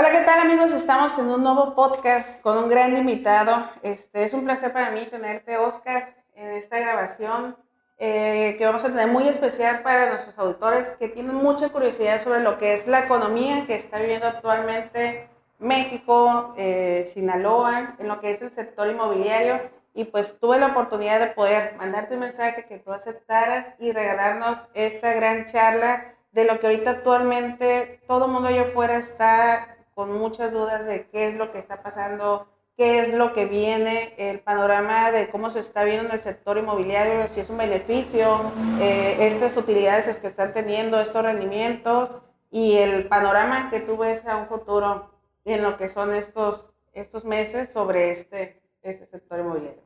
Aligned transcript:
Hola, 0.00 0.12
¿qué 0.12 0.20
tal 0.20 0.38
amigos? 0.38 0.70
Estamos 0.70 1.18
en 1.18 1.28
un 1.28 1.42
nuevo 1.42 1.74
podcast 1.74 2.40
con 2.42 2.56
un 2.56 2.68
gran 2.68 2.96
invitado. 2.96 3.68
Este, 3.82 4.22
es 4.22 4.32
un 4.32 4.44
placer 4.44 4.72
para 4.72 4.92
mí 4.92 5.00
tenerte, 5.10 5.56
Oscar, 5.56 6.14
en 6.36 6.52
esta 6.52 6.78
grabación 6.78 7.56
eh, 7.98 8.54
que 8.58 8.64
vamos 8.64 8.84
a 8.84 8.90
tener 8.90 9.08
muy 9.08 9.26
especial 9.26 9.82
para 9.82 10.08
nuestros 10.10 10.38
auditores 10.38 10.92
que 11.00 11.08
tienen 11.08 11.34
mucha 11.34 11.70
curiosidad 11.70 12.22
sobre 12.22 12.44
lo 12.44 12.58
que 12.58 12.74
es 12.74 12.86
la 12.86 13.00
economía 13.06 13.66
que 13.66 13.74
está 13.74 13.98
viviendo 13.98 14.28
actualmente 14.28 15.28
México, 15.58 16.54
eh, 16.56 17.10
Sinaloa, 17.12 17.96
en 17.98 18.06
lo 18.06 18.20
que 18.20 18.30
es 18.30 18.40
el 18.40 18.52
sector 18.52 18.86
inmobiliario. 18.86 19.60
Y 19.94 20.04
pues 20.04 20.38
tuve 20.38 20.60
la 20.60 20.68
oportunidad 20.68 21.18
de 21.18 21.32
poder 21.32 21.74
mandarte 21.76 22.14
un 22.14 22.20
mensaje 22.20 22.66
que 22.66 22.78
tú 22.78 22.92
aceptaras 22.92 23.74
y 23.80 23.90
regalarnos 23.90 24.58
esta 24.74 25.12
gran 25.12 25.46
charla 25.46 26.14
de 26.30 26.44
lo 26.44 26.60
que 26.60 26.68
ahorita 26.68 26.90
actualmente 26.90 28.00
todo 28.06 28.26
el 28.26 28.30
mundo 28.30 28.46
allá 28.46 28.62
afuera 28.62 28.96
está 28.96 29.74
con 29.98 30.16
muchas 30.16 30.52
dudas 30.52 30.86
de 30.86 31.08
qué 31.08 31.26
es 31.26 31.34
lo 31.34 31.50
que 31.50 31.58
está 31.58 31.82
pasando, 31.82 32.46
qué 32.76 33.00
es 33.00 33.14
lo 33.14 33.32
que 33.32 33.46
viene, 33.46 34.14
el 34.16 34.38
panorama 34.38 35.10
de 35.10 35.28
cómo 35.28 35.50
se 35.50 35.58
está 35.58 35.82
viendo 35.82 36.04
en 36.04 36.12
el 36.12 36.20
sector 36.20 36.56
inmobiliario, 36.56 37.26
si 37.26 37.40
es 37.40 37.50
un 37.50 37.58
beneficio, 37.58 38.38
eh, 38.80 39.16
estas 39.26 39.56
utilidades 39.56 40.16
que 40.18 40.28
están 40.28 40.52
teniendo, 40.52 41.00
estos 41.00 41.20
rendimientos 41.20 42.10
y 42.48 42.76
el 42.76 43.08
panorama 43.08 43.70
que 43.70 43.80
tú 43.80 43.96
ves 43.96 44.24
a 44.24 44.36
un 44.36 44.46
futuro 44.46 45.10
en 45.44 45.64
lo 45.64 45.76
que 45.76 45.88
son 45.88 46.14
estos, 46.14 46.70
estos 46.92 47.24
meses 47.24 47.70
sobre 47.70 48.12
este, 48.12 48.62
este 48.82 49.04
sector 49.08 49.40
inmobiliario. 49.40 49.82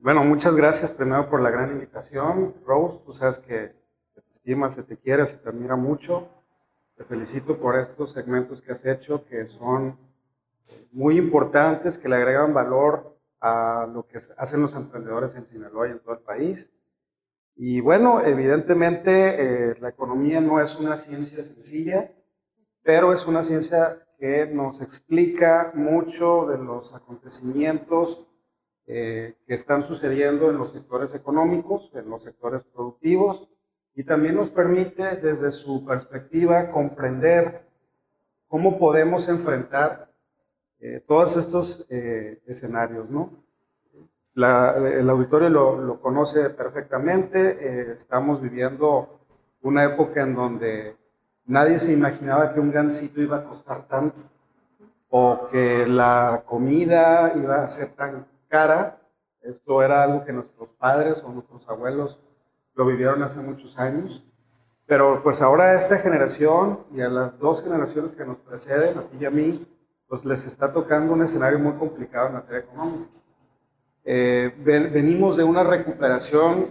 Bueno, 0.00 0.22
muchas 0.22 0.54
gracias 0.54 0.92
primero 0.92 1.28
por 1.28 1.40
la 1.40 1.50
gran 1.50 1.72
invitación. 1.72 2.54
Rose, 2.64 3.00
tú 3.04 3.10
sabes 3.10 3.40
que 3.40 3.74
se 4.14 4.20
te 4.22 4.30
estima, 4.30 4.68
se 4.68 4.84
te 4.84 4.96
quiere, 4.96 5.26
se 5.26 5.38
te 5.38 5.48
admira 5.48 5.74
mucho. 5.74 6.28
Te 7.00 7.06
felicito 7.06 7.56
por 7.56 7.78
estos 7.78 8.12
segmentos 8.12 8.60
que 8.60 8.72
has 8.72 8.84
hecho, 8.84 9.24
que 9.24 9.46
son 9.46 9.98
muy 10.92 11.16
importantes, 11.16 11.96
que 11.96 12.10
le 12.10 12.16
agregan 12.16 12.52
valor 12.52 13.18
a 13.40 13.88
lo 13.90 14.06
que 14.06 14.18
hacen 14.36 14.60
los 14.60 14.74
emprendedores 14.74 15.34
en 15.34 15.46
Sinaloa 15.46 15.88
y 15.88 15.92
en 15.92 16.00
todo 16.00 16.12
el 16.12 16.20
país. 16.20 16.70
Y 17.56 17.80
bueno, 17.80 18.20
evidentemente 18.20 19.70
eh, 19.70 19.76
la 19.80 19.88
economía 19.88 20.42
no 20.42 20.60
es 20.60 20.76
una 20.76 20.94
ciencia 20.94 21.42
sencilla, 21.42 22.12
pero 22.82 23.14
es 23.14 23.26
una 23.26 23.44
ciencia 23.44 24.06
que 24.18 24.46
nos 24.52 24.82
explica 24.82 25.72
mucho 25.74 26.44
de 26.48 26.58
los 26.58 26.94
acontecimientos 26.94 28.26
eh, 28.84 29.38
que 29.46 29.54
están 29.54 29.82
sucediendo 29.82 30.50
en 30.50 30.58
los 30.58 30.72
sectores 30.72 31.14
económicos, 31.14 31.92
en 31.94 32.10
los 32.10 32.20
sectores 32.24 32.64
productivos 32.64 33.49
y 33.94 34.04
también 34.04 34.36
nos 34.36 34.50
permite 34.50 35.16
desde 35.16 35.50
su 35.50 35.84
perspectiva 35.84 36.70
comprender 36.70 37.66
cómo 38.48 38.78
podemos 38.78 39.28
enfrentar 39.28 40.10
eh, 40.80 41.04
todos 41.06 41.36
estos 41.36 41.86
eh, 41.90 42.42
escenarios. 42.46 43.08
¿no? 43.10 43.30
el 44.34 45.10
auditorio 45.10 45.50
lo, 45.50 46.00
conoce 46.00 46.50
perfectamente, 46.50 47.58
eh, 47.60 47.92
estamos 47.92 48.40
viviendo 48.40 49.20
una 49.62 49.84
época 49.84 50.22
en 50.22 50.34
donde 50.34 50.96
nadie 51.44 51.78
se 51.78 51.92
imaginaba 51.92 52.48
que 52.52 52.60
un 52.60 52.70
gansito 52.70 53.20
iba 53.20 53.38
a 53.38 53.44
costar 53.44 53.86
tanto 53.88 54.16
o 55.10 55.48
que 55.50 55.86
la 55.86 56.44
comida 56.46 57.32
iba 57.36 57.62
a 57.62 57.68
ser 57.68 57.88
tan 57.90 58.26
cara. 58.48 59.00
Esto 59.42 59.82
era 59.82 60.04
algo 60.04 60.24
que 60.24 60.32
nuestros 60.32 60.72
padres 60.72 61.22
o 61.24 61.30
nuestros 61.30 61.68
abuelos 61.68 62.20
lo 62.74 62.86
vivieron 62.86 63.22
hace 63.22 63.40
muchos 63.40 63.78
años. 63.78 64.24
Pero 64.86 65.22
pues 65.22 65.40
ahora 65.40 65.66
a 65.66 65.74
esta 65.74 65.98
generación 65.98 66.80
y 66.92 67.00
a 67.00 67.08
las 67.08 67.38
dos 67.38 67.62
generaciones 67.62 68.14
que 68.14 68.24
nos 68.24 68.38
preceden, 68.38 68.98
a 68.98 69.02
ti 69.02 69.18
y 69.20 69.24
a 69.24 69.30
mí, 69.30 69.66
pues 70.08 70.24
les 70.24 70.46
está 70.46 70.72
tocando 70.72 71.12
un 71.12 71.22
escenario 71.22 71.58
muy 71.58 71.74
complicado 71.74 72.26
en 72.28 72.34
materia 72.34 72.60
económica. 72.60 73.10
Eh, 74.04 74.52
venimos 74.64 75.36
de 75.36 75.44
una 75.44 75.62
recuperación 75.62 76.66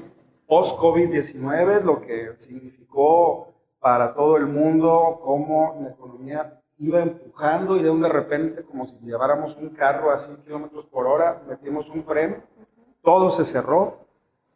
post-COVID-19, 0.48 1.84
lo 1.84 2.02
que 2.02 2.34
significó 2.36 3.54
para 3.80 4.14
todo 4.14 4.36
el 4.36 4.48
mundo 4.48 5.20
cómo 5.24 5.80
la 5.82 5.92
economía 5.92 6.62
iba 6.80 7.02
empujando 7.02 7.78
y 7.78 7.84
de 7.84 7.90
un 7.90 8.02
de 8.02 8.10
repente, 8.10 8.64
como 8.64 8.84
si 8.84 8.98
lleváramos 9.00 9.56
un 9.58 9.70
carro 9.70 10.12
a 10.12 10.18
100 10.18 10.44
kilómetros 10.44 10.86
por 10.88 11.08
hora, 11.08 11.42
metimos 11.48 11.90
un 11.90 12.04
freno, 12.04 12.38
todo 13.02 13.30
se 13.30 13.46
cerró 13.46 14.09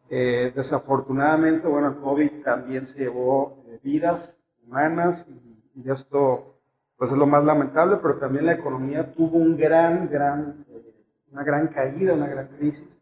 eh, 0.09 0.51
desafortunadamente, 0.55 1.67
bueno, 1.67 1.87
el 1.87 1.97
COVID 1.97 2.43
también 2.43 2.85
se 2.85 2.99
llevó 2.99 3.63
eh, 3.67 3.79
vidas 3.83 4.37
humanas 4.65 5.27
y, 5.75 5.89
esto 5.89 6.59
pues 6.97 7.11
es 7.11 7.17
lo 7.17 7.25
más 7.25 7.43
lamentable, 7.43 7.97
pero 8.01 8.17
también 8.17 8.45
la 8.45 8.53
economía 8.53 9.11
tuvo 9.11 9.37
un 9.37 9.57
gran, 9.57 10.07
gran, 10.09 10.65
eh, 10.69 10.93
una 11.31 11.43
gran 11.43 11.67
caída, 11.67 12.13
una 12.13 12.27
gran 12.27 12.47
crisis 12.47 12.99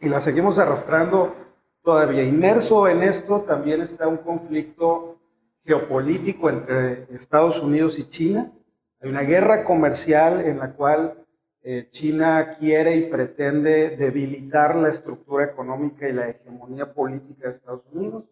y 0.00 0.08
la 0.08 0.20
seguimos 0.20 0.58
arrastrando 0.58 1.34
todavía. 1.82 2.22
Inmerso 2.22 2.88
en 2.88 3.02
esto 3.02 3.42
también 3.42 3.80
está 3.80 4.08
un 4.08 4.18
conflicto 4.18 5.18
geopolítico 5.60 6.50
entre 6.50 7.06
Estados 7.14 7.60
Unidos 7.60 7.98
y 7.98 8.08
China. 8.08 8.52
Hay 9.00 9.10
una 9.10 9.22
guerra 9.22 9.64
comercial 9.64 10.40
en 10.40 10.58
la 10.58 10.72
cual 10.72 11.25
eh, 11.68 11.88
China 11.90 12.50
quiere 12.60 12.94
y 12.94 13.10
pretende 13.10 13.96
debilitar 13.96 14.76
la 14.76 14.88
estructura 14.88 15.46
económica 15.46 16.08
y 16.08 16.12
la 16.12 16.28
hegemonía 16.28 16.94
política 16.94 17.48
de 17.48 17.54
Estados 17.54 17.82
Unidos. 17.90 18.22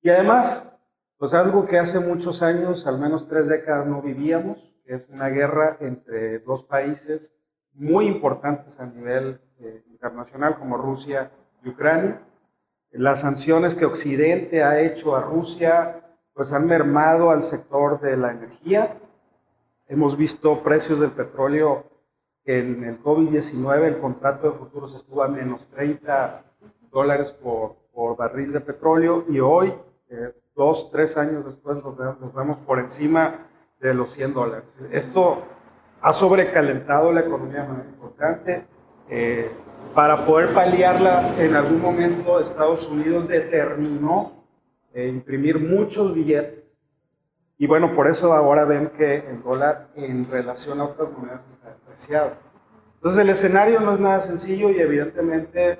Y 0.00 0.08
además, 0.08 0.72
pues 1.18 1.34
algo 1.34 1.66
que 1.66 1.76
hace 1.76 2.00
muchos 2.00 2.40
años, 2.40 2.86
al 2.86 2.98
menos 2.98 3.28
tres 3.28 3.48
décadas, 3.48 3.86
no 3.86 4.00
vivíamos, 4.00 4.72
es 4.86 5.10
una 5.10 5.28
guerra 5.28 5.76
entre 5.80 6.38
dos 6.38 6.64
países 6.64 7.34
muy 7.74 8.06
importantes 8.06 8.80
a 8.80 8.86
nivel 8.86 9.42
eh, 9.58 9.84
internacional 9.90 10.58
como 10.58 10.78
Rusia 10.78 11.30
y 11.62 11.68
Ucrania. 11.68 12.22
Las 12.92 13.20
sanciones 13.20 13.74
que 13.74 13.84
Occidente 13.84 14.62
ha 14.62 14.80
hecho 14.80 15.14
a 15.14 15.20
Rusia, 15.20 16.02
pues 16.32 16.50
han 16.54 16.66
mermado 16.66 17.30
al 17.30 17.42
sector 17.42 18.00
de 18.00 18.16
la 18.16 18.30
energía. 18.30 18.98
Hemos 19.86 20.16
visto 20.16 20.62
precios 20.62 20.98
del 20.98 21.10
petróleo 21.10 21.89
en 22.44 22.84
el 22.84 23.02
COVID-19 23.02 23.82
el 23.84 23.98
contrato 23.98 24.50
de 24.50 24.56
futuros 24.56 24.94
estuvo 24.94 25.22
a 25.22 25.28
menos 25.28 25.68
30 25.68 26.44
dólares 26.90 27.32
por, 27.32 27.78
barril 28.16 28.52
de 28.52 28.60
petróleo 28.60 29.26
y 29.28 29.40
hoy, 29.40 29.72
eh, 30.08 30.34
dos, 30.56 30.90
tres 30.90 31.18
años 31.18 31.44
después, 31.44 31.84
nos 31.84 32.34
vemos, 32.34 32.58
por 32.60 32.78
encima 32.78 33.46
de 33.78 33.92
los 33.92 34.12
100 34.12 34.32
dólares. 34.32 34.74
Esto 34.90 35.42
ha 36.00 36.12
sobrecalentado 36.14 37.12
la 37.12 37.20
economía 37.20 37.64
más 37.64 37.84
importante. 37.84 38.66
Eh, 39.10 39.50
para 39.94 40.24
poder 40.24 40.54
paliarla, 40.54 41.34
en 41.38 41.54
algún 41.54 41.82
momento 41.82 42.40
Estados 42.40 42.88
Unidos 42.88 43.28
determinó 43.28 44.44
eh, 44.94 45.08
imprimir 45.08 45.58
muchos 45.58 46.14
billetes. 46.14 46.59
Y 47.60 47.66
bueno, 47.66 47.94
por 47.94 48.08
eso 48.08 48.32
ahora 48.32 48.64
ven 48.64 48.88
que 48.88 49.16
el 49.16 49.42
dólar 49.42 49.90
en 49.94 50.26
relación 50.30 50.80
a 50.80 50.84
otras 50.84 51.12
monedas 51.12 51.46
está 51.46 51.76
entonces 52.94 53.22
el 53.22 53.28
escenario 53.28 53.80
no 53.80 53.92
es 53.92 54.00
nada 54.00 54.18
sencillo 54.22 54.70
y 54.70 54.80
evidentemente 54.80 55.78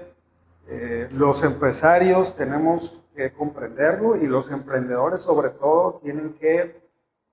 eh, 0.68 1.08
los 1.12 1.42
empresarios 1.42 2.36
tenemos 2.36 3.02
que 3.16 3.32
comprenderlo 3.32 4.14
y 4.14 4.26
los 4.26 4.50
emprendedores 4.50 5.22
sobre 5.22 5.48
todo 5.48 6.00
tienen 6.02 6.34
que 6.34 6.82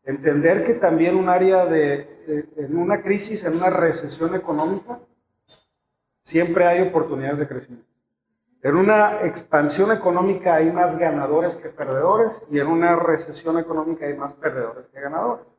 entender 0.06 0.66
que 0.66 0.76
también 0.76 1.18
un 1.18 1.28
área 1.28 1.66
de, 1.66 2.54
en 2.56 2.78
una 2.78 3.02
crisis, 3.02 3.44
en 3.44 3.58
una 3.58 3.70
recesión 3.70 4.34
económica, 4.34 4.98
siempre 6.22 6.66
hay 6.66 6.88
oportunidades 6.88 7.40
de 7.40 7.48
crecimiento. 7.50 7.97
En 8.68 8.76
una 8.76 9.22
expansión 9.24 9.94
económica 9.94 10.56
hay 10.56 10.70
más 10.74 10.98
ganadores 10.98 11.56
que 11.56 11.70
perdedores 11.70 12.44
y 12.52 12.60
en 12.60 12.68
una 12.68 12.98
recesión 12.98 13.58
económica 13.58 14.06
hay 14.06 14.14
más 14.14 14.36
perdedores 14.36 14.90
que 14.90 15.00
ganadores. 15.00 15.56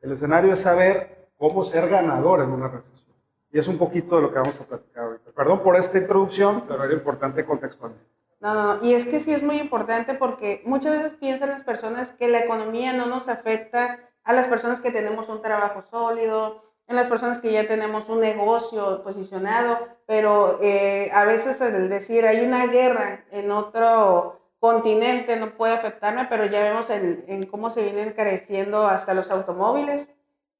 El 0.00 0.12
escenario 0.12 0.52
es 0.52 0.60
saber 0.60 1.28
cómo 1.36 1.62
ser 1.62 1.90
ganador 1.90 2.40
en 2.40 2.48
una 2.48 2.68
recesión. 2.68 3.14
Y 3.52 3.58
es 3.58 3.68
un 3.68 3.76
poquito 3.76 4.16
de 4.16 4.22
lo 4.22 4.32
que 4.32 4.38
vamos 4.38 4.58
a 4.58 4.64
platicar 4.64 5.04
ahorita. 5.04 5.30
Perdón 5.32 5.58
por 5.58 5.76
esta 5.76 5.98
introducción, 5.98 6.64
pero 6.66 6.84
era 6.84 6.94
importante 6.94 7.44
contextualizar. 7.44 8.06
No, 8.40 8.54
no, 8.54 8.76
no. 8.76 8.82
Y 8.82 8.94
es 8.94 9.04
que 9.04 9.20
sí 9.20 9.34
es 9.34 9.42
muy 9.42 9.58
importante 9.58 10.14
porque 10.14 10.62
muchas 10.64 10.96
veces 10.96 11.18
piensan 11.18 11.50
las 11.50 11.64
personas 11.64 12.12
que 12.12 12.28
la 12.28 12.38
economía 12.38 12.94
no 12.94 13.04
nos 13.04 13.28
afecta 13.28 13.98
a 14.24 14.32
las 14.32 14.46
personas 14.46 14.80
que 14.80 14.90
tenemos 14.90 15.28
un 15.28 15.42
trabajo 15.42 15.82
sólido, 15.82 16.62
en 16.88 16.96
las 16.96 17.06
personas 17.06 17.38
que 17.38 17.52
ya 17.52 17.68
tenemos 17.68 18.08
un 18.08 18.20
negocio 18.20 19.02
posicionado, 19.02 19.78
pero 20.06 20.58
eh, 20.62 21.10
a 21.12 21.24
veces 21.24 21.60
el 21.60 21.88
decir 21.88 22.26
hay 22.26 22.40
una 22.40 22.66
guerra 22.66 23.24
en 23.30 23.50
otro 23.52 24.40
continente 24.58 25.36
no 25.36 25.50
puede 25.50 25.74
afectarme, 25.74 26.26
pero 26.28 26.46
ya 26.46 26.62
vemos 26.62 26.90
en, 26.90 27.24
en 27.28 27.44
cómo 27.44 27.70
se 27.70 27.82
vienen 27.82 28.08
encareciendo 28.08 28.86
hasta 28.86 29.14
los 29.14 29.30
automóviles 29.30 30.08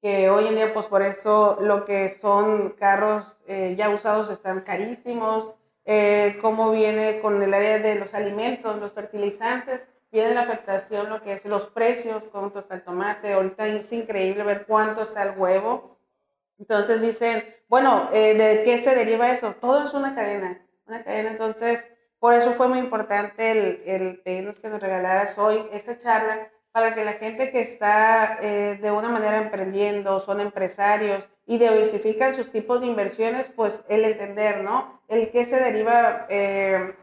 que 0.01 0.31
hoy 0.31 0.47
en 0.47 0.55
día 0.55 0.73
pues 0.73 0.87
por 0.87 1.03
eso 1.03 1.59
lo 1.61 1.85
que 1.85 2.09
son 2.09 2.71
carros 2.71 3.37
eh, 3.47 3.75
ya 3.77 3.91
usados 3.91 4.31
están 4.31 4.61
carísimos, 4.61 5.55
eh, 5.85 6.39
cómo 6.41 6.71
viene 6.71 7.21
con 7.21 7.43
el 7.43 7.53
área 7.53 7.79
de 7.79 7.97
los 7.97 8.15
alimentos, 8.15 8.79
los 8.79 8.93
fertilizantes, 8.93 9.87
viene 10.13 10.35
la 10.35 10.43
afectación, 10.43 11.09
lo 11.09 11.23
que 11.23 11.33
es 11.33 11.45
los 11.45 11.67
precios, 11.67 12.23
cuánto 12.31 12.61
está 12.61 12.77
el 12.77 12.83
tomate, 12.83 13.33
ahorita 13.33 13.67
es 13.67 13.93
increíble 13.93 14.45
ver 14.45 14.67
cuánto 14.67 15.03
está 15.03 15.25
el 15.25 15.39
huevo. 15.39 15.98
Entonces 16.59 17.01
dicen, 17.01 17.45
bueno, 17.69 18.09
eh, 18.13 18.35
¿de 18.35 18.63
qué 18.65 18.79
se 18.79 18.95
deriva 18.95 19.31
eso? 19.31 19.55
Todo 19.61 19.85
es 19.85 19.95
una 19.95 20.15
cadena, 20.15 20.61
una 20.87 21.05
cadena. 21.05 21.31
Entonces, 21.31 21.93
por 22.19 22.35
eso 22.35 22.53
fue 22.55 22.69
muy 22.69 22.79
importante 22.79 23.51
el, 23.95 24.21
pedirnos 24.21 24.59
que 24.59 24.69
nos 24.69 24.81
regalaras 24.81 25.39
hoy 25.39 25.69
esa 25.73 25.99
charla 25.99 26.49
para 26.73 26.95
que 26.95 27.05
la 27.05 27.15
gente 27.15 27.51
que 27.51 27.61
está 27.61 28.39
eh, 28.41 28.79
de 28.81 28.91
una 28.91 29.09
manera 29.09 29.39
emprendiendo, 29.39 30.19
son 30.21 30.41
empresarios 30.41 31.29
y 31.47 31.59
diversifican 31.59 32.35
sus 32.35 32.51
tipos 32.51 32.81
de 32.81 32.87
inversiones, 32.87 33.51
pues 33.55 33.85
el 33.89 34.05
entender, 34.05 34.63
¿no? 34.63 35.01
El 35.09 35.31
que 35.31 35.45
se 35.45 35.59
deriva, 35.59 36.27
eh, 36.29 36.95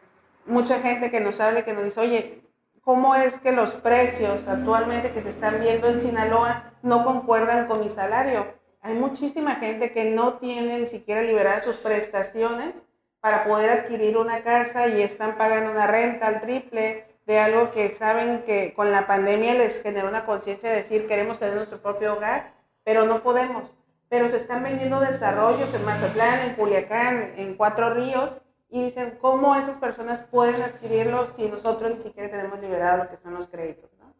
mucha 0.46 0.80
gente 0.80 1.10
que 1.10 1.20
nos 1.20 1.40
hable, 1.42 1.64
que 1.64 1.74
nos 1.74 1.84
dice, 1.84 2.00
oye, 2.00 2.42
¿cómo 2.82 3.16
es 3.16 3.40
que 3.40 3.52
los 3.52 3.74
precios 3.74 4.48
actualmente 4.48 5.12
que 5.12 5.22
se 5.22 5.30
están 5.30 5.60
viendo 5.62 5.88
en 5.88 6.00
Sinaloa 6.00 6.74
no 6.84 7.04
concuerdan 7.04 7.68
con 7.68 7.82
mi 7.82 7.90
salario? 7.90 8.54
Hay 8.86 8.94
muchísima 8.94 9.56
gente 9.56 9.92
que 9.92 10.12
no 10.12 10.36
tiene 10.36 10.78
ni 10.78 10.86
siquiera 10.86 11.24
liberadas 11.24 11.64
sus 11.64 11.78
prestaciones 11.78 12.76
para 13.20 13.44
poder 13.44 13.72
adquirir 13.72 14.16
una 14.16 14.44
casa 14.44 14.88
y 14.88 15.02
están 15.02 15.40
pagando 15.40 15.72
una 15.72 15.88
renta 15.88 16.28
al 16.28 16.40
triple 16.40 17.08
de 17.26 17.40
algo 17.40 17.72
que 17.72 17.90
saben 17.90 18.44
que 18.44 18.76
con 18.76 18.92
la 18.92 19.08
pandemia 19.08 19.56
les 19.56 19.82
generó 19.82 20.08
una 20.08 20.28
conciencia 20.28 20.70
de 20.70 20.76
decir 20.76 21.08
queremos 21.08 21.40
tener 21.40 21.56
nuestro 21.56 21.80
propio 21.80 22.14
hogar, 22.14 22.54
pero 22.84 23.08
no 23.08 23.24
podemos. 23.24 23.64
Pero 24.08 24.30
se 24.30 24.38
están 24.38 24.62
vendiendo 24.62 25.00
desarrollos 25.00 25.74
en 25.74 25.84
Mazatlán, 25.84 26.42
en 26.42 26.54
Culiacán, 26.54 27.34
en 27.38 27.56
Cuatro 27.56 27.92
Ríos, 27.92 28.40
y 28.70 28.84
dicen 28.84 29.18
cómo 29.20 29.56
esas 29.56 29.78
personas 29.78 30.22
pueden 30.30 30.62
adquirirlo 30.62 31.26
si 31.36 31.48
nosotros 31.48 31.90
ni 31.90 32.04
siquiera 32.04 32.30
tenemos 32.30 32.60
liberado 32.60 33.06
lo 33.06 33.10
que 33.10 33.18
son 33.18 33.34
los 33.34 33.48
créditos. 33.48 33.90
¿no? 34.00 34.14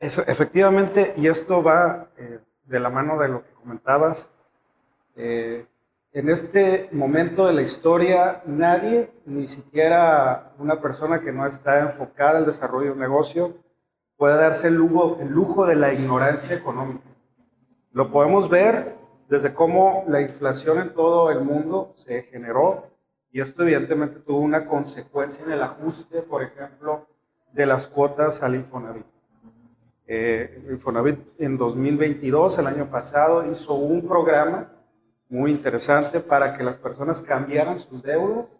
Eso, 0.00 0.24
efectivamente, 0.26 1.14
y 1.16 1.28
esto 1.28 1.62
va 1.62 2.08
eh, 2.18 2.40
de 2.70 2.80
la 2.80 2.88
mano 2.88 3.18
de 3.18 3.28
lo 3.28 3.44
que 3.44 3.52
comentabas. 3.52 4.30
Eh, 5.16 5.66
en 6.12 6.28
este 6.28 6.88
momento 6.92 7.46
de 7.46 7.52
la 7.52 7.62
historia, 7.62 8.42
nadie, 8.46 9.12
ni 9.26 9.46
siquiera 9.46 10.54
una 10.58 10.80
persona 10.80 11.20
que 11.20 11.32
no 11.32 11.46
está 11.46 11.80
enfocada 11.80 12.38
al 12.38 12.46
desarrollo 12.46 12.86
de 12.86 12.92
un 12.92 13.00
negocio, 13.00 13.56
puede 14.16 14.36
darse 14.36 14.68
el 14.68 14.74
lujo, 14.74 15.18
el 15.20 15.28
lujo 15.28 15.66
de 15.66 15.76
la 15.76 15.92
ignorancia 15.92 16.56
económica. 16.56 17.04
Lo 17.92 18.10
podemos 18.12 18.48
ver 18.48 18.96
desde 19.28 19.52
cómo 19.52 20.04
la 20.06 20.20
inflación 20.20 20.78
en 20.78 20.94
todo 20.94 21.30
el 21.30 21.40
mundo 21.40 21.92
se 21.96 22.22
generó 22.22 22.88
y 23.32 23.40
esto 23.40 23.62
evidentemente 23.62 24.20
tuvo 24.20 24.40
una 24.40 24.66
consecuencia 24.66 25.44
en 25.44 25.52
el 25.52 25.62
ajuste, 25.62 26.22
por 26.22 26.42
ejemplo, 26.42 27.06
de 27.52 27.66
las 27.66 27.88
cuotas 27.88 28.42
al 28.42 28.54
Infonavit. 28.56 29.06
Eh, 30.12 30.64
Infonavit 30.68 31.20
en 31.38 31.56
2022, 31.56 32.58
el 32.58 32.66
año 32.66 32.90
pasado, 32.90 33.48
hizo 33.48 33.74
un 33.74 34.08
programa 34.08 34.72
muy 35.28 35.52
interesante 35.52 36.18
para 36.18 36.52
que 36.52 36.64
las 36.64 36.78
personas 36.78 37.20
cambiaran 37.20 37.78
sus 37.78 38.02
deudas 38.02 38.58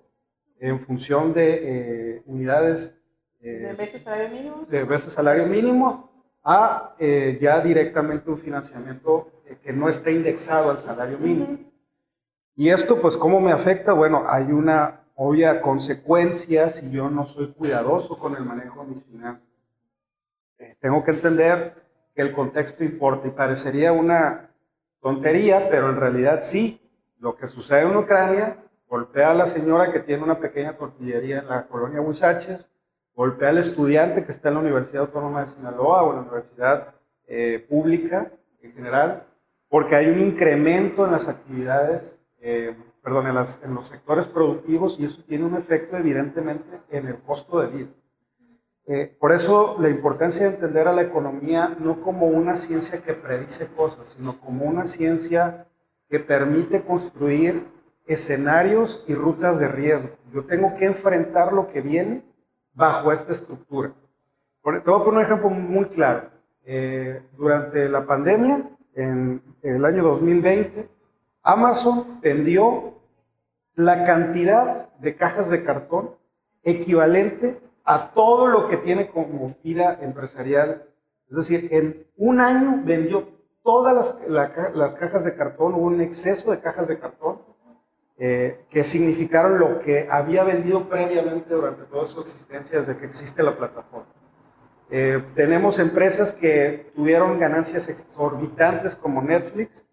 en 0.60 0.78
función 0.78 1.34
de 1.34 2.14
eh, 2.18 2.22
unidades 2.26 2.96
eh, 3.40 3.50
de 3.50 3.72
veces 3.72 4.00
salario 4.04 4.28
mínimo, 4.28 4.64
de 4.68 4.84
veces 4.84 5.12
salario 5.12 5.44
mínimo 5.46 6.08
a 6.44 6.94
eh, 7.00 7.36
ya 7.40 7.58
directamente 7.58 8.30
un 8.30 8.38
financiamiento 8.38 9.42
que 9.60 9.72
no 9.72 9.88
esté 9.88 10.12
indexado 10.12 10.70
al 10.70 10.78
salario 10.78 11.18
mínimo. 11.18 11.58
Y 12.54 12.68
esto, 12.68 13.00
pues, 13.00 13.16
¿cómo 13.16 13.40
me 13.40 13.50
afecta? 13.50 13.92
Bueno, 13.92 14.22
hay 14.28 14.44
una 14.52 15.00
obvia 15.16 15.60
consecuencia 15.60 16.68
si 16.68 16.92
yo 16.92 17.10
no 17.10 17.24
soy 17.24 17.52
cuidadoso 17.54 18.16
con 18.16 18.36
el 18.36 18.44
manejo 18.44 18.84
de 18.84 18.90
mis 18.94 19.02
finanzas. 19.02 19.49
Tengo 20.80 21.04
que 21.04 21.12
entender 21.12 21.74
que 22.14 22.22
el 22.22 22.32
contexto 22.32 22.84
importa 22.84 23.28
y 23.28 23.32
parecería 23.32 23.92
una 23.92 24.50
tontería, 25.00 25.68
pero 25.70 25.90
en 25.90 25.96
realidad 25.96 26.40
sí. 26.40 26.76
Lo 27.18 27.36
que 27.36 27.46
sucede 27.46 27.82
en 27.82 27.96
Ucrania, 27.96 28.56
golpea 28.88 29.30
a 29.30 29.34
la 29.34 29.46
señora 29.46 29.92
que 29.92 30.00
tiene 30.00 30.22
una 30.22 30.40
pequeña 30.40 30.76
tortillería 30.76 31.40
en 31.40 31.48
la 31.48 31.66
colonia 31.66 32.00
Huizaches, 32.00 32.70
golpea 33.14 33.50
al 33.50 33.58
estudiante 33.58 34.24
que 34.24 34.32
está 34.32 34.48
en 34.48 34.54
la 34.54 34.60
Universidad 34.60 35.02
Autónoma 35.02 35.40
de 35.40 35.52
Sinaloa 35.52 36.02
o 36.02 36.10
en 36.10 36.16
la 36.16 36.22
universidad 36.22 36.94
eh, 37.26 37.64
pública 37.68 38.32
en 38.62 38.72
general, 38.72 39.26
porque 39.68 39.96
hay 39.96 40.06
un 40.08 40.18
incremento 40.18 41.04
en 41.04 41.12
las 41.12 41.28
actividades, 41.28 42.18
eh, 42.40 42.74
perdón, 43.02 43.26
en, 43.26 43.36
en 43.36 43.74
los 43.74 43.86
sectores 43.86 44.26
productivos 44.26 44.98
y 44.98 45.04
eso 45.04 45.22
tiene 45.28 45.44
un 45.44 45.56
efecto 45.56 45.96
evidentemente 45.96 46.80
en 46.88 47.06
el 47.06 47.20
costo 47.20 47.60
de 47.60 47.68
vida. 47.68 47.88
Eh, 48.92 49.16
por 49.20 49.30
eso 49.30 49.76
la 49.78 49.88
importancia 49.88 50.46
de 50.48 50.54
entender 50.54 50.88
a 50.88 50.92
la 50.92 51.02
economía 51.02 51.76
no 51.78 52.02
como 52.02 52.26
una 52.26 52.56
ciencia 52.56 53.00
que 53.00 53.14
predice 53.14 53.68
cosas, 53.68 54.16
sino 54.16 54.40
como 54.40 54.64
una 54.64 54.84
ciencia 54.84 55.68
que 56.08 56.18
permite 56.18 56.82
construir 56.82 57.68
escenarios 58.04 59.04
y 59.06 59.14
rutas 59.14 59.60
de 59.60 59.68
riesgo. 59.68 60.10
Yo 60.34 60.44
tengo 60.44 60.74
que 60.74 60.86
enfrentar 60.86 61.52
lo 61.52 61.68
que 61.68 61.82
viene 61.82 62.24
bajo 62.74 63.12
esta 63.12 63.30
estructura. 63.30 63.94
Por, 64.60 64.80
te 64.80 64.90
poner 64.90 65.06
un 65.06 65.20
ejemplo 65.20 65.50
muy 65.50 65.84
claro. 65.84 66.28
Eh, 66.64 67.22
durante 67.38 67.88
la 67.88 68.04
pandemia, 68.04 68.70
en 68.96 69.40
el 69.62 69.84
año 69.84 70.02
2020, 70.02 70.90
Amazon 71.44 72.18
vendió 72.20 72.98
la 73.76 74.04
cantidad 74.04 74.92
de 74.98 75.14
cajas 75.14 75.48
de 75.48 75.62
cartón 75.62 76.16
equivalente 76.64 77.69
a 77.90 78.12
todo 78.12 78.46
lo 78.46 78.68
que 78.68 78.76
tiene 78.76 79.10
como 79.10 79.56
vida 79.64 79.98
empresarial. 80.00 80.86
Es 81.28 81.36
decir, 81.36 81.68
en 81.72 82.06
un 82.16 82.40
año 82.40 82.82
vendió 82.84 83.28
todas 83.64 84.20
las, 84.28 84.94
cajas 84.94 85.24
de 85.24 85.34
cartón, 85.34 85.74
hubo 85.74 85.86
un 85.86 86.00
exceso 86.00 86.52
de 86.52 86.60
cajas 86.60 86.86
de 86.86 87.00
cartón 87.00 87.42
eh, 88.16 88.64
que 88.70 88.84
significaron 88.84 89.58
lo 89.58 89.80
que 89.80 90.06
había 90.08 90.44
vendido 90.44 90.88
previamente 90.88 91.52
durante 91.52 91.82
toda 91.84 92.04
su 92.04 92.20
existencia 92.20 92.78
desde 92.78 92.96
que 92.96 93.06
existe 93.06 93.42
la 93.42 93.56
plataforma. 93.56 94.06
Eh, 94.88 95.24
tenemos 95.34 95.80
empresas 95.80 96.32
que 96.32 96.92
tuvieron 96.94 97.40
ganancias 97.40 97.88
exorbitantes 97.88 98.94
como 98.94 99.20
Netflix 99.20 99.84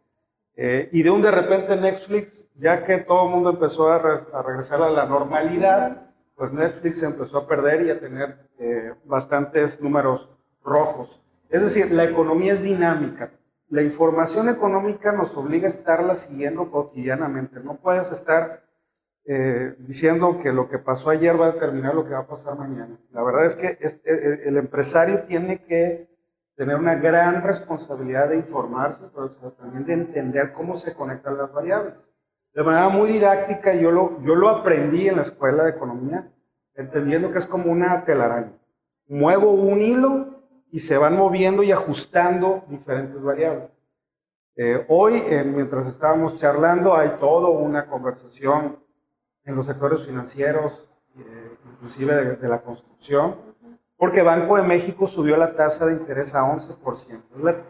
eh, 0.55 0.87
y 0.91 1.01
de 1.01 1.09
un 1.09 1.23
de 1.23 1.31
repente 1.31 1.75
Netflix, 1.75 2.45
ya 2.55 2.83
que 2.83 2.99
todo 2.99 3.25
el 3.25 3.31
mundo 3.31 3.49
empezó 3.49 3.91
a 3.91 3.97
regresar 4.43 4.83
a 4.83 4.89
la 4.89 5.05
normalidad, 5.05 6.06
pues 6.37 6.53
Netflix 6.53 7.01
empezó 7.01 7.39
a 7.39 7.47
perder 7.47 7.81
y 7.87 7.89
a 7.89 7.99
tener 7.99 8.47
eh, 8.59 8.93
bastantes 9.05 9.81
números 9.81 10.29
rojos. 10.63 11.19
Es 11.49 11.61
decir, 11.61 11.91
la 11.91 12.03
economía 12.03 12.53
es 12.53 12.61
dinámica. 12.61 13.31
La 13.69 13.81
información 13.81 14.47
económica 14.47 15.11
nos 15.11 15.35
obliga 15.35 15.65
a 15.65 15.69
estarla 15.69 16.13
siguiendo 16.13 16.69
cotidianamente. 16.69 17.59
No 17.59 17.77
puedes 17.77 18.11
estar 18.11 18.63
eh, 19.25 19.75
diciendo 19.79 20.37
que 20.39 20.53
lo 20.53 20.69
que 20.69 20.77
pasó 20.77 21.09
ayer 21.09 21.39
va 21.41 21.47
a 21.47 21.51
determinar 21.53 21.95
lo 21.95 22.05
que 22.05 22.13
va 22.13 22.19
a 22.19 22.27
pasar 22.27 22.55
mañana. 22.55 22.99
La 23.11 23.23
verdad 23.23 23.45
es 23.45 23.55
que 23.55 23.67
eh, 23.81 24.39
el 24.45 24.57
empresario 24.57 25.23
tiene 25.23 25.63
que 25.63 26.07
tener 26.55 26.75
una 26.75 26.95
gran 26.95 27.41
responsabilidad 27.41 28.29
de 28.29 28.37
informarse, 28.37 29.05
pero 29.13 29.27
también 29.53 29.85
de 29.85 29.93
entender 29.93 30.53
cómo 30.53 30.75
se 30.75 30.93
conectan 30.93 31.37
las 31.37 31.51
variables 31.51 32.11
de 32.57 32.63
manera 32.63 32.89
muy 32.89 33.09
didáctica, 33.09 33.75
yo 33.75 33.91
lo, 33.91 34.19
yo 34.23 34.33
lo 34.33 34.49
aprendí 34.49 35.07
en 35.07 35.17
la 35.17 35.21
escuela 35.21 35.63
de 35.63 35.69
economía, 35.69 36.33
entendiendo 36.73 37.31
que 37.31 37.37
es 37.37 37.45
como 37.45 37.71
una 37.71 38.03
telaraña. 38.03 38.51
Muevo 39.07 39.51
un 39.51 39.79
hilo 39.79 40.41
y 40.71 40.79
se 40.79 40.97
van 40.97 41.15
moviendo 41.15 41.61
y 41.61 41.71
ajustando 41.71 42.63
diferentes 42.67 43.21
variables. 43.21 43.69
Eh, 44.55 44.83
hoy, 44.89 45.21
eh, 45.27 45.43
mientras 45.43 45.85
estábamos 45.85 46.35
charlando, 46.35 46.95
hay 46.95 47.09
toda 47.19 47.49
una 47.49 47.85
conversación 47.85 48.79
en 49.43 49.55
los 49.55 49.67
sectores 49.67 50.03
financieros, 50.03 50.89
eh, 51.15 51.57
inclusive 51.73 52.37
de, 52.37 52.47
la 52.47 52.63
construcción, 52.63 53.35
porque 53.97 54.23
Banco 54.23 54.57
de 54.57 54.63
México 54.63 55.05
subió 55.05 55.37
la 55.37 55.53
tasa 55.53 55.85
de 55.85 55.93
interés 55.93 56.33
a 56.33 56.41
11%. 56.41 57.21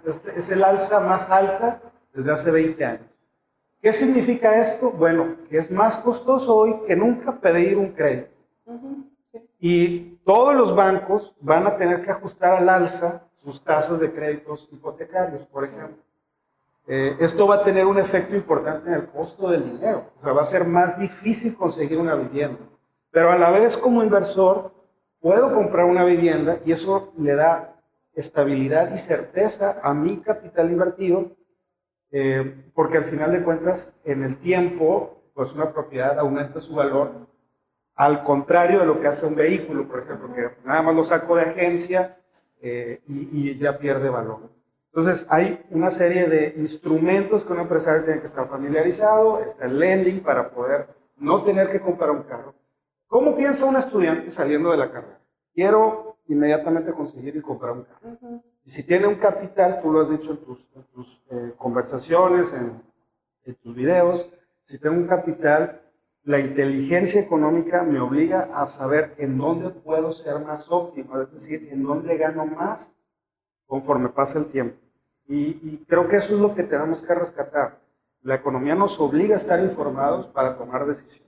Es, 0.06 0.24
es 0.27 0.50
el 0.50 0.63
alza 0.63 1.01
más 1.01 1.29
alta 1.29 1.82
desde 2.13 2.32
hace 2.32 2.51
20 2.51 2.86
años. 2.86 3.16
¿Qué 3.81 3.93
significa 3.93 4.60
esto? 4.60 4.91
Bueno, 4.91 5.38
que 5.50 5.57
es 5.57 5.69
más 5.72 5.98
costoso 5.98 6.55
hoy 6.55 6.81
que 6.88 6.96
nunca 6.96 7.39
pedir 7.39 7.77
un 7.77 7.91
crédito. 7.91 8.31
Y 9.60 10.17
todos 10.25 10.55
los 10.55 10.75
bancos 10.75 11.36
van 11.39 11.67
a 11.67 11.75
tener 11.75 12.01
que 12.01 12.12
ajustar 12.12 12.53
al 12.53 12.69
alza 12.69 13.24
sus 13.43 13.63
tasas 13.63 14.00
de 14.00 14.12
créditos 14.12 14.67
hipotecarios, 14.72 15.46
por 15.46 15.63
ejemplo. 15.63 16.03
Eh, 16.88 17.15
esto 17.19 17.48
va 17.48 17.55
a 17.55 17.63
tener 17.63 17.86
un 17.86 18.00
efecto 18.00 18.36
importante 18.36 18.89
en 18.89 18.96
el 18.96 19.05
costo 19.05 19.50
del 19.50 19.63
dinero. 19.63 20.12
O 20.19 20.24
sea, 20.24 20.34
va 20.34 20.41
a 20.41 20.46
ser 20.46 20.65
más 20.65 21.00
difícil 21.00 21.55
conseguir 21.55 21.98
una 22.00 22.15
vivienda. 22.15 22.60
Pero 23.12 23.31
a 23.31 23.38
la 23.38 23.51
vez, 23.51 23.77
como 23.77 24.03
inversor, 24.03 24.72
puedo 25.19 25.53
comprar 25.53 25.86
una 25.86 26.03
vivienda 26.03 26.60
y 26.65 26.72
eso 26.72 27.13
le 27.17 27.36
da 27.36 27.75
estabilidad 28.13 28.91
y 28.93 28.98
certeza 28.98 29.79
a 29.84 29.93
mi 29.93 30.17
capital 30.17 30.72
invertido 30.72 31.37
eh, 32.11 32.71
porque 32.73 32.97
al 32.97 33.03
final 33.03 33.31
de 33.31 33.43
cuentas, 33.43 33.95
en 34.05 34.23
el 34.23 34.37
tiempo, 34.37 35.23
pues 35.33 35.53
una 35.53 35.71
propiedad 35.71 36.17
aumenta 36.19 36.59
su 36.59 36.73
valor 36.73 37.27
Al 37.95 38.23
contrario 38.23 38.79
de 38.79 38.85
lo 38.85 38.99
que 38.99 39.07
hace 39.07 39.25
un 39.25 39.35
vehículo, 39.35 39.87
por 39.87 39.99
ejemplo, 39.99 40.33
que 40.33 40.49
nada 40.63 40.81
más 40.83 40.95
lo 40.95 41.03
saco 41.03 41.35
de 41.35 41.43
agencia 41.43 42.19
eh, 42.61 43.01
y, 43.07 43.49
y, 43.51 43.57
ya 43.57 43.77
pierde 43.77 44.09
valor. 44.09 44.51
Entonces, 44.87 45.27
hay 45.29 45.65
una 45.71 45.89
serie 45.89 46.27
de 46.27 46.53
instrumentos 46.57 47.43
que 47.43 47.53
un 47.53 47.59
empresario 47.59 48.03
tiene 48.03 48.19
que 48.19 48.27
estar 48.27 48.47
familiarizado. 48.47 49.39
Está 49.39 49.65
el 49.65 49.79
lending 49.79 50.21
para 50.21 50.49
poder 50.51 50.87
no 51.17 51.43
tener 51.43 51.71
que 51.71 51.79
comprar 51.79 52.11
un 52.11 52.23
carro. 52.23 52.53
¿Cómo 53.07 53.35
piensa 53.35 53.65
un 53.65 53.75
estudiante 53.75 54.29
saliendo 54.29 54.71
de 54.71 54.77
la 54.77 54.91
carrera? 54.91 55.19
Quiero 55.53 56.17
inmediatamente 56.27 56.91
conseguir 56.91 57.35
y 57.35 57.41
comprar 57.41 57.73
un 57.73 57.83
carro. 57.83 58.41
Y 58.67 58.69
si 58.69 58.83
tiene 58.83 59.07
un 59.07 59.15
capital, 59.15 59.79
tú 59.81 59.89
lo 59.89 60.01
has 60.01 60.09
dicho 60.09 60.31
en 60.31 60.38
tus, 60.39 61.21
eh, 61.31 61.53
conversaciones, 61.57 62.51
en, 62.51 62.83
en 63.45 63.55
tus 63.55 63.74
videos, 63.74 64.29
si 64.62 64.77
tengo 64.77 64.97
un 64.97 65.07
capital, 65.07 65.81
la 66.25 66.38
inteligencia 66.38 67.21
económica 67.21 67.83
me 67.83 68.01
obliga 68.01 68.50
a 68.53 68.65
saber 68.65 69.15
en 69.19 69.38
dónde 69.38 69.69
puedo 69.69 70.12
ser 70.12 70.41
más 70.41 70.69
óptimo, 70.69 71.17
es 71.17 71.31
decir, 71.31 71.69
en 71.71 71.81
dónde 71.81 72.17
gano 72.17 72.45
más 72.45 72.91
conforme 73.67 74.09
pasa 74.09 74.39
el 74.39 74.47
tiempo. 74.47 74.77
Y, 75.29 75.77
creo 75.86 76.09
que 76.09 76.17
eso 76.17 76.36
es 76.36 76.41
lo 76.41 76.53
que 76.53 76.63
tenemos 76.63 77.01
que 77.01 77.15
rescatar. 77.15 77.79
La 78.21 78.36
economía 78.36 78.75
nos 78.75 79.00
obliga 79.00 79.36
a 79.36 79.39
estar 79.39 79.62
informados 79.62 80.27
para 80.27 80.57
tomar 80.57 80.86
decisiones. 80.86 81.26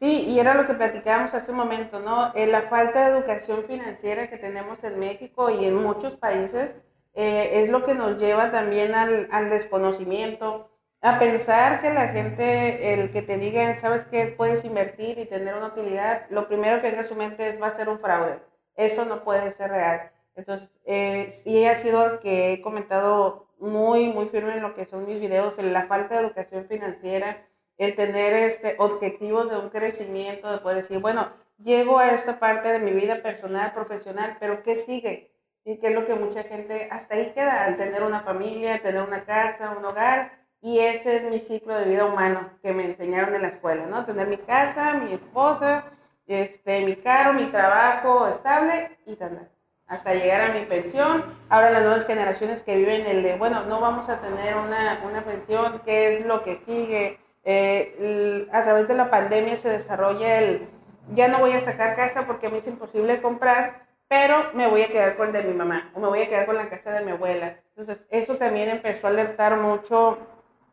Sí, 0.00 0.26
y 0.28 0.38
era 0.38 0.54
lo 0.54 0.66
que 0.66 0.74
platicábamos 0.74 1.32
hace 1.34 1.50
un 1.52 1.56
momento, 1.56 2.00
¿no? 2.00 2.32
Eh, 2.34 2.46
la 2.46 2.62
falta 2.62 3.08
de 3.08 3.16
educación 3.16 3.64
financiera 3.64 4.28
que 4.28 4.36
tenemos 4.36 4.84
en 4.84 4.98
México 4.98 5.48
y 5.48 5.64
en 5.64 5.74
muchos 5.74 6.16
países 6.16 6.74
eh, 7.14 7.62
es 7.62 7.70
lo 7.70 7.82
que 7.82 7.94
nos 7.94 8.18
lleva 8.18 8.50
también 8.50 8.94
al, 8.94 9.26
al 9.32 9.48
desconocimiento, 9.48 10.70
a 11.00 11.18
pensar 11.18 11.80
que 11.80 11.92
la 11.94 12.08
gente, 12.08 12.92
el 12.92 13.10
que 13.10 13.22
te 13.22 13.38
digan, 13.38 13.76
sabes 13.76 14.04
que 14.06 14.26
puedes 14.26 14.64
invertir 14.66 15.18
y 15.18 15.24
tener 15.26 15.54
una 15.56 15.68
utilidad, 15.68 16.26
lo 16.30 16.46
primero 16.46 16.80
que 16.82 16.88
venga 16.88 17.02
a 17.02 17.04
su 17.04 17.14
mente 17.14 17.48
es 17.48 17.60
va 17.60 17.68
a 17.68 17.70
ser 17.70 17.88
un 17.88 17.98
fraude. 17.98 18.40
Eso 18.74 19.04
no 19.06 19.24
puede 19.24 19.50
ser 19.52 19.70
real. 19.70 20.10
Entonces, 20.34 20.70
eh, 20.84 21.32
sí 21.32 21.64
ha 21.64 21.76
sido 21.76 22.20
que 22.20 22.52
he 22.52 22.60
comentado 22.60 23.48
muy, 23.58 24.08
muy 24.08 24.28
firme 24.28 24.54
en 24.56 24.62
lo 24.62 24.74
que 24.74 24.84
son 24.84 25.06
mis 25.06 25.20
videos, 25.20 25.58
en 25.58 25.72
la 25.72 25.86
falta 25.86 26.14
de 26.16 26.26
educación 26.26 26.66
financiera, 26.66 27.46
el 27.78 27.94
tener 27.94 28.34
este, 28.34 28.76
objetivos 28.78 29.50
de 29.50 29.58
un 29.58 29.70
crecimiento, 29.70 30.50
de 30.50 30.58
poder 30.58 30.82
decir, 30.82 30.98
bueno, 30.98 31.28
llego 31.58 31.98
a 31.98 32.10
esta 32.10 32.38
parte 32.38 32.72
de 32.72 32.78
mi 32.78 32.92
vida 32.92 33.22
personal, 33.22 33.72
profesional, 33.72 34.36
pero 34.40 34.62
¿qué 34.62 34.76
sigue? 34.76 35.32
Y 35.64 35.78
qué 35.78 35.88
es 35.88 35.94
lo 35.94 36.06
que 36.06 36.14
mucha 36.14 36.44
gente 36.44 36.88
hasta 36.90 37.16
ahí 37.16 37.32
queda, 37.34 37.64
al 37.64 37.76
tener 37.76 38.02
una 38.02 38.20
familia, 38.20 38.80
tener 38.82 39.02
una 39.02 39.24
casa, 39.24 39.74
un 39.76 39.84
hogar, 39.84 40.46
y 40.60 40.78
ese 40.80 41.16
es 41.16 41.22
mi 41.24 41.38
ciclo 41.38 41.74
de 41.74 41.84
vida 41.84 42.04
humano 42.04 42.50
que 42.62 42.72
me 42.72 42.84
enseñaron 42.84 43.34
en 43.34 43.42
la 43.42 43.48
escuela, 43.48 43.86
¿no? 43.86 44.04
Tener 44.04 44.26
mi 44.26 44.38
casa, 44.38 44.94
mi 44.94 45.12
esposa, 45.12 45.84
este, 46.26 46.84
mi 46.84 46.96
carro, 46.96 47.34
mi 47.34 47.46
trabajo 47.46 48.26
estable 48.26 48.98
y 49.06 49.16
tal. 49.16 49.48
Hasta 49.86 50.14
llegar 50.14 50.50
a 50.50 50.54
mi 50.54 50.64
pensión. 50.64 51.24
Ahora 51.48 51.70
las 51.70 51.82
nuevas 51.82 52.06
generaciones 52.06 52.62
que 52.62 52.76
viven 52.76 53.06
el 53.06 53.22
de, 53.22 53.36
bueno, 53.36 53.64
no 53.64 53.80
vamos 53.80 54.08
a 54.08 54.20
tener 54.20 54.56
una, 54.56 55.00
una 55.08 55.24
pensión, 55.24 55.80
¿qué 55.84 56.16
es 56.16 56.26
lo 56.26 56.42
que 56.42 56.56
sigue? 56.56 57.20
Eh, 57.48 58.48
a 58.52 58.64
través 58.64 58.88
de 58.88 58.94
la 58.94 59.08
pandemia 59.08 59.56
se 59.56 59.68
desarrolla 59.68 60.40
el, 60.40 60.68
ya 61.14 61.28
no 61.28 61.38
voy 61.38 61.52
a 61.52 61.60
sacar 61.60 61.94
casa 61.94 62.26
porque 62.26 62.48
mí 62.48 62.58
es 62.58 62.66
imposible 62.66 63.22
comprar, 63.22 63.86
pero 64.08 64.50
me 64.54 64.66
voy 64.66 64.82
a 64.82 64.88
quedar 64.88 65.16
con 65.16 65.28
el 65.28 65.32
de 65.32 65.42
mi 65.44 65.54
mamá 65.54 65.92
o 65.94 66.00
me 66.00 66.08
voy 66.08 66.22
a 66.22 66.28
quedar 66.28 66.46
con 66.46 66.56
la 66.56 66.68
casa 66.68 66.90
de 66.90 67.04
mi 67.04 67.12
abuela. 67.12 67.56
Entonces, 67.76 68.04
eso 68.10 68.34
también 68.34 68.68
empezó 68.68 69.06
a 69.06 69.10
alertar 69.10 69.58
mucho 69.58 70.18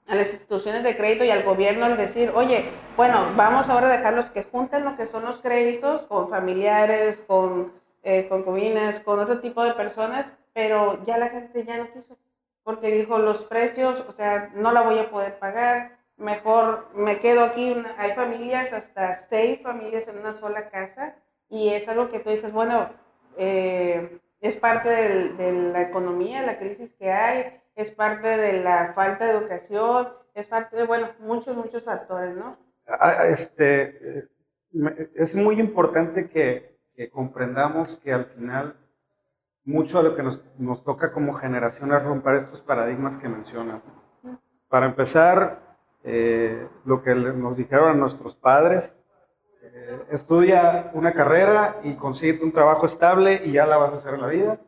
a 0.08 0.15
las 0.15 0.32
instituciones 0.32 0.84
de 0.84 0.98
crédito 0.98 1.24
y 1.24 1.30
al 1.30 1.44
gobierno 1.44 1.86
al 1.86 1.96
decir, 1.96 2.32
oye, 2.34 2.65
bueno, 2.98 3.32
vamos 3.36 3.70
ahora 3.70 3.88
a 3.88 3.98
dejarlos 3.98 4.32
que 4.32 4.44
junten 4.44 4.84
lo 4.84 4.98
que 4.98 5.06
son 5.06 5.24
los 5.24 5.38
créditos 5.38 6.01
con 6.01 6.27
familiares, 6.27 7.24
con 7.27 7.72
eh, 8.01 8.27
concubinas, 8.30 9.00
con 9.00 9.20
otro 9.20 9.39
tipo 9.42 9.63
de 9.63 9.74
personas, 9.74 10.34
pero 10.53 11.03
ya 11.06 11.20
la 11.20 11.30
gente 11.30 11.63
ya 11.63 11.77
no 11.77 11.92
quiso, 11.92 12.18
porque 12.63 12.88
dijo 12.88 13.20
los 13.20 13.44
precios, 13.44 14.03
o 14.08 14.12
sea, 14.12 14.50
no 14.56 14.72
la 14.72 14.82
voy 14.82 14.98
a 14.98 15.12
poder 15.12 15.38
pagar, 15.38 16.02
mejor 16.24 16.89
me 16.96 17.20
quedo 17.20 17.44
aquí, 17.44 17.75
hay 17.98 18.13
familias, 18.13 18.74
hasta 18.74 19.15
seis 19.15 19.62
familias 19.62 20.08
en 20.08 20.18
una 20.20 20.34
sola 20.34 20.70
casa, 20.70 21.15
y 21.50 21.70
es 21.70 21.88
algo 21.88 22.10
que 22.10 22.20
tú 22.20 22.30
dices, 22.30 22.51
bueno, 22.51 22.89
eh, 23.38 24.20
es 24.39 24.56
parte 24.56 24.89
de 24.89 25.51
la 25.72 25.82
economía, 25.82 26.46
la 26.46 26.58
crisis 26.58 26.94
que 26.96 27.12
hay, 27.12 27.62
es 27.75 27.92
parte 27.92 28.27
de 28.27 28.63
la 28.63 28.94
falta 28.94 29.25
de 29.25 29.32
educación, 29.32 30.10
es 30.34 30.48
parte 30.48 30.75
de, 30.75 30.86
bueno, 30.86 31.10
muchos, 31.20 31.56
muchos 31.56 31.84
factores, 31.84 32.36
¿no? 32.36 32.58
Ah, 32.88 32.98
ah, 33.01 33.27
este, 33.27 34.20
eh, 34.20 34.30
es 35.15 35.36
muy 35.36 35.60
importante 35.60 36.30
que, 36.30 36.80
que, 36.96 37.10
comprendamos 37.10 37.98
que 37.98 38.12
al 38.12 38.25
final 38.25 38.75
mucho 39.63 40.01
de 40.01 40.10
lo 40.10 40.15
que 40.15 40.24
nos, 40.24 40.44
nos, 40.58 40.84
toca 40.84 41.12
como 41.12 41.34
generación 41.34 41.94
es 41.94 42.03
romper 42.03 42.36
estos 42.36 42.62
paradigmas 42.62 43.15
que 43.15 43.30
mencionan. 43.30 43.82
Para 44.68 44.88
empezar, 44.88 45.73
eh, 46.03 46.67
lo 46.86 47.01
que 47.01 47.15
nos 47.15 47.57
dijeron 47.57 47.89
a 47.89 47.93
nuestros 47.93 48.36
padres, 48.36 49.00
eh, 49.62 50.05
estudia 50.12 50.91
una 50.93 51.13
carrera 51.13 51.77
y 51.83 51.95
consigue 51.95 52.43
un 52.43 52.51
trabajo 52.51 52.86
estable 52.86 53.41
y 53.43 53.53
ya 53.53 53.65
la 53.65 53.77
vas 53.77 53.91
a 53.91 53.95
hacer 53.95 54.15
en 54.15 54.22
la 54.22 54.27
vida 54.27 54.60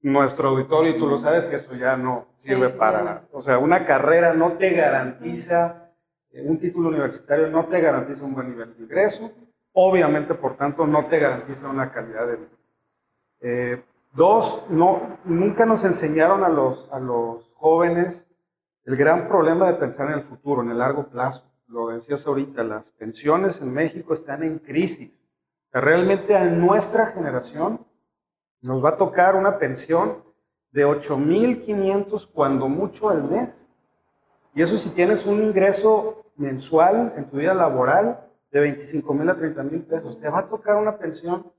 nuestro 0.00 0.50
auditorio, 0.50 0.92
y 0.92 0.98
tú 0.98 1.06
lo 1.06 1.18
sabes, 1.18 1.46
que 1.46 1.56
eso 1.56 1.74
ya 1.74 1.96
no 1.96 2.28
sirve 2.38 2.70
para 2.70 3.02
nada. 3.02 3.28
O 3.32 3.40
sea, 3.40 3.58
una 3.58 3.84
carrera 3.84 4.34
no 4.34 4.52
te 4.52 4.70
garantiza, 4.70 5.92
eh, 6.30 6.42
un 6.42 6.58
título 6.58 6.88
universitario 6.88 7.48
no 7.48 7.66
te 7.66 7.80
garantiza 7.80 8.24
un 8.24 8.34
buen 8.34 8.50
nivel 8.50 8.76
de 8.76 8.82
ingreso, 8.82 9.32
obviamente, 9.72 10.34
por 10.34 10.56
tanto, 10.56 10.86
no 10.86 11.06
te 11.06 11.18
garantiza 11.18 11.68
una 11.68 11.92
calidad 11.92 12.26
de 12.26 12.36
vida. 12.36 12.50
Eh, 13.40 13.84
dos, 14.12 14.62
no, 14.68 15.18
nunca 15.24 15.66
nos 15.66 15.84
enseñaron 15.84 16.44
a 16.44 16.48
los, 16.48 16.88
a 16.92 17.00
los 17.00 17.50
jóvenes 17.54 18.27
el 18.88 18.96
gran 18.96 19.28
problema 19.28 19.66
de 19.66 19.74
pensar 19.74 20.08
en 20.08 20.14
el 20.14 20.22
futuro, 20.22 20.62
en 20.62 20.70
el 20.70 20.78
largo 20.78 21.10
plazo. 21.10 21.44
Lo 21.66 21.88
decías 21.88 22.26
ahorita, 22.26 22.64
las 22.64 22.90
pensiones 22.92 23.60
en 23.60 23.70
México 23.70 24.14
están 24.14 24.42
en 24.42 24.58
crisis. 24.58 25.20
realmente 25.70 26.34
a 26.34 26.46
nuestra 26.46 27.04
generación 27.08 27.86
nos 28.62 28.82
va 28.82 28.88
a 28.88 28.96
tocar 28.96 29.36
una 29.36 29.58
pensión 29.58 30.24
de 30.70 30.86
8.500 30.86 32.30
cuando 32.32 32.66
mucho 32.66 33.10
al 33.10 33.24
mes. 33.24 33.66
Y 34.54 34.62
eso 34.62 34.78
si 34.78 34.88
tienes 34.88 35.26
un 35.26 35.42
ingreso 35.42 36.24
mensual 36.36 37.12
en 37.14 37.28
tu 37.28 37.36
vida 37.36 37.52
laboral 37.52 38.26
de 38.50 38.60
25 38.60 39.12
mil 39.12 39.28
a 39.28 39.34
30 39.34 39.62
mil 39.64 39.82
pesos, 39.82 40.18
te 40.18 40.30
va 40.30 40.38
a 40.38 40.46
tocar 40.46 40.76
una 40.76 40.96
pensión 40.96 41.52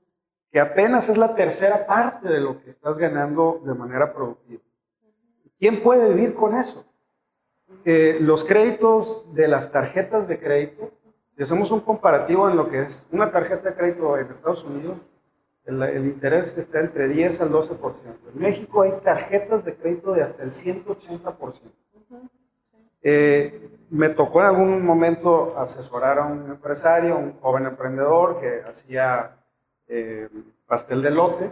que 0.50 0.58
apenas 0.58 1.08
es 1.08 1.16
la 1.16 1.32
tercera 1.32 1.86
parte 1.86 2.28
de 2.28 2.40
lo 2.40 2.60
que 2.60 2.70
estás 2.70 2.98
ganando 2.98 3.62
de 3.64 3.74
manera 3.74 4.12
productiva. 4.12 4.64
¿Quién 5.60 5.80
puede 5.80 6.12
vivir 6.12 6.34
con 6.34 6.56
eso? 6.56 6.89
Eh, 7.84 8.18
los 8.20 8.44
créditos 8.44 9.24
de 9.32 9.48
las 9.48 9.72
tarjetas 9.72 10.28
de 10.28 10.38
crédito, 10.38 10.90
si 11.36 11.42
hacemos 11.42 11.70
un 11.70 11.80
comparativo 11.80 12.48
en 12.48 12.56
lo 12.56 12.68
que 12.68 12.80
es 12.80 13.06
una 13.10 13.30
tarjeta 13.30 13.70
de 13.70 13.76
crédito 13.76 14.18
en 14.18 14.28
Estados 14.28 14.64
Unidos, 14.64 14.98
el, 15.64 16.06
interés 16.06 16.56
está 16.58 16.80
entre 16.80 17.08
10 17.08 17.40
al 17.40 17.50
12%. 17.50 17.80
En 18.34 18.40
México 18.40 18.82
hay 18.82 18.92
tarjetas 19.02 19.64
de 19.64 19.76
crédito 19.76 20.12
de 20.12 20.22
hasta 20.22 20.42
el 20.42 20.50
180%. 20.50 21.60
Eh, 23.02 23.70
me 23.88 24.10
tocó 24.10 24.40
en 24.40 24.46
algún 24.46 24.84
momento 24.84 25.58
asesorar 25.58 26.18
a 26.18 26.26
un 26.26 26.50
empresario, 26.50 27.16
un 27.16 27.32
joven 27.34 27.66
emprendedor 27.66 28.38
que 28.38 28.62
hacía 28.66 29.36
eh, 29.88 30.28
pastel 30.66 31.02
de 31.02 31.10
lote 31.10 31.50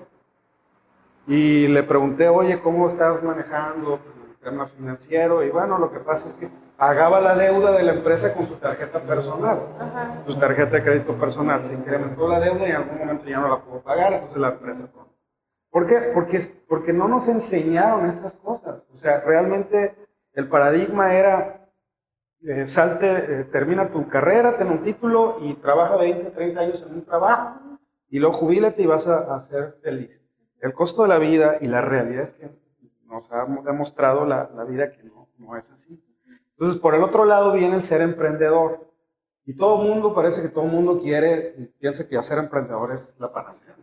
y 1.26 1.68
le 1.68 1.82
pregunté, 1.82 2.28
oye, 2.28 2.60
¿cómo 2.60 2.86
estás 2.86 3.22
manejando 3.22 4.00
tema 4.38 4.66
financiero? 4.66 5.44
Y 5.44 5.50
bueno, 5.50 5.78
lo 5.78 5.90
que 5.90 6.00
pasa 6.00 6.26
es 6.26 6.34
que 6.34 6.48
pagaba 6.76 7.20
la 7.20 7.34
deuda 7.34 7.72
de 7.72 7.82
la 7.82 7.92
empresa 7.92 8.32
con 8.34 8.46
su 8.46 8.54
tarjeta 8.56 9.00
personal. 9.00 9.60
Su 10.26 10.36
tarjeta 10.36 10.76
de 10.76 10.82
crédito 10.82 11.14
personal. 11.14 11.62
Se 11.62 11.74
incrementó 11.74 12.28
la 12.28 12.40
deuda 12.40 12.66
y 12.66 12.70
en 12.70 12.76
algún 12.76 12.98
momento 12.98 13.24
ya 13.26 13.40
no 13.40 13.48
la 13.48 13.60
pudo 13.60 13.80
pagar, 13.80 14.12
entonces 14.12 14.38
la 14.38 14.48
empresa... 14.48 14.88
¿Por 15.70 15.86
qué? 15.86 16.10
Porque, 16.14 16.38
porque 16.66 16.92
no 16.92 17.08
nos 17.08 17.28
enseñaron 17.28 18.06
estas 18.06 18.32
cosas. 18.32 18.84
O 18.90 18.96
sea, 18.96 19.20
realmente 19.20 19.94
el 20.32 20.48
paradigma 20.48 21.14
era, 21.14 21.70
eh, 22.42 22.64
salte, 22.64 23.40
eh, 23.40 23.44
termina 23.44 23.90
tu 23.90 24.08
carrera, 24.08 24.56
ten 24.56 24.68
un 24.68 24.80
título 24.80 25.36
y 25.42 25.54
trabaja 25.54 25.96
20, 25.96 26.30
30 26.30 26.60
años 26.60 26.84
en 26.88 26.94
un 26.94 27.04
trabajo 27.04 27.60
y 28.08 28.18
luego 28.18 28.36
jubílate 28.36 28.82
y 28.82 28.86
vas 28.86 29.06
a, 29.06 29.38
ser 29.38 29.76
feliz. 29.82 30.20
El 30.60 30.72
costo 30.72 31.02
de 31.02 31.08
la 31.08 31.18
vida 31.18 31.56
y 31.60 31.66
la 31.66 31.80
realidad 31.80 32.22
es 32.22 32.32
que 32.32 32.50
nos 33.08 33.30
ha 33.32 33.44
demostrado 33.64 34.24
la, 34.24 34.50
la 34.54 34.64
vida 34.64 34.90
que 34.90 35.02
no, 35.02 35.28
no 35.38 35.56
es 35.56 35.68
así. 35.70 36.00
Entonces, 36.52 36.80
por 36.80 36.94
el 36.94 37.02
otro 37.02 37.24
lado 37.24 37.52
viene 37.52 37.76
el 37.76 37.82
ser 37.82 38.00
emprendedor. 38.00 38.86
Y 39.44 39.54
todo 39.54 39.80
el 39.80 39.88
mundo, 39.88 40.14
parece 40.14 40.42
que 40.42 40.48
todo 40.48 40.66
el 40.66 40.72
mundo 40.72 41.00
quiere 41.00 41.54
y 41.56 41.66
piensa 41.66 42.06
que 42.06 42.14
ya 42.14 42.22
ser 42.22 42.38
emprendedor 42.38 42.92
es 42.92 43.16
la 43.18 43.32
panacea. 43.32 43.74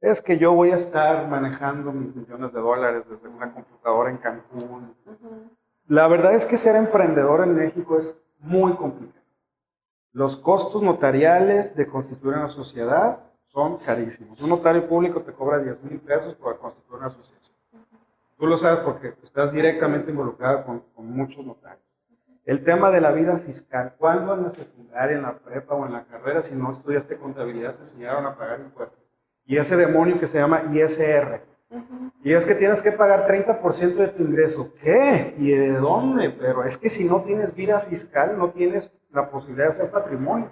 Es 0.00 0.20
que 0.20 0.38
yo 0.38 0.52
voy 0.52 0.70
a 0.70 0.74
estar 0.74 1.28
manejando 1.28 1.92
mis 1.92 2.14
millones 2.16 2.52
de 2.52 2.60
dólares 2.60 3.08
desde 3.08 3.28
una 3.28 3.52
computadora 3.52 4.10
en 4.10 4.16
Cancún. 4.16 4.96
La 5.86 6.08
verdad 6.08 6.34
es 6.34 6.46
que 6.46 6.56
ser 6.56 6.74
emprendedor 6.74 7.42
en 7.44 7.54
México 7.54 7.96
es 7.96 8.18
muy 8.38 8.74
complicado. 8.74 9.20
Los 10.12 10.36
costos 10.36 10.82
notariales 10.82 11.76
de 11.76 11.86
constituir 11.86 12.34
una 12.34 12.48
sociedad 12.48 13.20
son 13.46 13.76
carísimos. 13.76 14.40
Un 14.40 14.48
notario 14.48 14.88
público 14.88 15.20
te 15.22 15.32
cobra 15.32 15.58
10 15.58 15.84
mil 15.84 16.00
pesos 16.00 16.34
por 16.34 16.58
constituir 16.58 16.98
una 16.98 17.08
asociación. 17.08 17.39
Tú 18.40 18.46
lo 18.46 18.56
sabes 18.56 18.80
porque 18.80 19.12
estás 19.22 19.52
directamente 19.52 20.10
involucrado 20.10 20.64
con, 20.64 20.80
con 20.96 21.10
muchos 21.10 21.44
notarios. 21.44 21.84
El 22.46 22.64
tema 22.64 22.90
de 22.90 23.02
la 23.02 23.12
vida 23.12 23.36
fiscal, 23.36 23.94
¿cuándo 23.98 24.32
en 24.32 24.44
la 24.44 24.48
secundaria, 24.48 25.14
en 25.14 25.22
la 25.22 25.38
prepa 25.38 25.74
o 25.74 25.84
en 25.84 25.92
la 25.92 26.06
carrera, 26.06 26.40
si 26.40 26.54
no 26.54 26.70
estudiaste 26.70 27.18
contabilidad, 27.18 27.74
te 27.74 27.80
enseñaron 27.80 28.24
a 28.24 28.38
pagar 28.38 28.60
impuestos? 28.60 28.98
Y 29.44 29.58
ese 29.58 29.76
demonio 29.76 30.18
que 30.18 30.26
se 30.26 30.38
llama 30.38 30.62
ISR. 30.72 31.42
Y 32.24 32.32
es 32.32 32.46
que 32.46 32.54
tienes 32.54 32.80
que 32.80 32.92
pagar 32.92 33.26
30% 33.26 33.94
de 33.96 34.08
tu 34.08 34.22
ingreso. 34.22 34.72
¿Qué? 34.82 35.34
¿Y 35.36 35.50
de 35.50 35.72
dónde? 35.74 36.30
Pero 36.30 36.64
es 36.64 36.78
que 36.78 36.88
si 36.88 37.04
no 37.04 37.20
tienes 37.20 37.54
vida 37.54 37.78
fiscal, 37.78 38.38
no 38.38 38.52
tienes 38.52 38.90
la 39.10 39.30
posibilidad 39.30 39.66
de 39.66 39.72
hacer 39.74 39.90
patrimonio. 39.90 40.50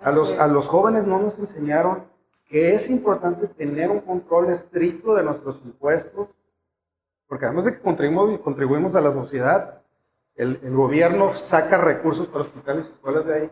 A 0.00 0.10
los, 0.10 0.38
a 0.38 0.46
los 0.46 0.66
jóvenes 0.66 1.04
no 1.06 1.20
nos 1.20 1.38
enseñaron 1.38 2.06
que 2.46 2.72
es 2.72 2.88
importante 2.88 3.48
tener 3.48 3.90
un 3.90 4.00
control 4.00 4.48
estricto 4.48 5.14
de 5.14 5.22
nuestros 5.24 5.60
impuestos, 5.62 6.28
porque 7.32 7.46
además 7.46 7.64
de 7.64 7.72
que 7.72 7.80
contribuimos, 7.80 8.40
contribuimos 8.40 8.94
a 8.94 9.00
la 9.00 9.10
sociedad, 9.10 9.80
el, 10.34 10.60
el, 10.62 10.76
gobierno 10.76 11.32
saca 11.32 11.78
recursos 11.78 12.26
para 12.26 12.44
hospitales 12.44 12.88
y 12.88 12.92
escuelas 12.92 13.24
de 13.24 13.34
ahí. 13.34 13.50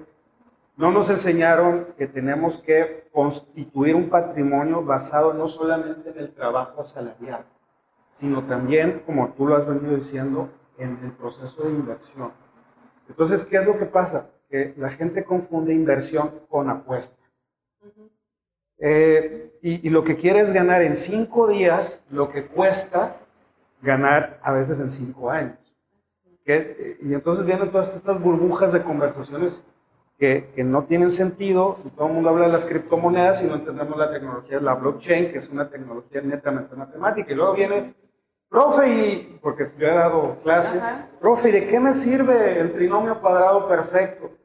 No 0.76 0.90
nos 0.90 1.08
enseñaron 1.08 1.86
que 1.96 2.06
tenemos 2.06 2.58
que 2.58 3.08
constituir 3.10 3.94
un 3.94 4.10
patrimonio 4.10 4.84
basado 4.84 5.32
no 5.32 5.46
solamente 5.46 6.10
en 6.10 6.18
el 6.18 6.30
trabajo 6.34 6.82
salarial, 6.82 7.46
sino 8.12 8.44
también, 8.44 9.02
como 9.06 9.32
tú 9.32 9.46
lo 9.46 9.56
has 9.56 9.66
venido 9.66 9.94
diciendo, 9.94 10.50
en 10.76 10.98
el 11.02 11.12
proceso 11.12 11.62
de 11.62 11.70
inversión. 11.70 12.34
Entonces, 13.08 13.46
¿qué 13.46 13.56
es 13.56 13.64
lo 13.64 13.78
que 13.78 13.86
pasa? 13.86 14.28
Que 14.50 14.74
la 14.76 14.90
gente 14.90 15.24
confunde 15.24 15.72
inversión 15.72 16.42
con 16.50 16.68
apuesta. 16.68 17.16
Eh, 18.76 19.58
y, 19.62 19.88
y, 19.88 19.90
lo 19.90 20.04
que 20.04 20.16
quiere 20.16 20.40
es 20.40 20.52
ganar 20.52 20.82
en 20.82 20.94
cinco 20.94 21.48
días 21.48 22.02
lo 22.10 22.28
que 22.28 22.46
cuesta 22.46 23.19
ganar 23.82 24.38
a 24.42 24.52
veces 24.52 24.80
en 24.80 24.90
cinco 24.90 25.30
años. 25.30 25.58
¿Qué? 26.44 26.96
Y 27.02 27.14
entonces 27.14 27.44
vienen 27.44 27.70
todas 27.70 27.94
estas 27.94 28.20
burbujas 28.20 28.72
de 28.72 28.82
conversaciones 28.82 29.64
que, 30.18 30.50
que, 30.54 30.64
no 30.64 30.84
tienen 30.84 31.10
sentido. 31.10 31.78
Y 31.84 31.90
todo 31.90 32.08
el 32.08 32.14
mundo 32.14 32.30
habla 32.30 32.46
de 32.46 32.52
las 32.52 32.66
criptomonedas 32.66 33.42
y 33.42 33.46
no 33.46 33.54
entendemos 33.54 33.96
la 33.96 34.10
tecnología 34.10 34.58
de 34.58 34.64
la 34.64 34.74
blockchain, 34.74 35.30
que 35.30 35.38
es 35.38 35.48
una 35.48 35.68
tecnología 35.68 36.22
netamente 36.22 36.74
matemática. 36.76 37.32
Y 37.32 37.36
luego 37.36 37.54
viene, 37.54 37.94
profe, 38.48 38.88
y, 38.88 39.38
porque 39.42 39.70
yo 39.78 39.86
he 39.86 39.94
dado 39.94 40.38
clases, 40.42 40.82
Ajá. 40.82 41.08
profe, 41.20 41.50
¿y 41.50 41.52
de 41.52 41.66
qué 41.68 41.78
me 41.80 41.94
sirve 41.94 42.58
el 42.58 42.72
trinomio 42.72 43.20
cuadrado 43.20 43.68
perfecto? 43.68 44.39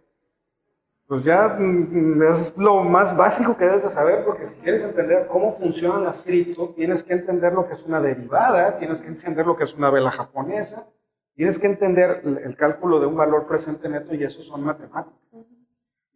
Pues 1.07 1.23
ya 1.23 1.55
mm, 1.59 2.23
es 2.23 2.53
lo 2.57 2.83
más 2.83 3.15
básico 3.15 3.55
que 3.55 3.65
debes 3.65 3.83
de 3.83 3.89
saber, 3.89 4.25
porque 4.25 4.45
si 4.45 4.55
quieres 4.55 4.83
entender 4.83 5.27
cómo 5.27 5.51
funcionan 5.51 6.03
las 6.03 6.19
cripto, 6.19 6.73
tienes 6.75 7.03
que 7.03 7.13
entender 7.13 7.53
lo 7.53 7.67
que 7.67 7.73
es 7.73 7.83
una 7.83 8.01
derivada, 8.01 8.77
tienes 8.77 9.01
que 9.01 9.07
entender 9.07 9.45
lo 9.45 9.55
que 9.55 9.65
es 9.65 9.73
una 9.73 9.91
vela 9.91 10.09
japonesa, 10.09 10.87
tienes 11.35 11.59
que 11.59 11.67
entender 11.67 12.21
el 12.23 12.55
cálculo 12.55 12.99
de 12.99 13.05
un 13.05 13.15
valor 13.15 13.45
presente 13.47 13.87
neto 13.87 14.15
y 14.15 14.23
eso 14.23 14.41
son 14.41 14.63
matemáticas. 14.63 15.19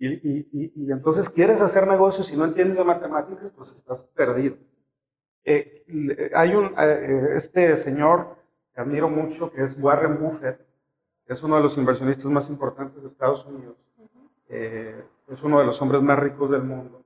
Y, 0.02 0.08
y, 0.08 0.48
y, 0.52 0.92
entonces 0.94 1.28
quieres 1.28 1.62
hacer 1.62 1.86
negocios 1.86 2.32
y 2.32 2.38
no 2.38 2.46
entiendes 2.46 2.78
de 2.78 2.86
matemáticas, 2.86 3.52
pues 3.54 3.76
estás 3.76 4.06
perdido. 4.06 4.56
Eh, 5.44 6.32
hay 6.34 6.56
un, 6.56 6.74
eh, 6.80 7.32
este 7.36 7.76
señor 7.76 8.38
que 8.74 8.80
admiro 8.80 9.10
mucho, 9.10 9.52
que 9.52 9.62
es 9.62 9.78
Warren 9.78 10.18
Buffett, 10.18 10.66
es 11.26 11.44
uno 11.44 11.58
de 11.58 11.64
los 11.64 11.78
inversionistas 11.78 12.26
más 12.28 12.50
importantes 12.50 13.02
de 13.02 13.08
Estados 13.10 13.46
Unidos 13.46 13.76
eh, 14.50 15.06
es 15.28 15.44
uno 15.44 15.60
de 15.60 15.66
los 15.66 15.82
hombres 15.82 16.02
más 16.02 16.20
ricos 16.20 16.50
del 16.50 16.64
mundo, 16.64 17.06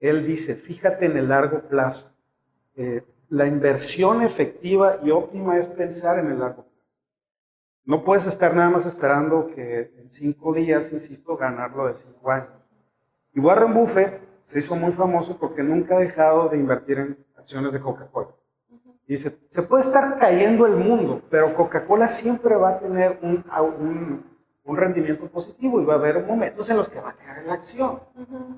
él 0.00 0.26
dice, 0.26 0.54
fíjate 0.54 1.06
en 1.06 1.16
el 1.16 1.28
largo 1.28 1.62
plazo. 1.68 2.10
Eh, 2.74 3.04
la 3.28 3.46
inversión 3.46 4.22
efectiva 4.22 4.96
y 5.02 5.10
óptima 5.10 5.56
es 5.56 5.68
pensar 5.68 6.18
en 6.18 6.30
el 6.30 6.38
largo 6.38 6.64
plazo. 6.64 6.70
No 7.84 8.02
puedes 8.02 8.26
estar 8.26 8.54
nada 8.54 8.70
más 8.70 8.86
esperando 8.86 9.48
que 9.48 9.92
en 9.98 10.10
cinco 10.10 10.52
días, 10.52 10.92
insisto, 10.92 11.36
ganarlo 11.36 11.86
de 11.86 11.94
cinco 11.94 12.30
años. 12.30 12.50
Y 13.34 13.40
Warren 13.40 13.72
Buffett 13.72 14.20
se 14.42 14.58
hizo 14.58 14.74
muy 14.74 14.92
famoso 14.92 15.36
porque 15.38 15.62
nunca 15.62 15.96
ha 15.96 16.00
dejado 16.00 16.48
de 16.48 16.58
invertir 16.58 16.98
en 16.98 17.26
acciones 17.36 17.72
de 17.72 17.80
Coca-Cola. 17.80 18.30
Dice, 19.06 19.38
se 19.48 19.62
puede 19.62 19.82
estar 19.82 20.16
cayendo 20.16 20.66
el 20.66 20.76
mundo, 20.76 21.22
pero 21.30 21.54
Coca-Cola 21.54 22.06
siempre 22.08 22.54
va 22.56 22.70
a 22.70 22.78
tener 22.78 23.18
un, 23.22 23.44
un 23.80 24.29
un 24.70 24.76
rendimiento 24.76 25.28
positivo 25.28 25.80
y 25.80 25.84
va 25.84 25.94
a 25.94 25.96
haber 25.96 26.24
momentos 26.26 26.70
en 26.70 26.76
los 26.76 26.88
que 26.88 27.00
va 27.00 27.10
a 27.10 27.14
caer 27.14 27.44
la 27.44 27.54
acción. 27.54 28.00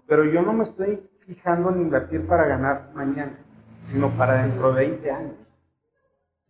Pero 0.06 0.24
yo 0.24 0.42
no 0.42 0.52
me 0.52 0.62
estoy 0.62 1.08
fijando 1.26 1.70
en 1.70 1.80
invertir 1.80 2.26
para 2.26 2.44
ganar 2.44 2.90
mañana, 2.94 3.38
sino 3.80 4.10
para 4.10 4.42
dentro 4.42 4.72
de 4.72 4.86
20 4.88 5.10
años. 5.10 5.36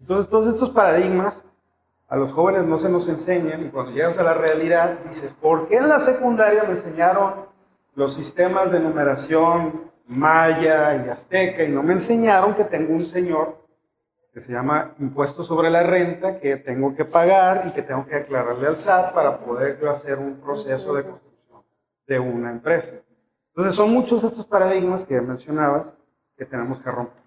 Entonces, 0.00 0.28
todos 0.28 0.48
estos 0.48 0.70
paradigmas 0.70 1.42
a 2.08 2.16
los 2.16 2.32
jóvenes 2.32 2.64
no 2.64 2.76
se 2.76 2.88
nos 2.88 3.08
enseñan 3.08 3.64
y 3.66 3.68
cuando 3.70 3.92
llegas 3.92 4.18
a 4.18 4.24
la 4.24 4.34
realidad 4.34 4.98
dices, 5.08 5.30
¿por 5.30 5.68
qué 5.68 5.76
en 5.76 5.88
la 5.88 6.00
secundaria 6.00 6.64
me 6.64 6.70
enseñaron 6.70 7.46
los 7.94 8.14
sistemas 8.14 8.72
de 8.72 8.80
numeración 8.80 9.92
maya 10.08 11.06
y 11.06 11.08
azteca 11.08 11.62
y 11.62 11.68
no 11.68 11.82
me 11.82 11.92
enseñaron 11.92 12.54
que 12.54 12.64
tengo 12.64 12.94
un 12.94 13.06
señor 13.06 13.61
que 14.32 14.40
se 14.40 14.52
llama 14.52 14.94
impuesto 14.98 15.42
sobre 15.42 15.68
la 15.68 15.82
renta 15.82 16.40
que 16.40 16.56
tengo 16.56 16.94
que 16.94 17.04
pagar 17.04 17.64
y 17.66 17.70
que 17.72 17.82
tengo 17.82 18.06
que 18.06 18.16
declararle 18.16 18.66
al 18.66 18.76
SAT 18.76 19.12
para 19.12 19.38
poder 19.38 19.78
yo 19.78 19.90
hacer 19.90 20.18
un 20.18 20.36
proceso 20.36 20.94
de 20.94 21.04
construcción 21.04 21.62
de 22.06 22.18
una 22.18 22.50
empresa. 22.50 22.94
Entonces 23.48 23.74
son 23.74 23.92
muchos 23.92 24.24
estos 24.24 24.46
paradigmas 24.46 25.04
que 25.04 25.20
mencionabas 25.20 25.92
que 26.38 26.46
tenemos 26.46 26.80
que 26.80 26.90
romper. 26.90 27.22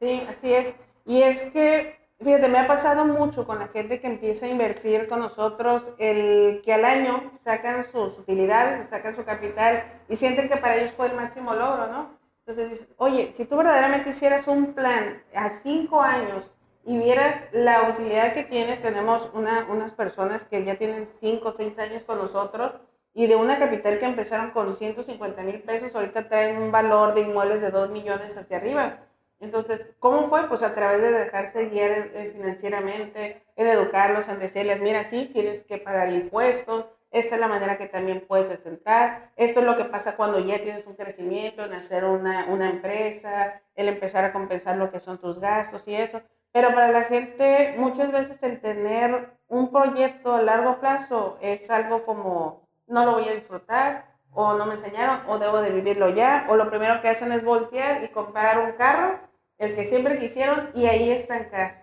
Sí, 0.00 0.24
así 0.30 0.54
es. 0.54 0.74
Y 1.04 1.22
es 1.22 1.42
que, 1.50 1.98
fíjate, 2.20 2.46
me 2.46 2.58
ha 2.58 2.68
pasado 2.68 3.04
mucho 3.04 3.44
con 3.44 3.58
la 3.58 3.66
gente 3.66 4.00
que 4.00 4.06
empieza 4.06 4.46
a 4.46 4.50
invertir 4.50 5.08
con 5.08 5.18
nosotros, 5.18 5.92
el 5.98 6.62
que 6.64 6.72
al 6.72 6.84
año 6.84 7.32
sacan 7.42 7.82
sus 7.82 8.16
utilidades, 8.16 8.88
sacan 8.88 9.16
su 9.16 9.24
capital 9.24 9.82
y 10.08 10.16
sienten 10.16 10.48
que 10.48 10.56
para 10.56 10.76
ellos 10.76 10.92
fue 10.92 11.06
el 11.06 11.16
máximo 11.16 11.54
logro, 11.54 11.88
¿no? 11.88 12.19
Entonces 12.40 12.70
dices, 12.70 12.88
oye, 12.96 13.32
si 13.34 13.44
tú 13.44 13.56
verdaderamente 13.56 14.10
hicieras 14.10 14.48
un 14.48 14.74
plan 14.74 15.22
a 15.34 15.50
cinco 15.50 16.00
años 16.00 16.50
y 16.84 16.98
vieras 16.98 17.48
la 17.52 17.90
utilidad 17.90 18.32
que 18.32 18.44
tienes, 18.44 18.82
tenemos 18.82 19.30
una, 19.34 19.66
unas 19.68 19.92
personas 19.92 20.44
que 20.44 20.64
ya 20.64 20.76
tienen 20.76 21.06
cinco 21.20 21.50
o 21.50 21.52
seis 21.52 21.78
años 21.78 22.02
con 22.04 22.18
nosotros 22.18 22.72
y 23.12 23.26
de 23.26 23.36
una 23.36 23.58
capital 23.58 23.98
que 23.98 24.06
empezaron 24.06 24.50
con 24.50 24.74
150 24.74 25.42
mil 25.42 25.62
pesos, 25.62 25.94
ahorita 25.94 26.28
traen 26.28 26.62
un 26.62 26.70
valor 26.70 27.14
de 27.14 27.22
inmuebles 27.22 27.60
de 27.60 27.70
2 27.70 27.90
millones 27.90 28.36
hacia 28.36 28.58
arriba. 28.58 29.00
Entonces, 29.40 29.94
¿cómo 29.98 30.28
fue? 30.28 30.48
Pues 30.48 30.62
a 30.62 30.74
través 30.74 31.00
de 31.00 31.10
dejarse 31.10 31.66
guiar 31.66 31.90
eh, 32.14 32.32
financieramente, 32.36 33.42
en 33.56 33.66
educarlos, 33.66 34.28
en 34.28 34.38
decirles, 34.38 34.80
mira, 34.80 35.02
sí, 35.04 35.30
tienes 35.32 35.64
que 35.64 35.78
pagar 35.78 36.12
impuestos, 36.12 36.86
esta 37.10 37.34
es 37.34 37.40
la 37.40 37.48
manera 37.48 37.76
que 37.76 37.86
también 37.86 38.24
puedes 38.26 38.56
sentar. 38.60 39.30
Esto 39.36 39.60
es 39.60 39.66
lo 39.66 39.76
que 39.76 39.84
pasa 39.84 40.16
cuando 40.16 40.38
ya 40.38 40.62
tienes 40.62 40.86
un 40.86 40.94
crecimiento, 40.94 41.64
en 41.64 41.72
hacer 41.72 42.04
una, 42.04 42.46
una 42.46 42.70
empresa, 42.70 43.60
el 43.74 43.88
empezar 43.88 44.24
a 44.24 44.32
compensar 44.32 44.76
lo 44.76 44.90
que 44.90 45.00
son 45.00 45.18
tus 45.18 45.40
gastos 45.40 45.86
y 45.88 45.94
eso. 45.96 46.22
Pero 46.52 46.72
para 46.74 46.90
la 46.90 47.04
gente, 47.04 47.74
muchas 47.78 48.12
veces 48.12 48.42
el 48.42 48.60
tener 48.60 49.30
un 49.48 49.70
proyecto 49.70 50.34
a 50.34 50.42
largo 50.42 50.78
plazo 50.80 51.38
es 51.40 51.68
algo 51.70 52.04
como, 52.04 52.68
no 52.86 53.04
lo 53.04 53.12
voy 53.12 53.28
a 53.28 53.34
disfrutar, 53.34 54.10
o 54.32 54.54
no 54.54 54.66
me 54.66 54.74
enseñaron, 54.74 55.22
o 55.28 55.38
debo 55.38 55.60
de 55.60 55.70
vivirlo 55.70 56.08
ya, 56.10 56.46
o 56.48 56.56
lo 56.56 56.70
primero 56.70 57.00
que 57.00 57.08
hacen 57.08 57.32
es 57.32 57.44
voltear 57.44 58.04
y 58.04 58.08
comprar 58.08 58.58
un 58.60 58.72
carro, 58.72 59.18
el 59.58 59.74
que 59.74 59.84
siempre 59.84 60.18
quisieron, 60.18 60.70
y 60.74 60.86
ahí 60.86 61.10
estancar. 61.10 61.79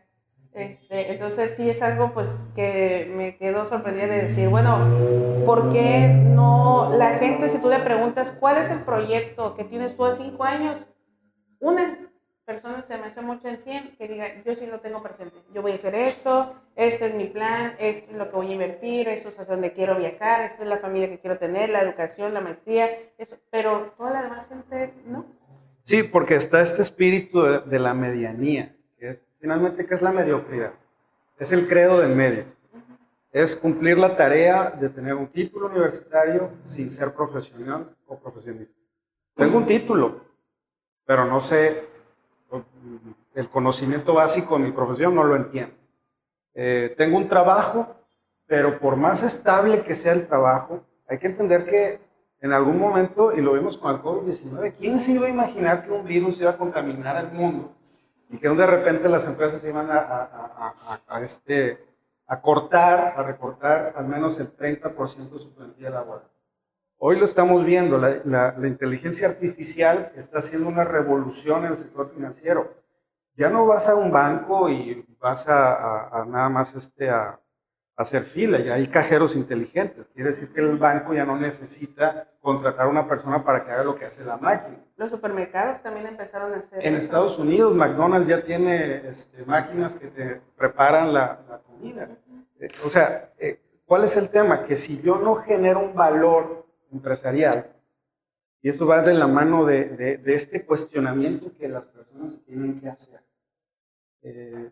Este, 0.58 1.12
entonces 1.12 1.54
sí 1.56 1.70
es 1.70 1.82
algo 1.84 2.14
pues 2.14 2.30
que 2.56 3.12
me 3.16 3.38
quedó 3.38 3.66
sorprendida 3.66 4.08
de 4.08 4.24
decir, 4.24 4.50
bueno, 4.50 5.44
¿por 5.46 5.72
qué 5.72 6.08
no 6.08 6.90
la 6.98 7.20
gente, 7.20 7.50
si 7.50 7.60
tú 7.60 7.70
le 7.70 7.80
preguntas 7.80 8.36
cuál 8.40 8.58
es 8.58 8.72
el 8.72 8.80
proyecto 8.80 9.56
que 9.56 9.64
tienes 9.64 9.96
tú 9.96 10.06
a 10.06 10.14
cinco 10.14 10.44
años, 10.44 10.80
una 11.60 12.08
persona 12.48 12.82
se 12.82 12.98
me 12.98 13.08
hace 13.08 13.20
mucho 13.22 13.50
en 13.50 13.60
100 13.60 13.98
que 13.98 14.08
diga, 14.08 14.42
yo 14.46 14.56
sí 14.56 14.68
lo 14.68 14.80
tengo 14.80 15.04
presente, 15.04 15.36
yo 15.54 15.62
voy 15.62 15.74
a 15.74 15.76
hacer 15.76 15.94
esto, 15.94 16.56
este 16.78 17.08
es 17.08 17.14
mi 17.14 17.26
plan, 17.26 17.76
esto 17.78 18.12
es 18.12 18.18
lo 18.18 18.30
que 18.30 18.36
voy 18.38 18.48
a 18.48 18.54
invertir, 18.54 19.10
esto 19.10 19.28
es 19.28 19.40
a 19.40 19.44
donde 19.44 19.74
quiero 19.74 19.98
viajar, 19.98 20.40
esta 20.42 20.64
es 20.64 20.70
la 20.70 20.78
familia 20.78 21.10
que 21.10 21.20
quiero 21.20 21.38
tener, 21.38 21.70
la 21.70 21.82
educación, 21.82 22.34
la 22.34 22.40
maestría, 22.40 22.90
eso, 23.18 23.36
pero 23.52 23.94
toda 23.98 24.12
la 24.12 24.22
demás 24.24 24.48
gente 24.48 24.94
no. 25.06 25.26
Sí, 25.84 26.04
porque 26.04 26.36
está 26.36 26.62
este 26.62 26.82
espíritu 26.82 27.42
de, 27.42 27.80
la 27.80 27.94
medianía, 27.94 28.77
es 29.00 29.28
Finalmente, 29.40 29.86
¿qué 29.86 29.94
es 29.94 30.02
la 30.02 30.12
mediocridad? 30.12 30.74
Es 31.38 31.52
el 31.52 31.68
credo 31.68 32.00
del 32.00 32.16
medio. 32.16 32.46
Es 33.32 33.56
cumplir 33.56 33.98
la 33.98 34.16
tarea 34.16 34.72
de 34.72 34.90
tener 34.90 35.14
un 35.14 35.28
título 35.28 35.68
universitario 35.68 36.52
sin 36.66 36.90
ser 36.90 37.14
profesional 37.14 37.96
o 38.08 38.18
profesionista. 38.18 38.74
Tengo 39.36 39.58
un 39.58 39.66
título, 39.66 40.22
pero 41.06 41.26
no 41.26 41.40
sé, 41.40 41.86
el 43.36 43.50
conocimiento 43.50 44.16
básico 44.16 44.58
de 44.58 44.64
mi 44.64 44.72
profesión 44.72 45.14
no 45.14 45.24
lo 45.24 45.36
entiendo. 45.36 45.76
Eh, 46.56 46.96
tengo 46.98 47.18
un 47.18 47.28
trabajo, 47.28 47.96
pero 48.48 48.80
por 48.80 48.96
más 48.96 49.22
estable 49.22 49.84
que 49.84 49.94
sea 49.94 50.14
el 50.14 50.26
trabajo, 50.28 50.84
hay 51.08 51.20
que 51.20 51.28
entender 51.28 51.66
que 51.66 52.00
en 52.42 52.54
algún 52.54 52.80
momento, 52.80 53.32
y 53.34 53.42
lo 53.42 53.54
vimos 53.54 53.78
con 53.78 53.96
el 53.96 54.02
COVID-19, 54.02 54.74
¿quién 54.80 54.98
se 54.98 55.12
iba 55.12 55.28
a 55.28 55.30
imaginar 55.30 55.86
que 55.86 55.92
un 55.92 56.04
virus 56.04 56.40
iba 56.40 56.52
a 56.52 56.58
contaminar 56.58 57.16
al 57.16 57.32
mundo 57.32 57.77
y 58.30 58.38
que 58.38 58.50
de 58.50 58.68
repente 58.68 59.10
las 59.10 59.28
empresas 59.28 59.64
iban 59.64 59.88
a, 59.90 60.74
este, 61.22 61.86
a 62.28 62.42
cortar, 62.42 63.14
a 63.18 63.24
recortar 63.24 63.94
al 63.96 64.08
menos 64.08 64.40
el 64.40 64.56
30% 64.56 65.30
de 65.30 65.40
su 65.40 65.54
plantilla 65.54 65.90
laboral? 65.90 66.30
Hoy 67.00 67.20
lo 67.20 67.26
estamos 67.26 67.64
viendo, 67.64 67.98
la, 67.98 68.22
la, 68.26 68.68
inteligencia 68.68 69.28
artificial 69.28 70.12
está 70.16 70.40
haciendo 70.40 70.68
una 70.68 70.84
revolución 70.84 71.64
en 71.64 71.72
el 71.72 71.78
sector 71.78 72.10
financiero. 72.12 72.74
Ya 73.36 73.50
no 73.50 73.68
vas 73.68 73.88
a 73.88 73.96
un 73.96 74.12
banco 74.12 74.68
y 74.68 75.06
vas 75.20 75.48
a, 75.48 76.26
nada 76.28 76.50
más 76.50 76.74
este, 76.74 77.12
a, 77.12 77.40
hacer 77.98 78.24
fila, 78.24 78.60
ya 78.60 78.76
hay 78.76 78.88
cajeros 78.88 79.36
inteligentes. 79.36 80.08
Quiere 80.14 80.30
decir 80.30 80.54
que 80.54 80.62
el 80.62 80.78
banco 80.78 81.16
ya 81.16 81.26
no 81.26 81.36
necesita 81.36 82.30
contratar 82.40 82.86
a 82.86 82.90
una 82.90 83.08
persona 83.08 83.44
para 83.44 83.66
que 83.66 83.72
haga 83.72 83.84
lo 83.84 83.96
que 83.96 84.06
hace 84.06 84.24
la 84.24 84.38
máquina. 84.38 84.78
Los 84.96 85.10
supermercados 85.10 85.82
también 85.82 86.06
empezaron 86.06 86.54
a 86.54 86.58
hacer. 86.58 86.86
En 86.86 86.96
Estados 86.96 87.40
Unidos, 87.40 87.76
McDonald's 87.76 88.30
ya 88.30 88.44
tiene 88.44 88.98
este, 89.08 89.44
máquinas 89.46 89.96
que 89.96 90.08
te 90.08 90.42
preparan 90.56 91.12
la, 91.12 91.40
comida. 91.66 92.08
Eh, 92.60 92.70
o 92.86 92.90
sea, 92.90 93.34
eh, 93.40 93.60
¿cuál 93.86 94.04
es 94.04 94.16
el 94.16 94.30
tema? 94.30 94.64
Que 94.64 94.78
si 94.78 95.02
yo 95.02 95.18
no 95.18 95.34
genero 95.36 95.80
un 95.80 95.96
valor 95.96 96.68
empresarial, 96.92 97.74
y 98.62 98.70
eso 98.70 98.86
va 98.86 99.02
de 99.02 99.16
la 99.16 99.28
mano 99.28 99.66
de, 99.66 100.22
este 100.26 100.66
cuestionamiento 100.66 101.52
que 101.58 101.68
las 101.68 101.88
personas 101.88 102.40
tienen 102.46 102.80
que 102.80 102.90
hacer. 102.90 103.24
Eh, 104.22 104.72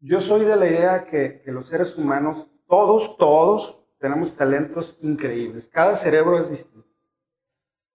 yo 0.00 0.20
soy 0.20 0.44
de 0.44 0.56
la 0.56 0.66
idea 0.66 1.04
que, 1.04 1.42
los 1.46 1.66
seres 1.68 1.96
humanos, 1.96 2.50
todos, 2.66 3.16
todos, 3.16 3.80
tenemos 3.98 4.36
talentos 4.36 4.96
increíbles. 5.00 5.68
Cada 5.68 5.96
cerebro 5.96 6.38
es 6.38 6.50
distinto. 6.50 6.88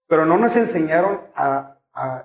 Pero 0.08 0.26
no 0.26 0.38
nos 0.38 0.56
enseñaron 0.56 1.22
a, 1.36 1.70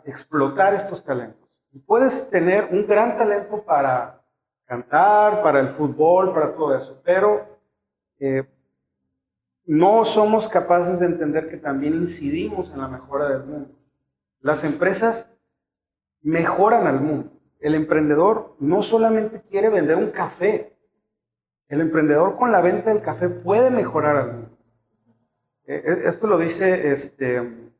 explotar 0.07 0.73
estos 0.73 1.05
talentos. 1.05 1.47
puedes 1.85 2.31
tener 2.31 2.69
un 2.71 2.87
gran 2.87 3.19
talento 3.19 3.63
para 3.63 4.25
cantar, 4.65 5.43
para 5.43 5.61
el 5.61 5.69
fútbol, 5.69 6.33
para 6.33 6.55
todo 6.55 6.75
eso, 6.75 6.99
pero 7.05 7.61
eh, 8.19 8.49
no 9.67 10.07
somos 10.07 10.49
capaces 10.49 11.01
de 11.01 11.07
entender 11.07 11.51
que 11.51 11.59
también 11.59 11.93
incidimos 11.93 12.71
en 12.71 12.81
la 12.81 12.89
mejora 12.89 13.29
del 13.29 13.45
mundo. 13.45 13.75
Las 14.41 14.65
empresas 14.65 15.31
mejoran 16.23 16.87
al 16.87 17.03
mundo 17.03 17.38
el 17.61 17.75
emprendedor 17.75 18.55
no 18.59 18.83
solamente 18.83 19.43
quiere 19.43 19.69
vender 19.69 19.97
un 19.97 20.11
café, 20.11 20.77
el 21.69 21.81
emprendedor 21.81 22.37
con 22.37 22.51
la 22.53 22.61
venta 22.61 22.91
del 22.91 23.03
café 23.03 23.29
puede 23.29 23.71
mejorar 23.71 24.17
al 24.17 24.33
mundo. 24.33 24.59
E, 25.67 25.75
e, 25.75 26.09
esto 26.09 26.27
lo 26.27 26.39
dice 26.39 26.93
este, 26.93 27.37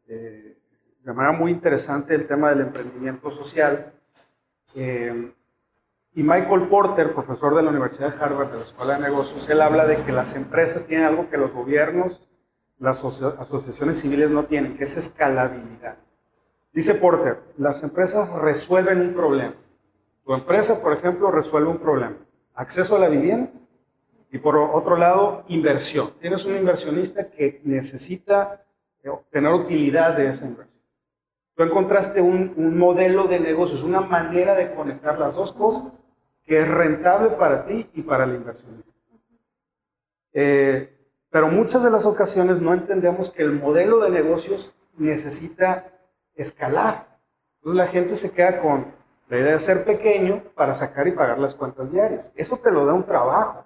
eh, 0.09 0.59
de 1.03 1.13
manera 1.13 1.37
muy 1.37 1.51
interesante 1.51 2.15
el 2.15 2.27
tema 2.27 2.51
del 2.51 2.61
emprendimiento 2.61 3.31
social. 3.31 3.95
Y 4.75 6.23
Michael 6.23 6.69
Porter, 6.69 7.15
profesor 7.15 7.55
de 7.55 7.63
la 7.63 7.71
Universidad 7.71 8.15
de 8.15 8.23
Harvard, 8.23 8.51
de 8.51 8.59
la 8.59 8.63
Escuela 8.63 8.95
de 8.95 9.01
Negocios, 9.01 9.49
él 9.49 9.61
habla 9.61 9.87
de 9.87 10.03
que 10.03 10.13
las 10.13 10.35
empresas 10.37 10.85
tienen 10.85 11.07
algo 11.07 11.31
que 11.31 11.39
los 11.39 11.53
gobiernos, 11.53 12.29
las 12.79 13.05
asociaciones 13.05 14.01
civiles 14.01 14.31
no 14.31 14.45
tienen, 14.45 14.77
que 14.77 14.85
es 14.85 14.97
escalabilidad. 14.97 15.97
Dice 16.73 16.95
Porter, 16.95 17.41
las 17.57 17.83
empresas 17.83 18.31
resuelven 18.33 19.01
un 19.01 19.15
problema. 19.15 19.55
Tu 20.29 20.35
empresa, 20.35 20.83
por 20.83 20.93
ejemplo, 20.93 21.31
resuelve 21.31 21.71
un 21.71 21.79
problema. 21.79 22.19
Acceso 22.55 22.95
a 22.95 22.99
la 22.99 23.09
vivienda 23.09 23.51
y 24.31 24.37
por 24.37 24.59
otro 24.59 24.95
lado, 24.95 25.43
inversión. 25.49 26.13
Tienes 26.21 26.45
un 26.45 26.55
inversionista 26.55 27.31
que 27.31 27.63
necesita 27.65 28.63
eh, 29.03 29.09
tener 29.31 29.51
utilidad 29.55 30.19
de 30.19 30.29
esa 30.29 30.45
inversión. 30.45 30.83
Tú 31.55 31.63
encontraste 31.63 32.21
un, 32.21 32.77
modelo 32.77 33.25
de 33.25 33.41
negocios, 33.41 33.83
una 33.83 34.03
manera 34.03 34.55
de 34.55 34.75
conectar 34.75 35.19
las 35.19 35.35
dos 35.35 35.51
cosas 35.51 36.05
que 36.45 36.61
es 36.61 36.69
rentable 36.69 37.31
para 37.31 37.65
ti 37.65 37.89
y 37.95 38.03
para 38.03 38.25
el 38.25 38.35
inversionista. 38.35 38.93
Eh, 40.35 40.95
pero 41.31 41.49
muchas 41.49 41.83
de 41.83 41.91
las 41.91 42.05
ocasiones 42.05 42.61
no 42.61 42.75
entendemos 42.75 43.31
que 43.31 43.45
el 43.45 43.53
modelo 43.53 43.99
de 44.01 44.11
negocios 44.11 44.75
necesita 44.99 45.91
escalar. 46.35 47.19
Entonces 47.61 47.79
la 47.79 47.87
gente 47.87 48.15
se 48.15 48.31
queda 48.31 48.61
con, 48.61 48.98
la 49.29 49.39
idea 49.39 49.55
es 49.55 49.63
ser 49.63 49.85
pequeño 49.85 50.43
para 50.55 50.73
sacar 50.73 51.07
y 51.07 51.13
pagar 51.13 51.39
las 51.39 51.55
cuentas 51.55 51.93
diarias. 51.93 52.33
Eso 52.35 52.57
te 52.57 52.73
lo 52.73 52.87
da 52.87 52.95
un 52.95 53.05
trabajo. 53.05 53.65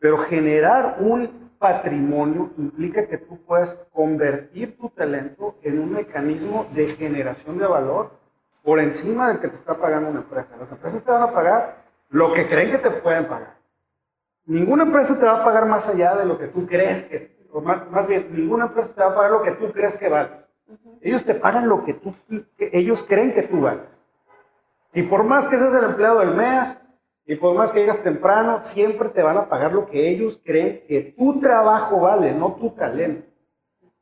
Pero 0.00 0.18
generar 0.18 0.96
un 0.98 1.52
patrimonio 1.60 2.50
implica 2.58 3.06
que 3.06 3.18
tú 3.18 3.38
puedas 3.44 3.78
convertir 3.92 4.76
tu 4.76 4.88
talento 4.88 5.56
en 5.62 5.78
un 5.78 5.92
mecanismo 5.92 6.66
de 6.74 6.88
generación 6.88 7.56
de 7.58 7.66
valor 7.66 8.10
por 8.64 8.80
encima 8.80 9.28
del 9.28 9.38
que 9.38 9.46
te 9.46 9.54
está 9.54 9.78
pagando 9.78 10.08
una 10.08 10.20
empresa. 10.20 10.56
Las 10.56 10.72
empresas 10.72 11.04
te 11.04 11.12
van 11.12 11.22
a 11.22 11.32
pagar 11.32 11.84
lo 12.10 12.32
que 12.32 12.48
creen 12.48 12.72
que 12.72 12.78
te 12.78 12.90
pueden 12.90 13.28
pagar. 13.28 13.56
Ninguna 14.44 14.82
empresa 14.82 15.16
te 15.16 15.24
va 15.24 15.40
a 15.40 15.44
pagar 15.44 15.66
más 15.66 15.88
allá 15.88 16.16
de 16.16 16.26
lo 16.26 16.36
que 16.36 16.48
tú 16.48 16.66
crees 16.66 17.04
que, 17.04 17.46
o 17.52 17.60
más, 17.60 18.08
bien, 18.08 18.30
ninguna 18.32 18.66
empresa 18.66 18.92
te 18.92 19.00
va 19.00 19.10
a 19.10 19.14
pagar 19.14 19.30
lo 19.30 19.42
que 19.42 19.52
tú 19.52 19.70
crees 19.70 19.96
que 19.96 20.08
vales. 20.08 20.44
Ellos 21.00 21.24
te 21.24 21.34
pagan 21.34 21.68
lo 21.68 21.84
que, 21.84 21.94
tú, 21.94 22.12
que 22.56 22.70
ellos 22.72 23.04
creen 23.04 23.32
que 23.32 23.42
tú 23.42 23.60
vales. 23.60 24.01
Y 24.94 25.02
por 25.04 25.24
más 25.24 25.48
que 25.48 25.58
seas 25.58 25.74
el 25.74 25.84
empleado 25.84 26.20
del 26.20 26.34
mes, 26.34 26.78
y 27.24 27.36
por 27.36 27.54
más 27.56 27.70
que 27.70 27.80
llegas 27.80 28.02
temprano, 28.02 28.60
siempre 28.60 29.08
te 29.08 29.22
van 29.22 29.36
a 29.36 29.48
pagar 29.48 29.72
lo 29.72 29.86
que 29.86 30.08
ellos 30.08 30.40
creen 30.44 30.84
que 30.88 31.14
tu 31.16 31.38
trabajo 31.38 32.00
vale, 32.00 32.32
no 32.32 32.54
tu 32.54 32.70
talento. 32.70 33.26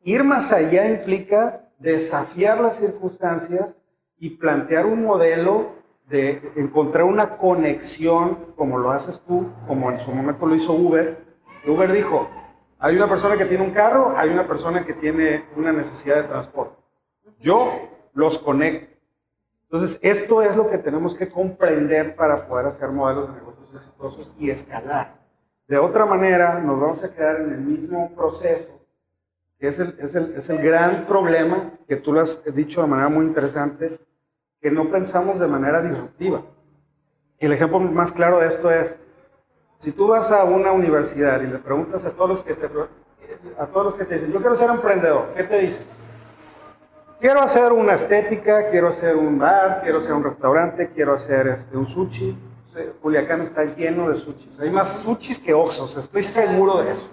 Ir 0.03 0.25
más 0.25 0.53
allá 0.53 0.89
implica 0.89 1.69
desafiar 1.79 2.61
las 2.61 2.77
circunstancias 2.77 3.79
y 4.19 4.31
plantear 4.31 4.87
un 4.87 5.05
modelo 5.05 5.81
de 6.09 6.43
encontrar 6.57 7.05
una 7.05 7.37
conexión, 7.37 8.53
como 8.57 8.79
lo 8.79 8.91
haces 8.91 9.21
tú, 9.21 9.49
como 9.69 9.91
en 9.91 9.99
su 9.99 10.11
momento 10.11 10.47
lo 10.47 10.55
hizo 10.55 10.73
Uber. 10.73 11.25
Uber 11.67 11.93
dijo, 11.93 12.29
hay 12.79 12.97
una 12.97 13.09
persona 13.09 13.37
que 13.37 13.45
tiene 13.45 13.65
un 13.65 13.71
carro, 13.71 14.15
hay 14.17 14.31
una 14.31 14.47
persona 14.47 14.85
que 14.85 14.95
tiene 14.95 15.45
una 15.57 15.73
necesidad 15.73 16.17
de 16.17 16.23
transporte. 16.25 16.77
Yo 17.39 17.71
los 18.15 18.39
conecto. 18.39 18.90
Entonces, 19.73 20.01
esto 20.03 20.43
es 20.43 20.57
lo 20.57 20.67
que 20.69 20.79
tenemos 20.79 21.15
que 21.15 21.29
comprender 21.29 22.17
para 22.17 22.49
poder 22.49 22.67
hacer 22.67 22.89
modelos 22.91 23.29
de 23.29 23.35
negocios 23.35 23.73
exitosos 23.73 24.33
y 24.37 24.51
escalar. 24.51 25.21
De 25.69 25.79
otra 25.79 26.05
manera, 26.05 26.59
nos 26.59 26.81
vamos 26.81 27.05
a 27.05 27.15
quedar 27.15 27.41
en 27.41 27.53
el 27.53 27.61
mismo 27.61 28.13
proceso, 28.17 28.85
que 29.61 29.69
es 29.69 29.79
el, 29.79 29.95
es 30.01 30.17
el, 30.17 30.31
es 30.33 30.49
el 30.51 30.59
gran 30.59 31.05
problema, 31.05 31.79
que 31.87 31.95
tú 31.95 32.13
lo 32.13 32.21
has 32.21 32.43
dicho 32.53 32.83
de 32.83 32.89
manera 32.89 33.09
muy 33.09 33.25
interesante, 33.25 34.01
que 34.61 34.73
no 34.73 34.91
pensamos 34.91 35.39
de 35.39 35.47
manera 35.47 35.81
disruptiva. 35.81 36.43
Y 37.39 37.47
el 37.47 37.53
ejemplo 37.53 37.79
más 37.79 38.11
claro 38.11 38.41
de 38.41 38.49
esto 38.49 38.73
es, 38.73 38.99
si 39.77 39.93
tú 39.93 40.09
vas 40.09 40.33
a 40.33 40.43
una 40.47 40.73
universidad 40.73 41.41
y 41.43 41.47
le 41.47 41.59
preguntas 41.59 42.05
a 42.05 42.11
todos 42.11 42.29
los 42.29 42.43
que 42.43 42.55
te, 42.55 42.69
a 43.57 43.67
todos 43.67 43.85
los 43.85 43.97
que 43.97 44.05
te 44.05 44.15
dicen, 44.15 44.33
yo 44.33 44.41
quiero 44.41 44.57
ser 44.57 44.71
emprendedor, 44.71 45.33
¿qué 45.37 45.45
te 45.45 45.61
dicen? 45.61 46.00
Quiero 47.21 47.41
hacer 47.41 47.73
una 47.73 47.95
estética, 47.95 48.69
quiero 48.69 48.89
hacer 48.89 49.17
un 49.17 49.39
bar, 49.39 49.81
quiero 49.83 49.99
hacer 49.99 50.15
un 50.15 50.25
restaurante, 50.25 50.91
quiero 50.91 51.13
hacer 51.13 51.47
este, 51.49 51.77
un 51.77 51.87
sushi. 51.87 52.37
Culiacán 53.03 53.41
está 53.41 53.65
lleno 53.65 54.09
de 54.09 54.15
sushis. 54.15 54.59
Hay 54.61 54.71
más 54.71 55.03
sushis 55.03 55.39
que 55.39 55.53
oxos, 55.53 55.97
estoy 55.97 56.23
seguro 56.23 56.83
de 56.83 56.91
eso. 56.91 57.11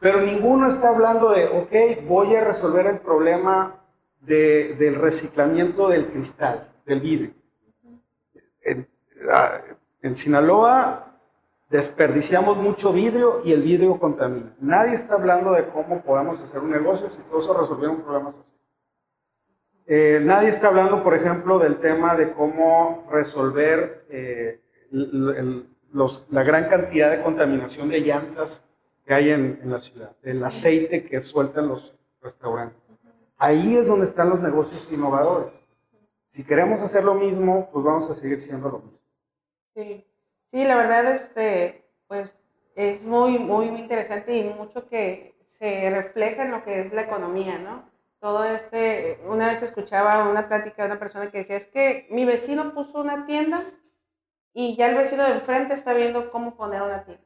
Pero 0.00 0.20
ninguno 0.22 0.66
está 0.66 0.88
hablando 0.88 1.30
de, 1.30 1.44
ok, 1.46 2.06
voy 2.08 2.34
a 2.34 2.42
resolver 2.42 2.86
el 2.86 2.98
problema 2.98 3.76
del 4.20 4.94
reciclamiento 4.94 5.88
del 5.88 6.08
cristal, 6.08 6.72
del 6.86 7.00
vidrio. 7.00 7.34
Ah, 9.30 9.60
en 10.02 10.14
Sinaloa 10.14 11.18
desperdiciamos 11.68 12.56
mucho 12.56 12.92
vidrio 12.92 13.40
y 13.44 13.52
el 13.52 13.62
vidrio 13.62 13.98
contamina. 13.98 14.54
Nadie 14.60 14.94
está 14.94 15.14
hablando 15.14 15.52
de 15.52 15.68
cómo 15.68 16.02
podemos 16.02 16.40
hacer 16.40 16.60
un 16.60 16.70
negocio 16.70 17.08
si 17.08 17.18
todo 17.18 17.38
eso 17.38 17.56
resolviera 17.56 17.92
un 17.92 18.00
problema 18.02 18.30
social. 18.30 18.49
Eh, 19.92 20.20
nadie 20.22 20.48
está 20.48 20.68
hablando, 20.68 21.02
por 21.02 21.14
ejemplo, 21.14 21.58
del 21.58 21.80
tema 21.80 22.14
de 22.14 22.32
cómo 22.32 23.08
resolver 23.10 24.06
eh, 24.08 24.60
la 24.92 26.44
gran 26.44 26.68
cantidad 26.68 27.10
de 27.10 27.20
contaminación 27.20 27.88
de 27.88 27.98
llantas 27.98 28.64
que 29.04 29.14
hay 29.14 29.30
en, 29.30 29.58
la 29.64 29.78
ciudad, 29.78 30.14
el 30.22 30.44
aceite 30.44 31.02
que 31.02 31.18
sueltan 31.18 31.66
los 31.66 31.92
restaurantes. 32.22 32.80
Ahí 33.36 33.76
es 33.76 33.88
donde 33.88 34.04
están 34.04 34.30
los 34.30 34.38
negocios 34.38 34.88
innovadores. 34.92 35.60
Si 36.28 36.44
queremos 36.44 36.80
hacer 36.82 37.02
lo 37.02 37.16
mismo, 37.16 37.68
pues 37.72 37.84
vamos 37.84 38.08
a 38.08 38.14
seguir 38.14 38.38
siendo 38.38 38.68
lo 38.68 38.78
mismo. 38.78 39.00
Sí, 39.74 40.06
sí 40.52 40.64
la 40.66 40.76
verdad, 40.76 41.16
este, 41.16 41.84
pues 42.06 42.32
es 42.76 43.02
muy, 43.02 43.40
muy 43.40 43.66
interesante 43.66 44.36
y 44.36 44.44
mucho 44.44 44.88
que 44.88 45.34
se 45.58 45.90
refleja 45.90 46.44
en 46.44 46.52
lo 46.52 46.62
que 46.62 46.78
es 46.78 46.92
la 46.92 47.02
economía, 47.02 47.58
¿no? 47.58 47.89
Todo 48.20 48.44
este, 48.44 49.18
una 49.26 49.48
vez 49.48 49.62
escuchaba 49.62 50.28
una 50.28 50.46
plática 50.46 50.82
de 50.82 50.90
una 50.90 51.00
persona 51.00 51.30
que 51.30 51.38
decía, 51.38 51.56
es 51.56 51.66
que 51.66 52.06
mi 52.10 52.26
vecino 52.26 52.74
puso 52.74 53.00
una 53.00 53.26
tienda 53.26 53.64
y 54.52 54.76
ya 54.76 54.90
el 54.90 54.96
vecino 54.96 55.24
de 55.24 55.32
enfrente 55.32 55.74
está 55.74 55.94
viendo 55.94 56.30
cómo 56.30 56.54
poner 56.54 56.82
una 56.82 57.02
tienda. 57.02 57.24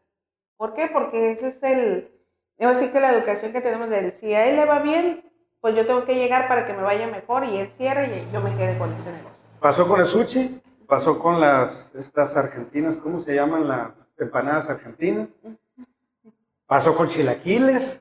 ¿Por 0.56 0.72
qué? 0.72 0.88
Porque 0.92 1.32
ese 1.32 1.48
es 1.48 1.62
el, 1.64 2.12
Es 2.56 2.68
decir, 2.68 2.92
que 2.92 3.00
la 3.00 3.12
educación 3.12 3.52
que 3.52 3.60
tenemos 3.60 3.88
de 3.90 3.98
él, 3.98 4.12
si 4.12 4.32
a 4.34 4.46
él 4.46 4.56
le 4.56 4.64
va 4.66 4.78
bien, 4.78 5.28
pues 5.60 5.74
yo 5.74 5.84
tengo 5.84 6.04
que 6.04 6.14
llegar 6.14 6.46
para 6.46 6.64
que 6.64 6.74
me 6.74 6.82
vaya 6.82 7.08
mejor 7.08 7.44
y 7.44 7.56
él 7.56 7.68
cierre 7.76 8.06
y 8.06 8.32
yo 8.32 8.40
me 8.40 8.54
quede 8.56 8.78
con 8.78 8.92
ese 8.92 9.10
negocio. 9.10 9.38
Pasó 9.58 9.88
con 9.88 10.00
el 10.00 10.06
sushi, 10.06 10.62
pasó 10.86 11.18
con 11.18 11.40
las, 11.40 11.92
estas 11.96 12.36
argentinas, 12.36 12.98
¿cómo 12.98 13.18
se 13.18 13.34
llaman 13.34 13.66
las 13.66 14.10
empanadas 14.16 14.70
argentinas? 14.70 15.28
Pasó 16.66 16.94
con 16.94 17.08
chilaquiles. 17.08 18.00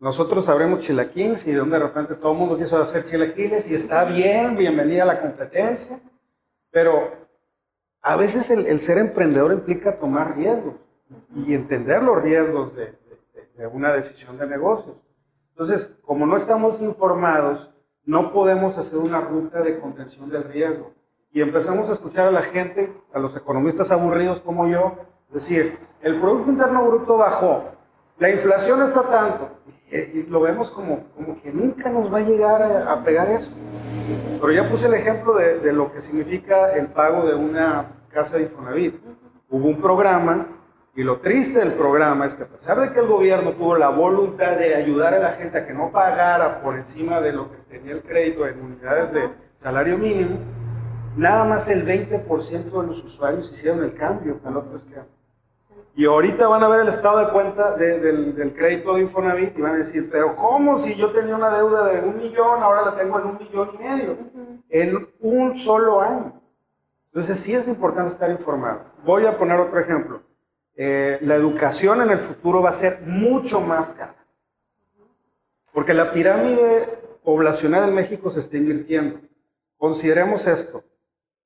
Nosotros 0.00 0.44
sabremos 0.44 0.78
chilaquiles 0.78 1.44
y 1.48 1.52
de 1.52 1.78
repente 1.78 2.14
todo 2.14 2.32
el 2.32 2.38
mundo 2.38 2.56
quiso 2.56 2.80
hacer 2.80 3.04
chilaquiles 3.04 3.68
y 3.68 3.74
está 3.74 4.04
bien, 4.04 4.56
bienvenida 4.56 5.02
a 5.02 5.06
la 5.06 5.20
competencia. 5.20 6.00
Pero 6.70 7.12
a 8.02 8.14
veces 8.14 8.48
el, 8.50 8.80
ser 8.80 8.98
emprendedor 8.98 9.52
implica 9.52 9.98
tomar 9.98 10.36
riesgos 10.36 10.74
y 11.34 11.52
entender 11.52 12.02
los 12.02 12.22
riesgos 12.22 12.76
de, 12.76 12.96
de 13.56 13.66
una 13.66 13.92
decisión 13.92 14.38
de 14.38 14.46
negocios. 14.46 14.94
Entonces, 15.50 15.96
como 16.02 16.26
no 16.26 16.36
estamos 16.36 16.80
informados, 16.80 17.68
no 18.04 18.32
podemos 18.32 18.78
hacer 18.78 18.98
una 18.98 19.20
ruta 19.20 19.62
de 19.62 19.80
contención 19.80 20.30
del 20.30 20.44
riesgo. 20.44 20.92
Y 21.32 21.40
empezamos 21.40 21.88
a 21.88 21.92
escuchar 21.92 22.28
a 22.28 22.30
la 22.30 22.42
gente, 22.42 22.94
a 23.12 23.18
los 23.18 23.36
economistas 23.36 23.90
aburridos 23.90 24.40
como 24.40 24.68
yo, 24.68 24.96
decir, 25.30 25.76
el 26.02 26.20
Producto 26.20 26.52
Interno 26.52 26.86
Bruto 26.86 27.16
bajó, 27.16 27.64
la 28.18 28.30
inflación 28.30 28.80
está 28.82 29.02
tanto, 29.08 29.50
y, 29.90 30.24
lo 30.24 30.40
vemos 30.40 30.70
como, 30.70 31.04
como 31.16 31.40
que 31.40 31.52
nunca 31.52 31.88
nos 31.90 32.12
va 32.12 32.18
a 32.18 32.22
llegar 32.22 32.62
a, 32.62 33.02
pegar 33.02 33.28
eso. 33.28 33.52
Pero 34.40 34.52
ya 34.52 34.68
puse 34.68 34.86
el 34.86 34.94
ejemplo 34.94 35.34
de, 35.36 35.58
de, 35.58 35.72
lo 35.72 35.92
que 35.92 36.00
significa 36.00 36.72
el 36.72 36.88
pago 36.88 37.26
de 37.26 37.34
una 37.34 37.92
casa 38.10 38.36
de 38.36 38.44
Infonavit. 38.44 38.94
Hubo 39.50 39.68
un 39.68 39.80
programa 39.80 40.46
y 40.94 41.04
lo 41.04 41.20
triste 41.20 41.60
del 41.60 41.72
programa 41.72 42.26
es 42.26 42.34
que 42.34 42.42
a 42.42 42.48
pesar 42.48 42.78
de 42.80 42.92
que 42.92 42.98
el 42.98 43.06
gobierno 43.06 43.52
tuvo 43.52 43.76
la 43.76 43.88
voluntad 43.88 44.56
de 44.56 44.74
ayudar 44.74 45.14
a 45.14 45.20
la 45.20 45.30
gente 45.30 45.58
a 45.58 45.64
que 45.64 45.72
no 45.72 45.92
pagara 45.92 46.60
por 46.60 46.74
encima 46.74 47.20
de 47.20 47.32
lo 47.32 47.50
que 47.50 47.56
tenía 47.58 47.92
el 47.92 48.02
crédito 48.02 48.46
en 48.46 48.60
unidades 48.60 49.12
de 49.12 49.30
salario 49.54 49.96
mínimo, 49.96 50.38
nada 51.16 51.44
más 51.44 51.68
el 51.68 51.86
20% 51.86 52.80
de 52.80 52.86
los 52.86 53.04
usuarios 53.04 53.50
hicieron 53.50 53.84
el 53.84 53.94
cambio 53.94 54.40
al 54.44 54.56
otro 54.56 54.76
esquema. 54.76 55.06
Y 55.98 56.04
ahorita 56.04 56.46
van 56.46 56.62
a 56.62 56.68
ver 56.68 56.82
el 56.82 56.88
estado 56.88 57.18
de 57.18 57.32
cuenta 57.32 57.74
del, 57.74 58.54
crédito 58.56 58.94
de 58.94 59.00
Infonavit 59.00 59.58
y 59.58 59.60
van 59.60 59.74
a 59.74 59.78
decir, 59.78 60.08
pero 60.12 60.36
¿cómo 60.36 60.78
si 60.78 60.94
yo 60.94 61.10
tenía 61.10 61.34
una 61.34 61.50
deuda 61.50 61.88
de 61.88 62.08
un 62.08 62.18
millón, 62.18 62.62
ahora 62.62 62.82
la 62.82 62.94
tengo 62.94 63.18
en 63.18 63.26
un 63.26 63.36
millón 63.36 63.70
y 63.74 63.82
medio? 63.82 64.16
En 64.68 65.08
un 65.18 65.58
solo 65.58 66.00
año. 66.00 66.40
Entonces 67.06 67.40
sí 67.40 67.52
es 67.52 67.66
importante 67.66 68.12
estar 68.12 68.30
informado. 68.30 68.82
Voy 69.04 69.26
a 69.26 69.36
poner 69.36 69.58
otro 69.58 69.80
ejemplo. 69.80 70.22
Eh, 70.76 71.18
la 71.22 71.34
educación 71.34 72.00
en 72.00 72.10
el 72.10 72.20
futuro 72.20 72.62
va 72.62 72.68
a 72.68 72.74
ser 72.74 73.00
mucho 73.04 73.60
más 73.60 73.88
cara. 73.88 74.14
Porque 75.72 75.94
la 75.94 76.12
pirámide 76.12 76.86
poblacional 77.24 77.88
en 77.88 77.96
México 77.96 78.30
se 78.30 78.38
está 78.38 78.56
invirtiendo. 78.56 79.20
Consideremos 79.76 80.46
esto. 80.46 80.84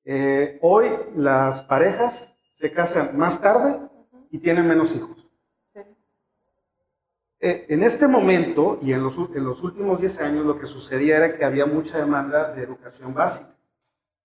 Eh, 0.05 0.59
hoy 0.61 0.91
las 1.15 1.63
parejas 1.63 2.35
se 2.53 2.71
casan 2.71 3.17
más 3.17 3.41
tarde 3.41 3.79
y 4.33 4.39
tienen 4.39 4.67
menos 4.67 4.95
hijos. 4.95 5.27
Eh, 7.39 7.67
en 7.69 7.83
este 7.83 8.07
momento 8.07 8.79
y 8.81 8.91
en 8.91 9.03
los, 9.03 9.15
en 9.35 9.43
los 9.43 9.61
últimos 9.61 9.99
10 9.99 10.21
años 10.21 10.45
lo 10.45 10.57
que 10.57 10.65
sucedía 10.65 11.17
era 11.17 11.37
que 11.37 11.45
había 11.45 11.67
mucha 11.67 11.99
demanda 11.99 12.51
de 12.51 12.63
educación 12.63 13.13
básica. 13.13 13.55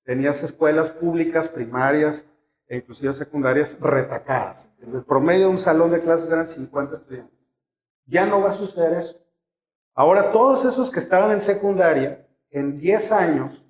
Tenías 0.04 0.42
escuelas 0.42 0.88
públicas, 0.88 1.46
primarias 1.46 2.26
e 2.68 2.78
inclusive 2.78 3.12
secundarias 3.12 3.78
retacadas. 3.80 4.72
En 4.80 4.96
el 4.96 5.04
promedio 5.04 5.48
de 5.48 5.52
un 5.52 5.58
salón 5.58 5.90
de 5.90 6.00
clases 6.00 6.30
eran 6.30 6.48
50 6.48 6.94
estudiantes. 6.94 7.38
Ya 8.06 8.24
no 8.24 8.40
va 8.40 8.48
a 8.48 8.52
suceder 8.52 8.94
eso. 8.94 9.20
Ahora 9.92 10.32
todos 10.32 10.64
esos 10.64 10.90
que 10.90 11.00
estaban 11.00 11.32
en 11.32 11.40
secundaria, 11.40 12.26
en 12.50 12.78
10 12.78 13.12
años, 13.12 13.62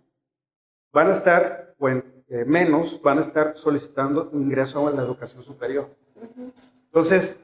van 0.93 1.09
a 1.09 1.13
estar, 1.13 1.75
o 1.81 1.89
en 1.89 2.25
eh, 2.29 2.45
menos, 2.45 3.03
van 3.03 3.19
a 3.19 3.23
estar 3.23 3.57
solicitando 3.57 4.31
ingreso 4.35 4.87
a 4.87 4.93
la 4.93 5.03
educación 5.03 5.43
superior. 5.43 5.98
Entonces, 6.87 7.39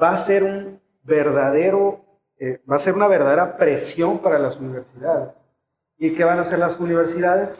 va 0.00 0.10
a 0.10 0.16
ser 0.16 0.42
un 0.42 0.80
verdadero, 1.02 2.04
eh, 2.38 2.62
va 2.70 2.76
a 2.76 2.78
ser 2.78 2.94
una 2.94 3.08
verdadera 3.08 3.56
presión 3.56 4.18
para 4.18 4.38
las 4.38 4.58
universidades. 4.58 5.34
¿Y 5.96 6.12
qué 6.12 6.24
van 6.24 6.38
a 6.38 6.42
hacer 6.42 6.58
las 6.58 6.80
universidades? 6.80 7.58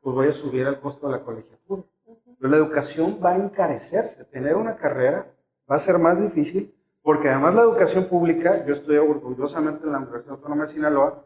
Pues 0.00 0.14
voy 0.14 0.28
a 0.28 0.32
subir 0.32 0.66
el 0.66 0.78
costo 0.80 1.06
de 1.06 1.12
la 1.14 1.22
colegiatura. 1.22 1.82
Pero 2.38 2.50
la 2.50 2.56
educación 2.56 3.18
va 3.24 3.30
a 3.30 3.36
encarecerse. 3.36 4.24
Tener 4.24 4.56
una 4.56 4.76
carrera 4.76 5.26
va 5.70 5.76
a 5.76 5.80
ser 5.80 5.98
más 5.98 6.20
difícil 6.20 6.74
porque 7.04 7.28
además 7.28 7.54
la 7.54 7.62
educación 7.62 8.06
pública, 8.06 8.64
yo 8.64 8.72
estoy 8.72 8.96
orgullosamente 8.96 9.84
en 9.84 9.92
la 9.92 9.98
Universidad 9.98 10.36
Autónoma 10.36 10.64
de 10.64 10.72
Sinaloa, 10.72 11.22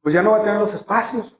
pues 0.00 0.14
ya 0.14 0.22
no 0.22 0.30
va 0.30 0.38
a 0.38 0.42
tener 0.42 0.58
los 0.58 0.72
espacios 0.72 1.36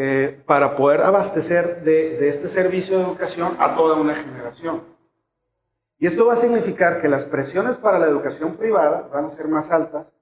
eh, 0.00 0.40
para 0.46 0.76
poder 0.76 1.00
abastecer 1.00 1.82
de, 1.82 2.28
este 2.28 2.46
servicio 2.46 2.98
de 2.98 3.02
educación 3.02 3.56
a 3.58 3.74
toda 3.74 3.96
una 3.96 4.14
generación. 4.14 4.84
Y 5.98 6.06
esto 6.06 6.24
va 6.24 6.34
a 6.34 6.36
significar 6.36 7.00
que 7.00 7.08
las 7.08 7.24
presiones 7.24 7.78
para 7.78 7.98
la 7.98 8.06
educación 8.06 8.54
privada 8.54 9.08
van 9.12 9.24
a 9.24 9.28
ser 9.28 9.48
más 9.48 9.72
altas. 9.72 10.14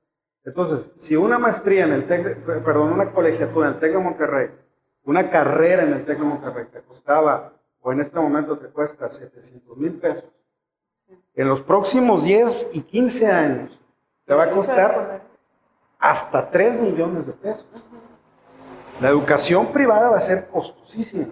Entonces, 0.45 0.93
si 0.97 1.15
una 1.15 1.39
maestría 1.39 1.85
en 1.85 1.93
el 1.93 2.07
TEC, 2.07 2.43
perdón, 2.65 2.91
una 2.91 3.12
colegiatura 3.12 3.69
en 3.69 3.75
el 3.75 3.79
TEC 3.79 3.93
de 3.93 3.99
Monterrey, 3.99 4.51
una 5.05 5.29
carrera 5.29 5.83
en 5.83 5.93
el 5.93 6.07
TEC 6.07 6.21
de 6.21 6.25
Monterrey 6.25 6.65
te 6.73 6.81
costaba, 6.81 7.53
o 7.83 7.93
en 7.93 8.01
este 8.01 8.19
momento 8.19 8.57
te 8.57 8.69
cuesta 8.69 9.11
700 9.11 9.77
mil 9.77 9.93
pesos, 9.99 10.25
en 11.35 11.49
los 11.49 11.61
próximos 11.61 12.25
10 12.25 12.69
y 12.73 12.81
15 12.81 13.27
años 13.27 13.79
te 14.25 14.33
va 14.33 14.45
a 14.45 14.51
costar 14.51 15.23
hasta 15.99 16.51
3 16.51 16.81
millones 16.81 17.27
de 17.27 17.35
pesos. 17.35 17.67
La 19.01 19.09
educación 19.09 19.67
privada 19.69 20.09
va 20.09 20.17
a 20.17 20.21
ser 20.21 20.47
costosísima. 20.47 21.29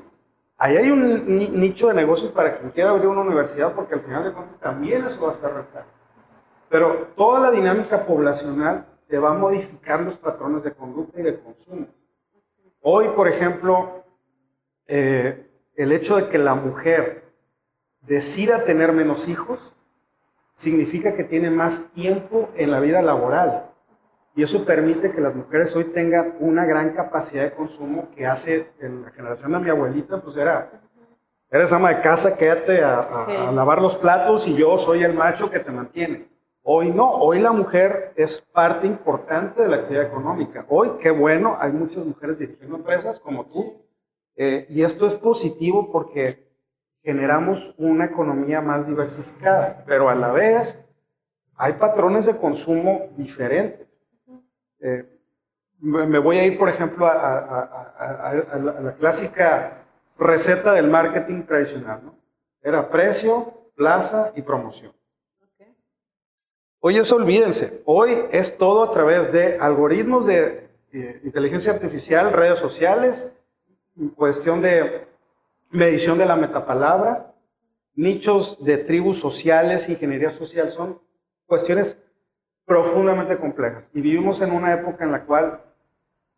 Ahí 0.58 0.76
hay 0.76 0.90
un 0.90 1.58
nicho 1.58 1.88
de 1.88 1.94
negocios 1.94 2.30
para 2.30 2.58
quien 2.58 2.70
quiera 2.70 2.90
abrir 2.90 3.06
una 3.06 3.22
universidad, 3.22 3.72
porque 3.72 3.94
al 3.94 4.00
final 4.00 4.24
de 4.24 4.32
cuentas 4.32 4.56
también 4.56 5.04
eso 5.04 5.24
va 5.26 5.32
a 5.32 5.34
ser 5.34 5.52
rentable. 5.52 5.90
Pero 6.68 7.08
toda 7.16 7.40
la 7.40 7.50
dinámica 7.50 8.04
poblacional 8.04 8.86
te 9.08 9.18
va 9.18 9.30
a 9.30 9.34
modificar 9.34 10.00
los 10.00 10.16
patrones 10.16 10.62
de 10.62 10.72
conducta 10.72 11.20
y 11.20 11.22
de 11.22 11.40
consumo. 11.40 11.86
Hoy, 12.82 13.08
por 13.16 13.28
ejemplo, 13.28 14.04
eh, 14.86 15.50
el 15.74 15.92
hecho 15.92 16.16
de 16.16 16.28
que 16.28 16.38
la 16.38 16.54
mujer 16.54 17.24
decida 18.02 18.64
tener 18.64 18.92
menos 18.92 19.26
hijos 19.28 19.72
significa 20.54 21.14
que 21.14 21.24
tiene 21.24 21.50
más 21.50 21.90
tiempo 21.92 22.50
en 22.54 22.70
la 22.70 22.80
vida 22.80 23.02
laboral. 23.02 23.70
Y 24.36 24.42
eso 24.42 24.64
permite 24.64 25.12
que 25.12 25.20
las 25.20 25.34
mujeres 25.34 25.74
hoy 25.76 25.84
tengan 25.84 26.34
una 26.40 26.64
gran 26.64 26.90
capacidad 26.90 27.44
de 27.44 27.52
consumo 27.52 28.08
que 28.16 28.26
hace 28.26 28.72
en 28.80 29.02
la 29.02 29.10
generación 29.10 29.52
de 29.52 29.60
mi 29.60 29.70
abuelita, 29.70 30.20
pues 30.20 30.36
era, 30.36 30.82
eres 31.50 31.72
ama 31.72 31.90
de 31.90 32.00
casa, 32.00 32.36
quédate 32.36 32.82
a, 32.82 32.98
a, 32.98 33.52
lavar 33.52 33.80
los 33.80 33.94
platos 33.94 34.48
y 34.48 34.56
yo 34.56 34.76
soy 34.76 35.04
el 35.04 35.14
macho 35.14 35.50
que 35.50 35.60
te 35.60 35.70
mantiene. 35.70 36.28
Hoy 36.64 36.90
no, 36.90 37.12
hoy 37.12 37.38
la 37.40 37.52
mujer 37.52 38.12
es 38.16 38.40
parte 38.40 38.86
importante 38.86 39.62
de 39.62 39.68
la 39.68 39.76
actividad 39.76 40.06
económica. 40.06 40.64
Hoy, 40.68 40.92
qué 40.98 41.10
bueno, 41.10 41.56
hay 41.60 41.70
muchas 41.72 42.04
mujeres 42.04 42.38
dirigiendo 42.38 42.76
empresas 42.76 43.20
como 43.20 43.44
tú. 43.44 43.84
Eh, 44.34 44.66
y 44.68 44.82
esto 44.82 45.06
es 45.06 45.14
positivo 45.14 45.92
porque 45.92 46.48
generamos 47.02 47.74
una 47.78 48.06
economía 48.06 48.60
más 48.62 48.86
diversificada, 48.86 49.84
pero 49.86 50.08
a 50.08 50.14
la 50.14 50.32
vez 50.32 50.80
hay 51.56 51.74
patrones 51.74 52.26
de 52.26 52.36
consumo 52.36 53.10
diferentes. 53.16 53.83
Eh, 54.84 55.02
me 55.80 56.18
voy 56.18 56.36
a 56.36 56.44
ir, 56.44 56.58
por 56.58 56.68
ejemplo, 56.68 57.06
a, 57.06 58.80
la, 58.82 58.94
clásica 58.96 59.82
receta 60.18 60.72
del 60.74 60.88
marketing 60.88 61.42
tradicional. 61.44 62.00
¿no? 62.04 62.18
Era 62.62 62.90
precio, 62.90 63.70
plaza 63.74 64.32
y 64.36 64.42
promoción. 64.42 64.92
Hoy 66.80 66.98
eso 66.98 67.16
olvídense. 67.16 67.82
Hoy 67.86 68.14
es 68.30 68.58
todo 68.58 68.82
a 68.82 68.92
través 68.92 69.32
de 69.32 69.58
algoritmos 69.58 70.26
de 70.26 70.68
eh, 70.92 71.20
inteligencia 71.24 71.72
artificial, 71.72 72.30
redes 72.30 72.58
sociales, 72.58 73.32
cuestión 74.14 74.60
de 74.60 75.06
medición 75.70 76.18
de 76.18 76.26
la 76.26 76.36
metapalabra, 76.36 77.34
nichos 77.94 78.62
de 78.62 78.76
tribus 78.76 79.18
sociales, 79.18 79.88
ingeniería 79.88 80.28
social, 80.28 80.68
son 80.68 81.00
cuestiones 81.46 82.04
profundamente 82.66 83.36
complejas. 83.38 83.90
Y 83.92 84.00
vivimos 84.00 84.40
en 84.40 84.52
una 84.52 84.72
época 84.72 85.04
en 85.04 85.12
la 85.12 85.24
cual, 85.24 85.60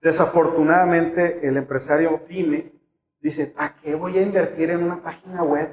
desafortunadamente, 0.00 1.46
el 1.46 1.56
empresario 1.56 2.24
pyme 2.26 2.72
dice, 3.20 3.54
¿a 3.56 3.74
qué 3.76 3.94
voy 3.94 4.18
a 4.18 4.22
invertir 4.22 4.70
en 4.70 4.82
una 4.82 5.02
página 5.02 5.42
web? 5.42 5.70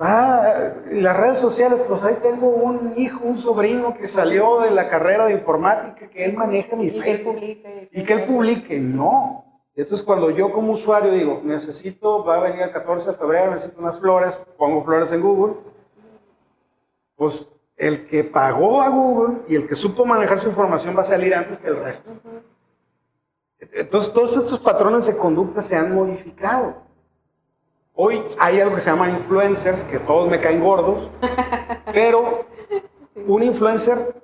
Ah, 0.00 0.74
las 0.92 1.16
redes 1.16 1.38
sociales, 1.38 1.82
pues 1.86 2.04
ahí 2.04 2.16
tengo 2.22 2.48
un 2.48 2.94
hijo, 2.96 3.24
un 3.24 3.36
sobrino 3.36 3.94
que 3.94 4.06
salió 4.06 4.60
de 4.60 4.70
la 4.70 4.88
carrera 4.88 5.26
de 5.26 5.34
informática, 5.34 6.08
que 6.08 6.24
él 6.24 6.36
maneja 6.36 6.76
mi 6.76 6.86
y 6.86 7.00
Que 7.00 7.10
él 7.10 7.22
publique. 7.22 7.88
Y 7.92 8.02
que 8.04 8.12
él 8.12 8.24
publique, 8.24 8.78
no. 8.78 9.44
Entonces, 9.74 10.04
cuando 10.04 10.30
yo 10.30 10.52
como 10.52 10.72
usuario 10.72 11.10
digo, 11.12 11.40
necesito, 11.44 12.24
va 12.24 12.36
a 12.36 12.40
venir 12.40 12.62
el 12.62 12.72
14 12.72 13.10
de 13.10 13.16
febrero, 13.16 13.50
necesito 13.50 13.80
unas 13.80 13.98
flores, 13.98 14.40
pongo 14.56 14.82
flores 14.84 15.10
en 15.12 15.20
Google, 15.20 15.54
pues 17.16 17.48
el 17.78 18.06
que 18.06 18.24
pagó 18.24 18.82
a 18.82 18.88
Google 18.88 19.38
y 19.48 19.54
el 19.54 19.68
que 19.68 19.76
supo 19.76 20.04
manejar 20.04 20.40
su 20.40 20.48
información 20.48 20.96
va 20.96 21.00
a 21.00 21.04
salir 21.04 21.34
antes 21.34 21.58
que 21.58 21.68
el 21.68 21.76
resto. 21.76 22.10
Entonces, 23.60 24.12
todos 24.12 24.36
estos 24.36 24.58
patrones 24.58 25.06
de 25.06 25.16
conducta 25.16 25.62
se 25.62 25.76
han 25.76 25.94
modificado. 25.94 26.76
Hoy 27.94 28.20
hay 28.38 28.60
algo 28.60 28.74
que 28.74 28.80
se 28.80 28.90
llaman 28.90 29.10
influencers, 29.10 29.84
que 29.84 29.98
todos 29.98 30.30
me 30.30 30.40
caen 30.40 30.60
gordos, 30.60 31.10
pero 31.92 32.46
un 33.26 33.42
influencer 33.42 34.14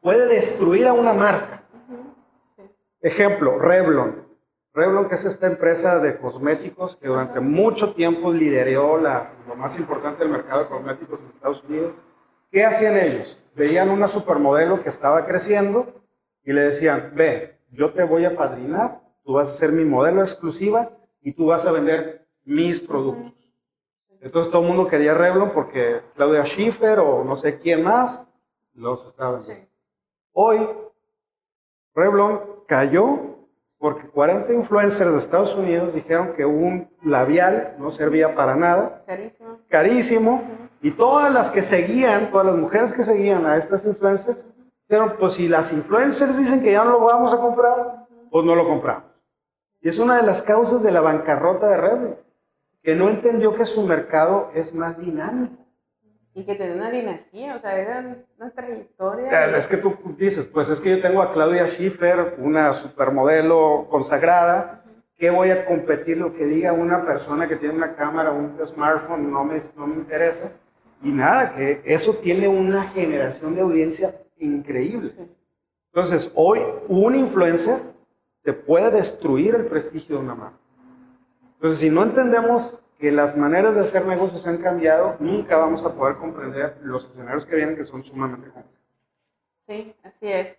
puede 0.00 0.26
destruir 0.26 0.86
a 0.86 0.92
una 0.92 1.12
marca. 1.12 1.64
Ejemplo, 3.00 3.58
Revlon. 3.58 4.28
Revlon, 4.74 5.08
que 5.08 5.14
es 5.14 5.24
esta 5.24 5.46
empresa 5.46 5.98
de 5.98 6.18
cosméticos 6.18 6.96
que 6.96 7.08
durante 7.08 7.40
mucho 7.40 7.92
tiempo 7.92 8.32
lideró 8.32 9.00
la, 9.00 9.32
lo 9.48 9.56
más 9.56 9.78
importante 9.78 10.22
del 10.22 10.32
mercado 10.32 10.62
de 10.62 10.68
cosméticos 10.68 11.22
en 11.22 11.30
Estados 11.30 11.64
Unidos. 11.64 11.92
¿Qué 12.50 12.64
hacían 12.64 12.96
ellos? 12.96 13.38
Veían 13.54 13.90
una 13.90 14.08
supermodelo 14.08 14.82
que 14.82 14.88
estaba 14.88 15.24
creciendo 15.24 16.02
y 16.42 16.52
le 16.52 16.62
decían, 16.62 17.12
ve, 17.14 17.58
yo 17.70 17.92
te 17.92 18.02
voy 18.02 18.24
a 18.24 18.36
padrinar, 18.36 19.00
tú 19.22 19.34
vas 19.34 19.48
a 19.48 19.52
ser 19.52 19.70
mi 19.70 19.84
modelo 19.84 20.20
exclusiva 20.20 20.90
y 21.20 21.32
tú 21.32 21.46
vas 21.46 21.64
a 21.66 21.72
vender 21.72 22.26
mis 22.44 22.80
productos. 22.80 23.34
Entonces 24.20 24.50
todo 24.50 24.62
el 24.62 24.68
mundo 24.68 24.88
quería 24.88 25.14
Revlon 25.14 25.52
porque 25.52 26.02
Claudia 26.14 26.44
Schiffer 26.44 26.98
o 26.98 27.24
no 27.24 27.36
sé 27.36 27.58
quién 27.58 27.84
más 27.84 28.26
los 28.74 29.06
estaba 29.06 29.36
vendiendo. 29.36 29.68
Hoy, 30.32 30.68
Revlon 31.94 32.64
cayó 32.66 33.39
porque 33.80 34.06
40 34.08 34.52
influencers 34.52 35.10
de 35.10 35.18
Estados 35.18 35.54
Unidos 35.54 35.94
dijeron 35.94 36.34
que 36.36 36.44
un 36.44 36.90
labial 37.02 37.76
no 37.78 37.90
servía 37.90 38.34
para 38.34 38.54
nada. 38.54 39.02
Carísimo. 39.06 39.58
Carísimo. 39.70 40.42
Y 40.82 40.90
todas 40.90 41.32
las 41.32 41.50
que 41.50 41.62
seguían, 41.62 42.30
todas 42.30 42.46
las 42.46 42.56
mujeres 42.56 42.92
que 42.92 43.02
seguían 43.02 43.46
a 43.46 43.56
estas 43.56 43.86
influencers, 43.86 44.50
dijeron, 44.86 45.14
pues 45.18 45.32
si 45.32 45.48
las 45.48 45.72
influencers 45.72 46.36
dicen 46.36 46.60
que 46.60 46.72
ya 46.72 46.84
no 46.84 46.90
lo 46.90 47.00
vamos 47.00 47.32
a 47.32 47.38
comprar, 47.38 48.06
pues 48.30 48.44
no 48.44 48.54
lo 48.54 48.68
compramos. 48.68 49.24
Y 49.80 49.88
es 49.88 49.98
una 49.98 50.18
de 50.18 50.24
las 50.24 50.42
causas 50.42 50.82
de 50.82 50.92
la 50.92 51.00
bancarrota 51.00 51.70
de 51.70 51.76
Revlon, 51.78 52.16
que 52.82 52.94
no 52.94 53.08
entendió 53.08 53.54
que 53.54 53.64
su 53.64 53.82
mercado 53.82 54.50
es 54.54 54.74
más 54.74 54.98
dinámico. 54.98 55.59
Y 56.32 56.44
que 56.44 56.54
tenía 56.54 56.76
una 56.76 56.90
dinastía, 56.90 57.56
o 57.56 57.58
sea, 57.58 57.76
era 57.76 58.16
una 58.38 58.50
trayectoria. 58.50 59.46
Es 59.56 59.66
que 59.66 59.76
tú 59.76 59.96
dices, 60.16 60.46
pues 60.46 60.68
es 60.68 60.80
que 60.80 60.90
yo 60.90 61.00
tengo 61.00 61.22
a 61.22 61.32
Claudia 61.32 61.66
Schiffer, 61.66 62.36
una 62.38 62.72
supermodelo 62.72 63.88
consagrada, 63.90 64.84
¿qué 65.16 65.30
voy 65.30 65.50
a 65.50 65.66
competir 65.66 66.18
lo 66.18 66.32
que 66.32 66.46
diga 66.46 66.72
una 66.72 67.04
persona 67.04 67.48
que 67.48 67.56
tiene 67.56 67.74
una 67.74 67.94
cámara, 67.94 68.30
un 68.30 68.56
smartphone, 68.64 69.30
no 69.30 69.44
me, 69.44 69.58
no 69.76 69.86
me 69.88 69.96
interesa? 69.96 70.52
Y 71.02 71.10
nada, 71.10 71.54
que 71.54 71.82
eso 71.84 72.14
tiene 72.14 72.46
una 72.46 72.84
generación 72.84 73.54
de 73.54 73.62
audiencia 73.62 74.14
increíble. 74.38 75.12
Entonces, 75.92 76.30
hoy 76.34 76.60
un 76.88 77.16
influencer 77.16 77.80
te 78.42 78.52
puede 78.52 78.90
destruir 78.90 79.54
el 79.54 79.66
prestigio 79.66 80.16
de 80.16 80.22
una 80.22 80.34
marca. 80.34 80.58
Entonces, 81.54 81.80
si 81.80 81.90
no 81.90 82.02
entendemos 82.02 82.78
que 83.00 83.10
las 83.10 83.36
maneras 83.36 83.74
de 83.74 83.80
hacer 83.80 84.04
negocios 84.04 84.46
han 84.46 84.58
cambiado, 84.58 85.16
nunca 85.20 85.56
vamos 85.56 85.84
a 85.84 85.94
poder 85.94 86.16
comprender 86.16 86.76
los 86.82 87.08
escenarios 87.08 87.46
que 87.46 87.56
vienen 87.56 87.74
que 87.74 87.84
son 87.84 88.04
sumamente 88.04 88.50
complejos. 88.50 88.80
Sí, 89.66 89.94
así 90.02 90.26
es. 90.28 90.58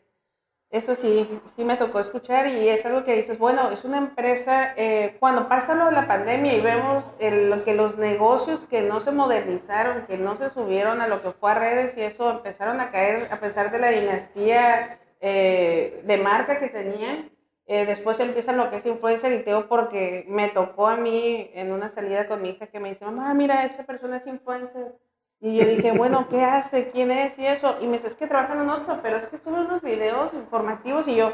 Eso 0.71 0.95
sí, 0.95 1.29
sí 1.55 1.65
me 1.65 1.75
tocó 1.75 1.99
escuchar 1.99 2.47
y 2.47 2.69
es 2.69 2.85
algo 2.85 3.03
que 3.03 3.15
dices, 3.15 3.37
bueno, 3.37 3.69
es 3.71 3.83
una 3.83 3.97
empresa, 3.97 4.73
eh, 4.77 5.17
cuando 5.19 5.49
pasa 5.49 5.75
lo 5.75 5.87
de 5.87 5.91
la 5.91 6.07
pandemia 6.07 6.53
y 6.53 6.61
vemos 6.61 7.13
el, 7.19 7.61
que 7.65 7.75
los 7.75 7.97
negocios 7.97 8.65
que 8.67 8.81
no 8.81 9.01
se 9.01 9.11
modernizaron, 9.11 10.05
que 10.07 10.17
no 10.17 10.37
se 10.37 10.49
subieron 10.49 11.01
a 11.01 11.09
lo 11.09 11.21
que 11.21 11.31
fue 11.31 11.51
a 11.51 11.55
redes 11.55 11.97
y 11.97 12.01
eso 12.01 12.31
empezaron 12.31 12.79
a 12.79 12.89
caer 12.89 13.27
a 13.31 13.41
pesar 13.41 13.69
de 13.69 13.79
la 13.79 13.89
dinastía 13.89 14.97
eh, 15.19 16.01
de 16.05 16.17
marca 16.17 16.57
que 16.57 16.69
tenían, 16.69 17.29
eh, 17.65 17.85
después 17.85 18.19
empieza 18.19 18.53
lo 18.53 18.69
que 18.69 18.77
es 18.77 18.85
influencer 18.85 19.31
y 19.33 19.43
tengo 19.43 19.67
porque 19.67 20.25
me 20.27 20.49
tocó 20.49 20.87
a 20.87 20.97
mí 20.97 21.49
en 21.53 21.71
una 21.71 21.89
salida 21.89 22.27
con 22.27 22.41
mi 22.41 22.49
hija 22.49 22.67
que 22.67 22.79
me 22.79 22.89
dice, 22.89 23.05
mamá, 23.05 23.33
mira, 23.33 23.65
esa 23.65 23.83
persona 23.83 24.17
es 24.17 24.27
influencer. 24.27 24.97
Y 25.39 25.57
yo 25.57 25.65
dije, 25.65 25.91
bueno, 25.91 26.27
¿qué 26.29 26.43
hace? 26.43 26.91
¿Quién 26.91 27.11
es? 27.11 27.37
Y 27.39 27.47
eso. 27.47 27.77
Y 27.81 27.87
me 27.87 27.93
dice, 27.93 28.07
es 28.07 28.15
que 28.15 28.27
trabaja 28.27 28.53
en 28.53 28.69
otro, 28.69 28.99
pero 29.01 29.17
es 29.17 29.27
que 29.27 29.35
estuve 29.37 29.61
unos 29.61 29.81
videos 29.81 30.33
informativos 30.33 31.07
y 31.07 31.15
yo 31.15 31.31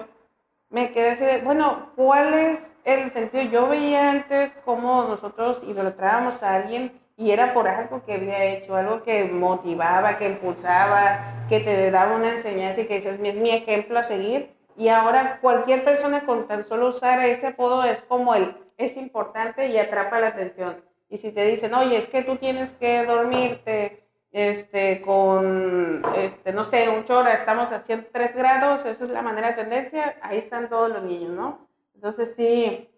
me 0.69 0.91
quedé 0.91 1.11
así 1.11 1.25
de, 1.25 1.39
bueno, 1.39 1.91
¿cuál 1.95 2.33
es 2.33 2.75
el 2.85 3.09
sentido? 3.09 3.43
Yo 3.51 3.67
veía 3.67 4.11
antes 4.11 4.57
cómo 4.65 5.03
nosotros 5.03 5.63
idolatrábamos 5.63 6.43
a 6.43 6.55
alguien 6.55 7.01
y 7.17 7.31
era 7.31 7.53
por 7.53 7.67
algo 7.67 8.03
que 8.05 8.13
había 8.13 8.45
hecho, 8.45 8.75
algo 8.75 9.01
que 9.01 9.25
motivaba, 9.25 10.17
que 10.17 10.27
impulsaba, 10.27 11.45
que 11.49 11.61
te 11.61 11.89
daba 11.89 12.15
una 12.15 12.33
enseñanza 12.33 12.81
y 12.81 12.85
que 12.85 12.95
dices, 12.95 13.19
es 13.19 13.35
mi 13.35 13.49
ejemplo 13.49 13.97
a 13.99 14.03
seguir 14.03 14.56
y 14.77 14.89
ahora 14.89 15.39
cualquier 15.41 15.83
persona 15.83 16.25
con 16.25 16.47
tan 16.47 16.63
solo 16.63 16.89
usar 16.89 17.19
ese 17.25 17.47
apodo 17.47 17.83
es 17.83 18.01
como 18.01 18.35
el, 18.35 18.55
es 18.77 18.95
importante 18.95 19.67
y 19.67 19.77
atrapa 19.77 20.19
la 20.19 20.27
atención. 20.27 20.83
Y 21.09 21.17
si 21.17 21.31
te 21.31 21.45
dicen, 21.45 21.73
oye, 21.73 21.97
es 21.97 22.07
que 22.07 22.21
tú 22.21 22.35
tienes 22.35 22.73
que 22.73 23.03
dormirte 23.05 24.07
este, 24.31 25.01
con, 25.01 26.03
este, 26.15 26.53
no 26.53 26.63
sé, 26.63 26.89
un 26.89 27.05
chora, 27.05 27.33
estamos 27.33 27.71
a 27.71 27.79
103 27.79 28.35
grados, 28.35 28.85
esa 28.85 29.05
es 29.05 29.09
la 29.09 29.21
manera 29.23 29.49
de 29.49 29.63
tendencia, 29.63 30.17
ahí 30.21 30.37
están 30.37 30.69
todos 30.69 30.89
los 30.89 31.01
niños, 31.01 31.31
¿no? 31.31 31.67
Entonces 31.95 32.35
sí, 32.35 32.89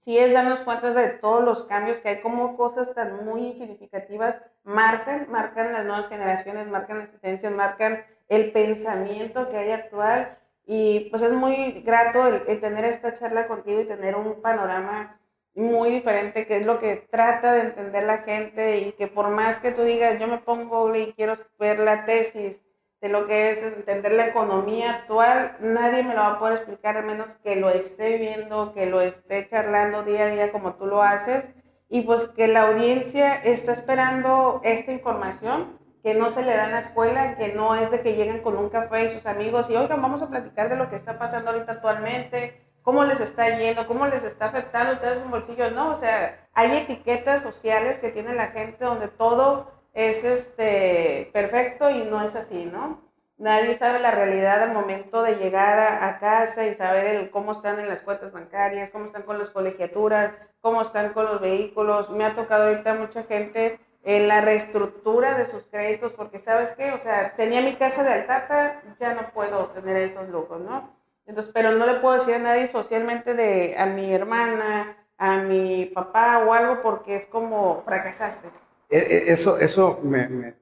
sí 0.00 0.18
es 0.18 0.32
darnos 0.32 0.62
cuenta 0.62 0.92
de 0.92 1.10
todos 1.10 1.44
los 1.44 1.62
cambios 1.64 2.00
que 2.00 2.08
hay, 2.08 2.20
como 2.22 2.56
cosas 2.56 2.92
tan 2.94 3.24
muy 3.24 3.52
significativas 3.52 4.36
marcan, 4.64 5.30
marcan 5.30 5.72
las 5.72 5.84
nuevas 5.84 6.08
generaciones, 6.08 6.66
marcan 6.66 6.98
las 6.98 7.10
tendencias, 7.10 7.52
marcan 7.52 8.04
el 8.28 8.50
pensamiento 8.50 9.48
que 9.48 9.58
hay 9.58 9.70
actual 9.70 10.36
y 10.66 11.08
pues 11.10 11.22
es 11.22 11.32
muy 11.32 11.82
grato 11.84 12.26
el, 12.26 12.60
tener 12.60 12.84
esta 12.84 13.14
charla 13.14 13.46
contigo 13.46 13.80
y 13.80 13.86
tener 13.86 14.16
un 14.16 14.40
panorama 14.40 15.20
muy 15.54 15.90
diferente, 15.90 16.46
que 16.46 16.58
es 16.58 16.66
lo 16.66 16.78
que 16.78 16.96
trata 16.96 17.52
de 17.52 17.60
entender 17.60 18.04
la 18.04 18.18
gente 18.18 18.78
y 18.78 18.92
que 18.92 19.06
por 19.06 19.28
más 19.28 19.58
que 19.58 19.70
tú 19.70 19.82
digas, 19.82 20.18
yo 20.18 20.26
me 20.26 20.38
pongo 20.38 20.94
y 20.96 21.12
quiero 21.12 21.34
ver 21.58 21.78
la 21.78 22.04
tesis 22.04 22.64
de 23.00 23.08
lo 23.10 23.26
que 23.26 23.50
es 23.50 23.62
entender 23.62 24.12
la 24.14 24.28
economía 24.28 24.92
actual, 24.92 25.56
nadie 25.60 26.02
me 26.02 26.14
lo 26.14 26.20
va 26.20 26.28
a 26.28 26.38
poder 26.38 26.54
explicar 26.54 26.96
a 26.96 27.02
menos 27.02 27.36
que 27.44 27.56
lo 27.56 27.68
esté 27.68 28.16
viendo, 28.16 28.72
que 28.72 28.86
lo 28.86 29.02
esté 29.02 29.46
charlando 29.48 30.04
día 30.04 30.24
a 30.24 30.28
día 30.28 30.50
como 30.50 30.74
tú 30.74 30.86
lo 30.86 31.02
haces. 31.02 31.44
Y 31.90 32.00
pues 32.00 32.28
que 32.28 32.48
la 32.48 32.68
audiencia 32.68 33.34
está 33.34 33.72
esperando 33.72 34.62
esta 34.64 34.90
información 34.90 35.78
que 36.04 36.14
no 36.14 36.28
se 36.28 36.42
le 36.42 36.54
da 36.54 36.66
en 36.66 36.72
la 36.72 36.80
escuela, 36.80 37.34
que 37.34 37.54
no 37.54 37.74
es 37.74 37.90
de 37.90 38.02
que 38.02 38.14
lleguen 38.14 38.42
con 38.42 38.58
un 38.58 38.68
café 38.68 39.06
y 39.06 39.10
sus 39.10 39.24
amigos 39.24 39.70
y 39.70 39.76
oigan, 39.76 40.02
vamos 40.02 40.20
a 40.20 40.28
platicar 40.28 40.68
de 40.68 40.76
lo 40.76 40.90
que 40.90 40.96
está 40.96 41.18
pasando 41.18 41.50
ahorita 41.50 41.72
actualmente, 41.72 42.60
cómo 42.82 43.04
les 43.04 43.20
está 43.20 43.48
yendo, 43.56 43.86
cómo 43.86 44.06
les 44.06 44.22
está 44.22 44.48
afectando 44.48 44.90
a 44.90 44.94
ustedes 44.96 45.24
un 45.24 45.30
bolsillo, 45.30 45.70
no, 45.70 45.92
o 45.92 45.96
sea, 45.96 46.46
hay 46.52 46.76
etiquetas 46.76 47.42
sociales 47.42 48.00
que 48.00 48.10
tiene 48.10 48.34
la 48.34 48.48
gente 48.48 48.84
donde 48.84 49.08
todo 49.08 49.72
es 49.94 50.22
este 50.24 51.30
perfecto 51.32 51.88
y 51.88 52.04
no 52.04 52.22
es 52.22 52.36
así, 52.36 52.66
¿no? 52.70 53.02
Nadie 53.38 53.74
sabe 53.74 53.98
la 53.98 54.10
realidad 54.10 54.62
al 54.62 54.74
momento 54.74 55.22
de 55.22 55.36
llegar 55.36 55.78
a, 55.78 56.18
casa 56.18 56.66
y 56.66 56.74
saber 56.74 57.06
el, 57.06 57.30
cómo 57.30 57.52
están 57.52 57.80
en 57.80 57.88
las 57.88 58.02
cuentas 58.02 58.30
bancarias, 58.30 58.90
cómo 58.90 59.06
están 59.06 59.22
con 59.22 59.38
las 59.38 59.50
colegiaturas, 59.50 60.34
cómo 60.60 60.82
están 60.82 61.14
con 61.14 61.24
los 61.24 61.40
vehículos. 61.40 62.10
Me 62.10 62.24
ha 62.24 62.34
tocado 62.36 62.68
ahorita 62.68 62.94
mucha 62.94 63.24
gente 63.24 63.80
en 64.04 64.28
la 64.28 64.42
reestructura 64.42 65.36
de 65.36 65.46
sus 65.46 65.62
créditos, 65.64 66.12
porque 66.12 66.38
sabes 66.38 66.72
qué, 66.76 66.92
o 66.92 66.98
sea, 67.02 67.34
tenía 67.36 67.62
mi 67.62 67.74
casa 67.74 68.02
de 68.02 68.12
altata, 68.12 68.82
ya 69.00 69.14
no 69.14 69.30
puedo 69.32 69.68
tener 69.68 69.96
esos 69.96 70.28
lujos, 70.28 70.60
¿no? 70.60 70.94
Entonces, 71.26 71.50
pero 71.54 71.72
no 71.72 71.86
le 71.86 71.94
puedo 71.94 72.18
decir 72.18 72.34
a 72.34 72.38
nadie 72.38 72.66
socialmente 72.66 73.32
de 73.32 73.76
a 73.78 73.86
mi 73.86 74.12
hermana, 74.12 74.94
a 75.16 75.38
mi 75.38 75.86
papá 75.86 76.44
o 76.46 76.52
algo, 76.52 76.82
porque 76.82 77.16
es 77.16 77.26
como 77.26 77.82
fracasaste. 77.84 78.48
E, 78.90 78.98
e, 78.98 79.32
eso, 79.32 79.56
eso 79.58 80.00
me, 80.02 80.28
me, 80.28 80.54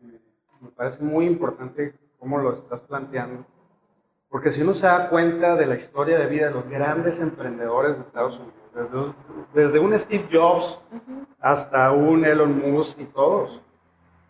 me 0.60 0.70
parece 0.70 1.02
muy 1.02 1.26
importante 1.26 1.94
cómo 2.20 2.38
lo 2.38 2.52
estás 2.52 2.82
planteando, 2.82 3.44
porque 4.28 4.52
si 4.52 4.62
uno 4.62 4.72
se 4.72 4.86
da 4.86 5.08
cuenta 5.08 5.56
de 5.56 5.66
la 5.66 5.74
historia 5.74 6.16
de 6.16 6.26
vida 6.26 6.46
de 6.46 6.52
los 6.52 6.68
grandes 6.68 7.18
emprendedores 7.18 7.96
de 7.96 8.02
Estados 8.02 8.38
Unidos, 8.38 8.61
desde, 8.74 8.98
desde 9.54 9.78
un 9.78 9.98
Steve 9.98 10.28
Jobs 10.32 10.82
hasta 11.40 11.90
un 11.92 12.24
Elon 12.24 12.72
Musk 12.72 13.00
y 13.00 13.04
todos, 13.04 13.60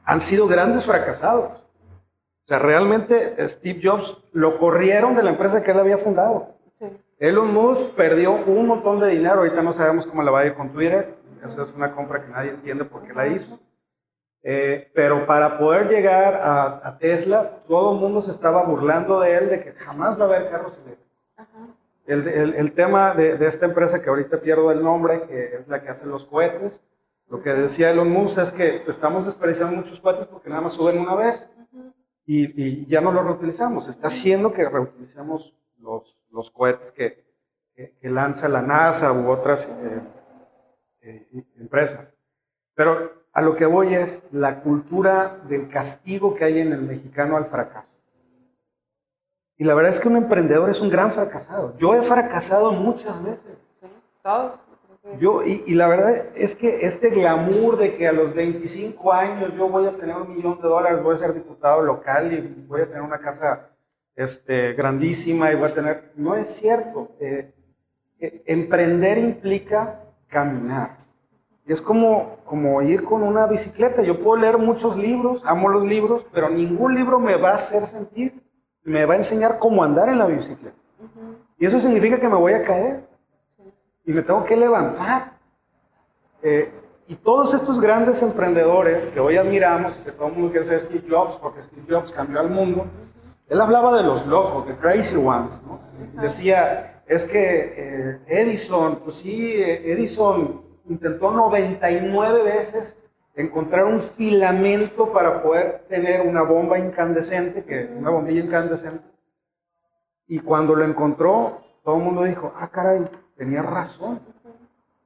han 0.05 0.21
sido 0.21 0.47
grandes 0.49 0.85
fracasados. 0.85 1.63
O 2.45 2.47
sea, 2.47 2.59
realmente 2.59 3.49
Steve 3.49 3.81
Jobs 3.83 4.19
lo 4.33 4.59
corrieron 4.59 5.15
de 5.15 5.23
la 5.23 5.31
empresa 5.31 5.63
que 5.63 5.71
él 5.71 5.79
había 5.79 5.99
fundado. 5.99 6.57
Elon 7.19 7.53
Musk 7.55 7.91
perdió 7.91 8.33
un 8.33 8.67
montón 8.67 8.99
de 8.99 9.09
dinero, 9.09 9.37
ahorita 9.37 9.63
no 9.63 9.73
sabemos 9.73 10.07
cómo 10.07 10.25
le 10.25 10.31
va 10.33 10.41
a 10.41 10.47
ir 10.47 10.55
con 10.55 10.73
Twitter, 10.73 11.17
esa 11.45 11.63
es 11.63 11.73
una 11.73 11.93
compra 11.93 12.25
que 12.25 12.31
nadie 12.31 12.51
entiende 12.51 12.85
por 12.85 13.05
qué 13.05 13.13
la 13.13 13.29
hizo. 13.29 13.61
Eh, 14.43 14.91
pero 14.93 15.25
para 15.25 15.57
poder 15.57 15.89
llegar 15.89 16.35
a, 16.43 16.99
Tesla, 16.99 17.63
todo 17.69 17.95
el 17.95 18.01
mundo 18.01 18.21
se 18.21 18.33
estaba 18.33 18.65
burlando 18.65 19.21
de 19.21 19.37
él, 19.37 19.49
de 19.51 19.61
que 19.61 19.73
jamás 19.73 20.19
va 20.19 20.25
a 20.25 20.27
haber 20.27 20.51
carros 20.51 20.79
eléctricos. 20.79 21.02
El, 22.07 22.27
el, 22.27 22.73
tema 22.73 23.15
de, 23.15 23.37
de, 23.37 23.47
esta 23.47 23.67
empresa 23.67 24.03
que 24.03 24.11
ahorita 24.11 24.41
pierdo 24.41 24.73
el 24.73 24.83
nombre, 24.83 25.23
que 25.23 25.55
es 25.55 25.69
la 25.69 25.83
que 25.83 25.91
hace 25.91 26.07
los 26.07 26.27
cohetes, 26.27 26.83
lo 27.33 27.41
que 27.41 27.55
decía 27.55 27.91
Elon 27.91 28.11
Musk 28.11 28.39
es 28.39 28.53
que 28.53 28.83
estamos 28.87 29.25
desperdiciando 29.25 29.75
muchos 29.75 30.01
cohetes 30.01 30.27
porque 30.27 30.51
nada 30.51 30.61
más 30.61 30.75
suben 30.75 30.99
una 30.99 31.15
vez. 31.15 31.49
y, 32.27 32.85
ya 32.87 33.01
no 33.01 33.11
lo 33.11 33.23
reutilizamos. 33.23 33.89
Está 33.89 34.09
haciendo 34.09 34.53
que 34.53 34.69
reutilicemos 34.69 35.55
los, 35.79 36.19
los 36.31 36.51
cohetes 36.51 36.91
que, 36.93 37.25
que, 37.75 38.11
lanza 38.11 38.49
la 38.49 38.63
NASA 38.63 39.13
u 39.13 39.31
otras 39.31 39.67
eh, 39.67 40.03
eh, 41.01 41.45
empresas. 41.57 42.15
Pero 42.75 43.25
a 43.33 43.41
lo 43.41 43.55
que 43.55 43.65
voy 43.67 43.95
es 43.95 44.23
la 44.31 44.61
cultura 44.61 45.41
del 45.49 45.69
castigo 45.69 46.35
que 46.35 46.45
hay 46.45 46.59
en 46.59 46.73
el 46.73 46.83
mexicano 46.83 47.37
al 47.37 47.47
fracaso. 47.47 47.92
Y 49.63 49.65
la 49.65 49.75
verdad 49.75 49.93
es 49.93 50.01
que 50.01 50.09
un 50.09 50.17
emprendedor 50.17 50.69
es 50.71 50.81
un 50.81 50.89
gran 50.89 51.13
fracasado. 51.13 51.77
Yo 51.77 51.95
he 51.95 52.03
fracasado 52.03 52.73
muchas 52.73 53.23
veces. 53.23 53.57
Sí, 53.81 53.87
todos. 54.21 54.59
Yo, 55.21 55.45
y, 55.45 55.63
y, 55.69 55.75
la 55.75 55.87
verdad 55.87 56.27
es 56.35 56.57
que 56.57 56.85
este 56.85 57.11
glamour 57.11 57.77
de 57.77 57.95
que 57.95 58.09
a 58.09 58.13
los 58.13 58.35
25 58.35 59.13
años 59.13 59.53
yo 59.57 59.69
voy 59.69 59.87
a 59.87 59.93
tener 59.93 60.17
un 60.17 60.35
millón 60.35 60.61
de 60.61 60.67
dólares, 60.67 61.01
voy 61.01 61.15
a 61.15 61.19
ser 61.19 61.33
diputado 61.33 61.81
local 61.81 62.33
y 62.33 62.41
voy 62.67 62.81
a 62.81 62.87
tener 62.87 63.03
una 63.03 63.21
casa 63.21 63.69
este, 64.17 64.73
grandísima 64.73 65.53
y 65.53 65.55
voy 65.55 65.69
a 65.69 65.75
tener... 65.75 66.13
No 66.17 66.35
es 66.35 66.49
cierto. 66.49 67.13
Eh, 67.21 67.55
eh, 68.19 68.43
emprender 68.47 69.17
implica 69.17 70.01
caminar. 70.27 70.99
Y 71.65 71.71
es 71.71 71.81
como, 71.81 72.39
como 72.45 72.83
ir 72.83 73.05
con 73.05 73.23
una 73.23 73.47
bicicleta. 73.47 74.03
Yo 74.03 74.19
puedo 74.19 74.43
leer 74.43 74.59
muchos 74.59 74.97
libros, 74.97 75.41
amo 75.47 75.69
los 75.69 75.87
libros, 75.87 76.27
pero 76.33 76.51
ningún 76.51 76.97
libro 76.97 77.21
me 77.21 77.37
va 77.37 77.51
a 77.51 77.55
hacer 77.55 77.85
sentir, 77.87 78.42
me 78.85 79.05
va 79.05 79.15
a 79.15 79.17
enseñar 79.17 79.59
cómo 79.59 79.83
andar 79.83 80.09
en 80.09 80.19
la 80.19 80.27
bicicleta. 80.27 80.77
Y 81.59 81.67
eso 81.67 81.79
significa 81.79 82.19
que 82.19 82.29
me 82.29 82.37
voy 82.37 82.53
a 82.53 82.63
caer 82.63 83.07
y 84.05 84.13
me 84.13 84.23
tengo 84.23 84.43
que 84.45 84.57
levantar. 84.57 85.39
Eh, 86.43 86.73
y 87.07 87.15
todos 87.15 87.55
estos 87.55 87.81
grandes 87.81 88.23
emprendedores 88.23 89.07
que 89.07 89.21
hoy 89.21 89.37
admiramos 89.37 89.99
y 89.99 90.05
que 90.05 90.13
todo 90.13 90.29
el 90.29 90.35
mundo 90.35 90.51
quiere 90.51 90.67
ser 90.67 90.81
Steve 90.81 91.05
Jobs, 91.09 91.37
porque 91.37 91.63
Steve 91.63 91.83
Jobs 91.89 92.13
cambió 92.13 92.41
al 92.41 92.51
mundo, 92.51 92.87
él 93.49 93.61
hablaba 93.61 93.97
de 93.97 94.03
los 94.03 94.27
locos, 94.27 94.67
de 94.67 94.77
crazy 94.77 95.17
ones. 95.17 95.63
¿no? 95.67 95.81
Decía, 96.21 97.03
es 97.07 97.25
que 97.25 97.75
eh, 97.77 98.21
Edison, 98.27 98.97
pues 98.97 99.17
sí, 99.17 99.55
Edison 99.63 100.63
intentó 100.87 101.31
99 101.31 102.43
veces 102.43 102.99
encontrar 103.35 103.87
un 103.87 104.01
filamento 104.01 105.13
para 105.13 105.43
poder 105.43 105.85
tener 105.89 106.27
una 106.27 106.43
bomba 106.43 106.79
incandescente, 106.79 107.65
que, 107.65 107.91
una 107.97 108.11
bombilla 108.11 108.41
incandescente. 108.41 109.05
Y 110.27 110.41
cuando 110.41 110.75
lo 110.75 110.85
encontró, 110.85 111.63
todo 111.83 111.97
el 111.97 112.05
mundo 112.05 112.25
dijo, 112.25 112.53
ah, 112.57 112.69
caray, 112.69 113.09
tenía 113.37 113.63
razón. 113.63 114.21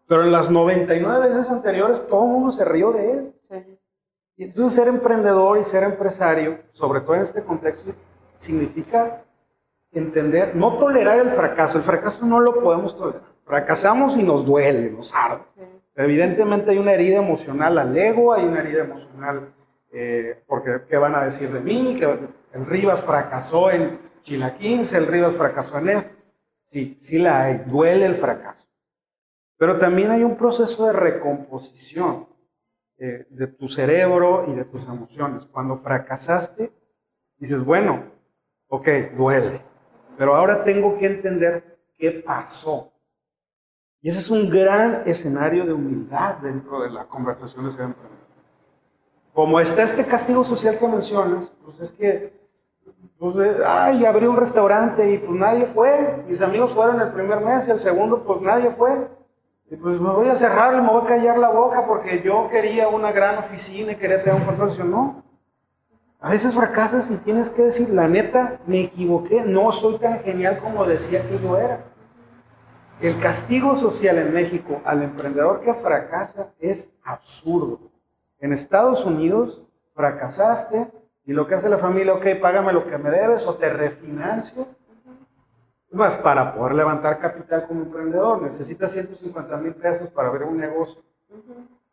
Pero 0.09 0.22
en 0.22 0.33
las 0.33 0.51
99 0.51 1.29
veces 1.29 1.51
anteriores 1.51 2.07
todo 2.07 2.24
el 2.24 2.31
mundo 2.31 2.53
se 2.53 2.64
rió 2.64 2.93
de 2.93 3.12
él. 3.12 3.33
Y 4.37 4.45
entonces 4.45 4.74
ser 4.74 4.89
emprendedor 4.89 5.59
y 5.59 5.64
ser 5.64 5.83
empresario, 5.83 6.59
sobre 6.72 7.01
todo 7.01 7.14
en 7.14 7.22
este 7.22 7.43
contexto, 7.43 7.93
significa 8.37 9.24
entender, 9.93 10.55
no 10.55 10.77
tolerar 10.77 11.18
el 11.18 11.31
fracaso. 11.31 11.79
El 11.79 11.85
fracaso 11.85 12.27
no 12.27 12.39
lo 12.39 12.62
podemos 12.62 12.97
tolerar. 12.97 13.22
Fracasamos 13.45 14.16
y 14.18 14.22
nos 14.22 14.45
duele, 14.45 14.91
nos 14.91 15.14
arde. 15.14 15.43
Evidentemente 15.97 16.71
hay 16.71 16.79
una 16.79 16.93
herida 16.93 17.17
emocional 17.17 17.79
al 17.79 17.97
ego, 17.97 18.35
hay 18.35 18.45
una 18.45 18.61
herida 18.61 18.85
emocional 18.85 19.55
eh, 19.93 20.43
porque 20.47 20.83
¿qué 20.89 20.99
van 20.99 21.15
a 21.15 21.25
decir 21.25 21.51
de 21.51 21.61
mí? 21.61 21.97
Que 21.99 22.05
el 22.53 22.67
Rivas 22.67 23.03
fracasó 23.03 23.71
en 23.71 23.99
Chilaquins, 24.21 24.93
el 24.93 25.07
Rivas 25.07 25.35
fracasó 25.37 25.79
en 25.79 25.89
esto. 25.89 26.15
Sí, 26.67 26.99
sí 27.01 27.19
la 27.19 27.45
hay, 27.45 27.59
duele 27.67 28.05
el 28.05 28.15
fracaso. 28.15 28.69
Pero 29.57 29.79
también 29.79 30.11
hay 30.11 30.23
un 30.23 30.37
proceso 30.37 30.87
de 30.87 30.93
recomposición 30.93 32.29
eh, 32.99 33.27
de 33.31 33.47
tu 33.47 33.69
cerebro 33.69 34.45
y 34.49 34.55
de 34.55 34.67
tus 34.67 34.87
emociones. 34.87 35.47
Cuando 35.47 35.77
fracasaste, 35.77 36.73
dices, 37.39 37.65
bueno, 37.65 38.13
ok, 38.69 38.89
duele, 39.17 39.63
pero 40.19 40.37
ahora 40.37 40.63
tengo 40.63 40.99
que 40.99 41.07
entender 41.07 41.79
qué 41.97 42.11
pasó. 42.11 42.93
Y 44.07 44.11
ese 44.11 44.21
es 44.21 44.31
un 44.31 44.49
gran 44.49 45.03
escenario 45.05 45.67
de 45.67 45.73
humildad 45.73 46.37
dentro 46.37 46.81
de 46.81 46.91
la 46.91 47.07
conversación 47.07 47.67
de 47.67 47.93
Como 49.35 49.59
está 49.59 49.83
este 49.83 50.05
castigo 50.05 50.45
social 50.45 50.79
que 50.79 50.87
mencionas, 50.87 51.53
pues 51.65 51.81
es 51.81 51.91
que 51.91 52.33
pues, 53.19 53.35
ay, 53.67 54.05
abrí 54.05 54.27
un 54.27 54.37
restaurante 54.37 55.13
y 55.13 55.19
pues 55.19 55.37
nadie 55.37 55.67
fue. 55.67 56.23
Mis 56.29 56.41
amigos 56.41 56.71
fueron 56.71 57.01
el 57.01 57.09
primer 57.09 57.41
mes 57.41 57.67
y 57.67 57.73
el 57.73 57.81
segundo 57.81 58.23
pues 58.23 58.43
nadie 58.43 58.71
fue. 58.71 59.09
Y 59.73 59.75
pues 59.75 60.01
me 60.01 60.11
voy 60.11 60.29
a 60.29 60.37
cerrar 60.37 60.81
me 60.81 60.89
voy 60.89 61.03
a 61.03 61.09
callar 61.09 61.37
la 61.37 61.51
boca 61.51 61.85
porque 61.85 62.23
yo 62.25 62.49
quería 62.49 62.87
una 62.87 63.11
gran 63.11 63.39
oficina 63.39 63.91
y 63.91 63.97
quería 63.97 64.23
tener 64.23 64.41
un 64.41 64.47
control. 64.47 64.89
No. 64.89 65.25
A 66.21 66.31
veces 66.31 66.55
fracasas 66.55 67.11
y 67.11 67.17
tienes 67.17 67.51
que 67.51 67.63
decir, 67.63 67.89
la 67.91 68.07
neta, 68.07 68.61
me 68.69 68.83
equivoqué, 68.83 69.43
no 69.43 69.73
soy 69.73 69.99
tan 69.99 70.21
genial 70.21 70.61
como 70.61 70.85
decía 70.85 71.29
que 71.29 71.41
yo 71.41 71.59
era. 71.59 71.96
El 73.01 73.21
castigo 73.21 73.75
social 73.75 74.17
en 74.17 74.33
México 74.33 74.81
al 74.87 75.03
emprendedor 75.03 75.61
que 75.61 75.75
fracasa 75.75 76.55
es 76.59 76.95
absurdo. 77.05 77.91
En 78.41 78.55
Estados 78.55 79.05
Unidos, 79.05 79.63
fracasaste, 79.95 80.91
y 81.27 81.33
lo 81.33 81.47
que 81.47 81.57
hace 81.57 81.69
la 81.69 81.77
familia, 81.77 82.15
ok, 82.15 82.25
págame 82.41 82.73
lo 82.73 82.85
que 82.85 82.97
me 82.97 83.11
debes 83.11 83.47
o 83.47 83.55
te 83.55 83.69
refinancio. 83.69 84.67
Más, 85.91 86.15
para 86.15 86.55
poder 86.55 86.75
levantar 86.75 87.19
capital 87.19 87.67
como 87.67 87.83
emprendedor, 87.83 88.41
necesitas 88.41 88.93
150 88.93 89.57
mil 89.59 89.75
pesos 89.75 90.09
para 90.09 90.29
abrir 90.29 90.45
un 90.45 90.57
negocio. 90.57 91.03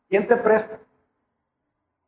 ¿Quién 0.10 0.26
te 0.26 0.38
presta? 0.38 0.80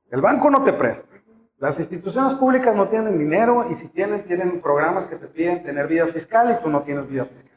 El 0.09 0.21
banco 0.21 0.49
no 0.49 0.61
te 0.63 0.71
presta. 0.71 1.13
Las 1.57 1.79
instituciones 1.79 2.33
públicas 2.35 2.75
no 2.75 2.87
tienen 2.87 3.17
dinero 3.17 3.65
y 3.69 3.75
si 3.75 3.89
tienen, 3.89 4.23
tienen 4.23 4.61
programas 4.61 5.07
que 5.07 5.15
te 5.15 5.27
piden 5.27 5.63
tener 5.63 5.87
vida 5.87 6.05
fiscal 6.07 6.51
y 6.51 6.63
tú 6.63 6.69
no 6.69 6.83
tienes 6.83 7.07
vida 7.07 7.25
fiscal. 7.25 7.54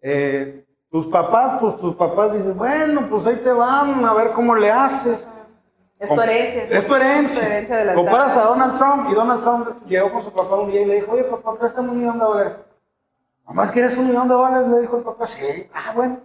Eh, 0.00 0.64
tus 0.90 1.06
papás, 1.06 1.58
pues 1.60 1.76
tus 1.78 1.94
papás 1.96 2.32
dicen, 2.32 2.56
bueno, 2.56 3.06
pues 3.08 3.26
ahí 3.26 3.36
te 3.36 3.52
van 3.52 4.04
a 4.04 4.14
ver 4.14 4.30
cómo 4.30 4.54
le 4.54 4.70
haces. 4.70 5.28
Es 5.98 6.14
tu 6.14 6.20
herencia. 6.20 6.64
Es 6.70 6.86
tu 6.86 6.94
herencia. 6.94 7.94
Comparas 7.94 8.36
a 8.36 8.44
Donald 8.44 8.76
Trump 8.76 9.08
y 9.10 9.14
Donald 9.14 9.42
Trump 9.42 9.86
llegó 9.88 10.12
con 10.12 10.22
su 10.22 10.32
papá 10.32 10.56
un 10.56 10.70
día 10.70 10.82
y 10.82 10.84
le 10.84 10.94
dijo, 10.96 11.12
oye 11.12 11.24
papá, 11.24 11.58
préstame 11.58 11.90
un 11.90 11.98
millón 11.98 12.18
de 12.18 12.24
dólares. 12.24 12.60
¿Mamás 13.46 13.70
quieres 13.70 13.96
un 13.96 14.08
millón 14.08 14.28
de 14.28 14.34
dólares? 14.34 14.68
Le 14.68 14.80
dijo 14.80 14.98
el 14.98 15.02
papá, 15.02 15.26
sí, 15.26 15.68
ah, 15.74 15.92
bueno. 15.94 16.20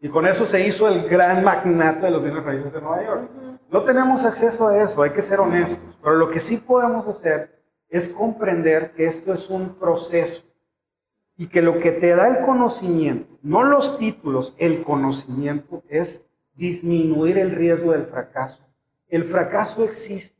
Y 0.00 0.08
con 0.08 0.26
eso 0.26 0.46
se 0.46 0.66
hizo 0.66 0.88
el 0.88 1.08
gran 1.08 1.44
magnate 1.44 2.06
de 2.06 2.10
los 2.10 2.22
bienes 2.22 2.44
raíces 2.44 2.72
de 2.72 2.80
Nueva 2.80 3.04
York. 3.04 3.30
No 3.70 3.82
tenemos 3.82 4.24
acceso 4.24 4.68
a 4.68 4.82
eso, 4.82 5.02
hay 5.02 5.10
que 5.10 5.22
ser 5.22 5.40
honestos. 5.40 5.78
Pero 6.02 6.16
lo 6.16 6.28
que 6.30 6.40
sí 6.40 6.56
podemos 6.56 7.06
hacer 7.06 7.62
es 7.88 8.08
comprender 8.08 8.92
que 8.92 9.06
esto 9.06 9.32
es 9.32 9.48
un 9.48 9.74
proceso 9.74 10.42
y 11.38 11.46
que 11.46 11.62
lo 11.62 11.78
que 11.78 11.92
te 11.92 12.16
da 12.16 12.26
el 12.26 12.44
conocimiento, 12.44 13.38
no 13.42 13.62
los 13.62 13.96
títulos, 13.96 14.56
el 14.58 14.82
conocimiento 14.82 15.84
es 15.88 16.26
disminuir 16.54 17.38
el 17.38 17.52
riesgo 17.52 17.92
del 17.92 18.06
fracaso. 18.06 18.66
El 19.06 19.22
fracaso 19.22 19.84
existe. 19.84 20.36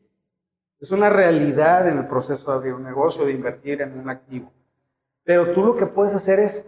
Es 0.81 0.91
una 0.91 1.09
realidad 1.09 1.89
en 1.89 1.99
el 1.99 2.09
proceso 2.09 2.51
de 2.51 2.57
abrir 2.57 2.75
un 2.75 2.83
negocio, 2.83 3.25
de 3.25 3.33
invertir 3.33 3.81
en 3.81 3.97
un 3.97 4.11
activo. 4.11 4.53
Pero 5.23 5.53
tú 5.53 5.65
lo 5.65 5.77
que 5.77 5.87
puedes 5.87 6.15
hacer 6.15 6.41
es, 6.41 6.67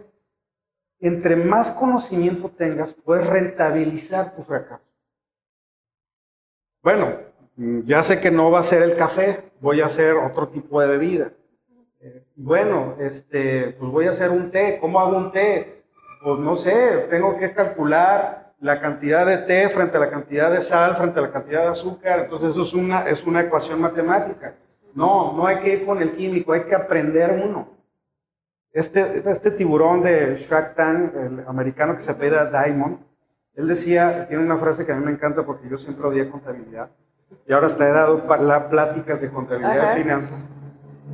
entre 1.01 1.35
más 1.35 1.71
conocimiento 1.71 2.49
tengas, 2.49 2.93
puedes 2.93 3.27
rentabilizar 3.27 4.33
tu 4.33 4.43
fracaso. 4.43 4.85
Bueno, 6.81 7.17
ya 7.85 8.01
sé 8.01 8.21
que 8.21 8.31
no 8.31 8.49
va 8.49 8.59
a 8.59 8.63
ser 8.63 8.81
el 8.81 8.95
café, 8.95 9.51
voy 9.59 9.81
a 9.81 9.87
hacer 9.87 10.15
otro 10.15 10.47
tipo 10.47 10.79
de 10.79 10.87
bebida. 10.87 11.33
Eh, 12.01 12.25
bueno, 12.35 12.95
este, 12.99 13.75
pues 13.79 13.91
voy 13.91 14.07
a 14.07 14.11
hacer 14.11 14.31
un 14.31 14.49
té. 14.49 14.77
¿Cómo 14.81 14.99
hago 14.99 15.17
un 15.17 15.31
té? 15.31 15.83
Pues 16.23 16.39
no 16.39 16.55
sé, 16.55 17.07
tengo 17.09 17.37
que 17.37 17.53
calcular 17.53 18.53
la 18.59 18.79
cantidad 18.79 19.25
de 19.25 19.37
té 19.39 19.69
frente 19.69 19.97
a 19.97 19.99
la 19.99 20.09
cantidad 20.09 20.51
de 20.51 20.61
sal, 20.61 20.95
frente 20.95 21.19
a 21.19 21.23
la 21.23 21.31
cantidad 21.31 21.63
de 21.63 21.69
azúcar. 21.69 22.21
Entonces 22.21 22.51
eso 22.51 22.61
es 22.61 22.73
una, 22.73 23.01
es 23.01 23.25
una 23.25 23.41
ecuación 23.41 23.81
matemática. 23.81 24.55
No, 24.93 25.33
no 25.33 25.45
hay 25.45 25.57
que 25.57 25.73
ir 25.73 25.85
con 25.85 26.01
el 26.01 26.11
químico, 26.13 26.53
hay 26.53 26.63
que 26.63 26.75
aprender 26.75 27.41
uno. 27.43 27.69
Este, 28.73 29.29
este 29.29 29.51
tiburón 29.51 30.01
de 30.01 30.35
Shark 30.35 30.75
Tank, 30.75 31.15
el 31.15 31.43
americano 31.47 31.93
que 31.93 32.01
se 32.01 32.11
apellida 32.11 32.45
Diamond, 32.45 32.99
él 33.55 33.67
decía, 33.67 34.27
tiene 34.27 34.43
una 34.43 34.57
frase 34.57 34.85
que 34.85 34.91
a 34.91 34.95
mí 34.95 35.03
me 35.03 35.11
encanta 35.11 35.45
porque 35.45 35.67
yo 35.69 35.75
siempre 35.75 36.07
odié 36.07 36.29
contabilidad 36.29 36.89
y 37.47 37.53
ahora 37.53 37.67
está 37.67 37.87
he 37.87 37.91
dado 37.91 38.25
pláticas 38.69 39.21
de 39.21 39.29
contabilidad 39.29 39.95
y 39.95 40.01
finanzas. 40.01 40.51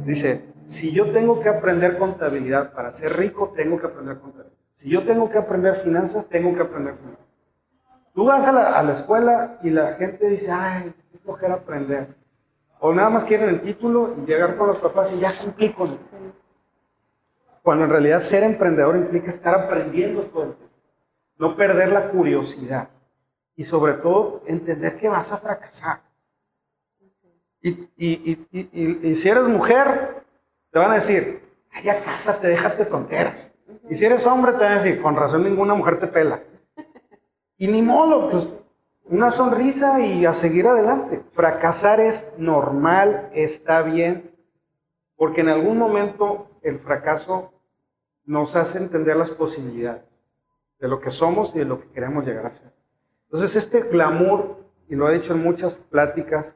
Dice, 0.05 0.45
si 0.67 0.91
yo 0.91 1.11
tengo 1.11 1.39
que 1.39 1.47
aprender 1.47 1.97
contabilidad 1.97 2.73
para 2.73 2.91
ser 2.91 3.15
rico, 3.15 3.53
tengo 3.55 3.79
que 3.79 3.87
aprender 3.87 4.19
contabilidad. 4.19 4.57
Si 4.73 4.89
yo 4.89 5.05
tengo 5.05 5.29
que 5.29 5.37
aprender 5.37 5.75
finanzas, 5.75 6.27
tengo 6.27 6.53
que 6.53 6.61
aprender 6.61 6.95
finanzas. 6.95 7.25
Tú 8.13 8.25
vas 8.25 8.45
a 8.47 8.83
la, 8.83 8.91
escuela 8.91 9.57
y 9.63 9.69
la 9.69 9.93
gente 9.93 10.27
dice, 10.27 10.51
ay, 10.51 10.93
qué 11.09 11.19
flojera 11.19 11.53
aprender. 11.53 12.13
O 12.79 12.93
nada 12.93 13.09
más 13.09 13.23
quieren 13.23 13.47
el 13.47 13.61
título 13.61 14.13
y 14.17 14.25
llegar 14.25 14.57
con 14.57 14.67
los 14.67 14.77
papás 14.77 15.13
y 15.13 15.19
ya 15.19 15.31
cumplí 15.33 15.71
con 15.71 15.91
él. 15.91 15.99
Cuando 17.63 17.85
en 17.85 17.89
realidad 17.89 18.19
ser 18.19 18.43
emprendedor 18.43 18.97
implica 18.97 19.29
estar 19.29 19.55
aprendiendo 19.55 20.23
todo 20.23 20.43
el 20.43 20.53
tiempo. 20.55 20.75
No 21.37 21.55
perder 21.55 21.93
la 21.93 22.09
curiosidad. 22.09 22.89
Y 23.55 23.63
sobre 23.63 23.93
todo 23.93 24.41
entender 24.45 24.97
que 24.97 25.07
vas 25.07 25.31
a 25.31 25.37
fracasar. 25.37 26.01
Y, 27.61 27.69
y, 27.95 28.47
y, 28.51 29.09
y, 29.09 29.15
si 29.15 29.29
eres 29.29 29.43
mujer, 29.43 30.16
te 30.77 30.81
van 30.81 30.91
a 30.91 30.95
decir, 30.95 31.41
ay, 31.71 31.85
ya 31.85 32.01
cásate, 32.01 32.49
déjate 32.49 32.85
tonteras. 32.85 33.51
Y 33.89 33.95
si 33.95 34.05
eres 34.05 34.27
hombre, 34.27 34.51
te 34.51 34.59
van 34.59 34.73
a 34.73 34.75
decir, 34.75 35.01
con 35.01 35.15
razón 35.15 35.43
ninguna 35.43 35.73
mujer 35.73 35.97
te 35.97 36.05
pela. 36.05 36.43
Y 37.57 37.67
ni 37.67 37.81
modo, 37.81 38.29
pues 38.29 38.47
una 39.05 39.31
sonrisa 39.31 39.99
y 40.01 40.23
a 40.25 40.33
seguir 40.33 40.67
adelante. 40.67 41.23
Fracasar 41.31 41.99
es 41.99 42.35
normal, 42.37 43.31
está 43.33 43.81
bien, 43.81 44.37
porque 45.15 45.41
en 45.41 45.49
algún 45.49 45.79
momento 45.79 46.51
el 46.61 46.77
fracaso 46.77 47.51
nos 48.23 48.55
hace 48.55 48.77
entender 48.77 49.15
las 49.15 49.31
posibilidades 49.31 50.03
de 50.79 50.87
lo 50.87 50.99
que 50.99 51.09
somos 51.09 51.55
y 51.55 51.59
de 51.59 51.65
lo 51.65 51.81
que 51.81 51.89
queremos 51.89 52.23
llegar 52.23 52.45
a 52.45 52.51
ser. 52.51 52.71
Entonces 53.31 53.55
este 53.55 53.81
glamour, 53.81 54.63
y 54.87 54.93
lo 54.93 55.09
he 55.09 55.17
dicho 55.17 55.33
en 55.33 55.41
muchas 55.41 55.73
pláticas, 55.73 56.55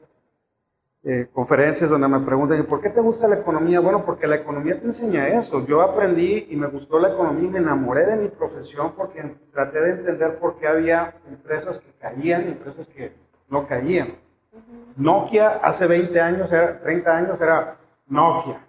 eh, 1.04 1.28
conferencias 1.32 1.90
donde 1.90 2.06
me 2.06 2.20
preguntan, 2.20 2.64
¿por 2.64 2.80
qué 2.80 2.88
te 2.88 3.00
gusta 3.00 3.26
la 3.26 3.36
economía? 3.36 3.80
Bueno, 3.80 4.04
porque 4.04 4.28
la 4.28 4.36
economía 4.36 4.78
te 4.78 4.86
enseña 4.86 5.26
eso. 5.26 5.66
Yo 5.66 5.80
aprendí 5.80 6.46
y 6.48 6.56
me 6.56 6.68
gustó 6.68 7.00
la 7.00 7.08
economía 7.08 7.44
y 7.44 7.50
me 7.50 7.58
enamoré 7.58 8.06
de 8.06 8.16
mi 8.16 8.28
profesión 8.28 8.92
porque 8.96 9.36
traté 9.52 9.80
de 9.80 9.90
entender 9.90 10.38
por 10.38 10.58
qué 10.58 10.68
había 10.68 11.16
empresas 11.28 11.80
que 11.80 11.92
caían 11.98 12.42
y 12.46 12.48
empresas 12.52 12.86
que 12.86 13.12
no 13.48 13.66
caían. 13.66 14.16
Nokia 14.96 15.48
hace 15.48 15.88
20 15.88 16.20
años, 16.20 16.52
era, 16.52 16.78
30 16.78 17.16
años 17.16 17.40
era 17.40 17.78
Nokia. 18.06 18.64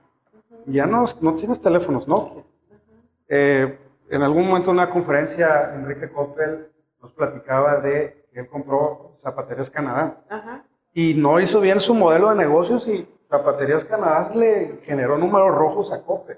Y 0.66 0.74
ya 0.74 0.88
no, 0.88 1.06
no 1.22 1.34
tienes 1.36 1.62
teléfonos 1.62 2.08
Nokia. 2.08 2.44
Eh, 3.28 3.78
en 4.10 4.22
algún 4.24 4.48
momento 4.48 4.72
en 4.72 4.78
una 4.78 4.90
conferencia, 4.90 5.76
Enrique 5.76 6.12
Coppel 6.12 6.68
nos 7.00 7.12
platicaba 7.12 7.80
de 7.80 8.28
que 8.34 8.40
él 8.40 8.48
compró 8.48 9.16
Zapaterías 9.20 9.70
Canadá. 9.70 10.24
Y 10.94 11.16
no 11.16 11.40
hizo 11.40 11.60
bien 11.60 11.80
su 11.80 11.96
modelo 11.96 12.30
de 12.30 12.36
negocios 12.36 12.88
y 12.88 13.08
Zapaterías 13.30 13.84
Canadá 13.84 14.32
le 14.36 14.80
generó 14.84 15.18
números 15.18 15.56
rojos 15.56 15.92
a 15.92 16.04
Coppel. 16.04 16.38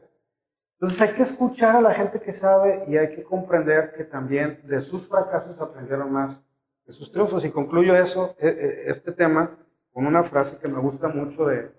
Entonces 0.76 1.02
hay 1.02 1.16
que 1.16 1.24
escuchar 1.24 1.76
a 1.76 1.82
la 1.82 1.94
gente 1.94 2.20
que 2.20 2.32
sabe 2.32 2.84
y 2.88 2.98
hay 2.98 3.10
que 3.14 3.24
comprender 3.24 3.94
que 3.94 4.04
también 4.04 4.62
de 4.64 4.80
sus 4.82 5.08
fracasos 5.08 5.60
aprendieron 5.60 6.12
más 6.12 6.42
de 6.86 6.94
sus 6.94 7.12
triunfos. 7.12 7.44
Y 7.44 7.50
concluyo 7.50 7.96
eso, 7.96 8.36
e, 8.40 8.48
e, 8.48 8.90
este 8.90 9.12
tema, 9.12 9.58
con 9.92 10.06
una 10.06 10.24
frase 10.24 10.58
que 10.58 10.68
me 10.68 10.80
gusta 10.80 11.10
mucho 11.10 11.46
de, 11.46 11.72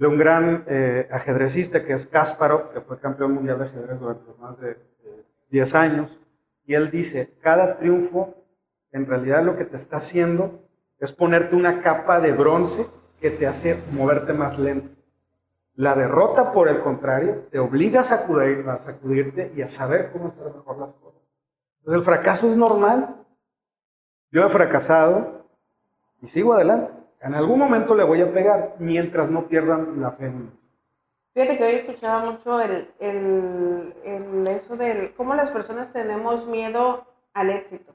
un 0.00 0.16
gran 0.16 0.64
eh, 0.66 1.06
ajedrecista 1.10 1.84
que 1.84 1.92
es 1.92 2.06
Kasparov, 2.06 2.72
que 2.72 2.80
fue 2.80 2.98
campeón 2.98 3.32
mundial 3.32 3.58
de 3.58 3.64
ajedrez 3.66 4.00
durante 4.00 4.32
más 4.38 4.58
de 4.58 4.78
10 5.50 5.74
años. 5.74 6.18
Y 6.64 6.74
él 6.74 6.90
dice, 6.90 7.34
cada 7.40 7.76
triunfo 7.76 8.34
en 8.92 9.06
realidad 9.06 9.42
lo 9.42 9.56
que 9.56 9.66
te 9.66 9.76
está 9.76 9.98
haciendo 9.98 10.62
es 11.00 11.12
ponerte 11.12 11.56
una 11.56 11.80
capa 11.80 12.20
de 12.20 12.32
bronce 12.32 12.86
que 13.20 13.30
te 13.30 13.46
hace 13.46 13.82
moverte 13.92 14.32
más 14.32 14.58
lento. 14.58 14.90
La 15.74 15.94
derrota, 15.94 16.52
por 16.52 16.68
el 16.68 16.80
contrario, 16.80 17.46
te 17.50 17.58
obliga 17.58 18.00
a, 18.00 18.02
sacudir, 18.02 18.68
a 18.68 18.76
sacudirte 18.76 19.50
y 19.56 19.62
a 19.62 19.66
saber 19.66 20.12
cómo 20.12 20.26
hacer 20.26 20.44
mejor 20.44 20.78
las 20.78 20.92
cosas. 20.94 21.20
Entonces 21.78 21.98
el 21.98 22.04
fracaso 22.04 22.50
es 22.50 22.56
normal. 22.56 23.16
Yo 24.30 24.44
he 24.44 24.48
fracasado 24.50 25.46
y 26.20 26.26
sigo 26.26 26.52
adelante. 26.52 26.92
En 27.22 27.34
algún 27.34 27.58
momento 27.58 27.94
le 27.94 28.04
voy 28.04 28.20
a 28.20 28.32
pegar 28.32 28.76
mientras 28.78 29.30
no 29.30 29.48
pierdan 29.48 30.00
la 30.00 30.10
fe 30.10 30.26
en. 30.26 30.52
Fíjate 31.32 31.56
que 31.56 31.64
hoy 31.64 31.74
escuchaba 31.74 32.24
mucho 32.24 32.60
el, 32.60 32.90
el, 32.98 33.94
el, 34.04 34.46
eso 34.48 34.76
del 34.76 35.14
cómo 35.14 35.34
las 35.34 35.50
personas 35.50 35.92
tenemos 35.92 36.46
miedo 36.46 37.06
al 37.32 37.50
éxito. 37.50 37.94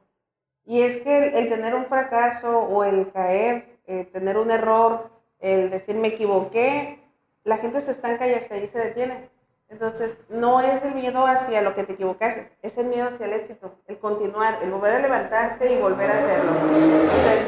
Y 0.65 0.81
es 0.81 1.01
que 1.01 1.37
el, 1.37 1.49
tener 1.49 1.75
un 1.75 1.85
fracaso 1.85 2.59
o 2.59 2.83
el 2.83 3.11
caer, 3.11 3.77
eh, 3.87 4.05
tener 4.11 4.37
un 4.37 4.49
error, 4.51 5.09
el 5.39 5.69
decir 5.69 5.95
me 5.95 6.09
equivoqué, 6.09 6.99
la 7.43 7.57
gente 7.57 7.81
se 7.81 7.91
estanca 7.91 8.27
y 8.27 8.33
hasta 8.33 8.55
ahí 8.55 8.67
se 8.67 8.79
detiene. 8.79 9.29
Entonces, 9.69 10.19
no 10.29 10.61
es 10.61 10.83
el 10.83 10.93
miedo 10.93 11.25
hacia 11.25 11.61
lo 11.61 11.73
que 11.73 11.83
te 11.83 11.93
equivocaste, 11.93 12.51
es 12.61 12.77
el 12.77 12.87
miedo 12.87 13.09
hacia 13.09 13.25
el 13.25 13.33
éxito, 13.33 13.75
el 13.87 13.97
continuar, 13.97 14.59
el 14.61 14.71
volver 14.71 14.93
a 14.93 14.99
levantarte 14.99 15.71
y 15.71 15.81
volver 15.81 16.11
a 16.11 16.17
hacerlo. 16.17 16.51
Entonces, 16.73 17.47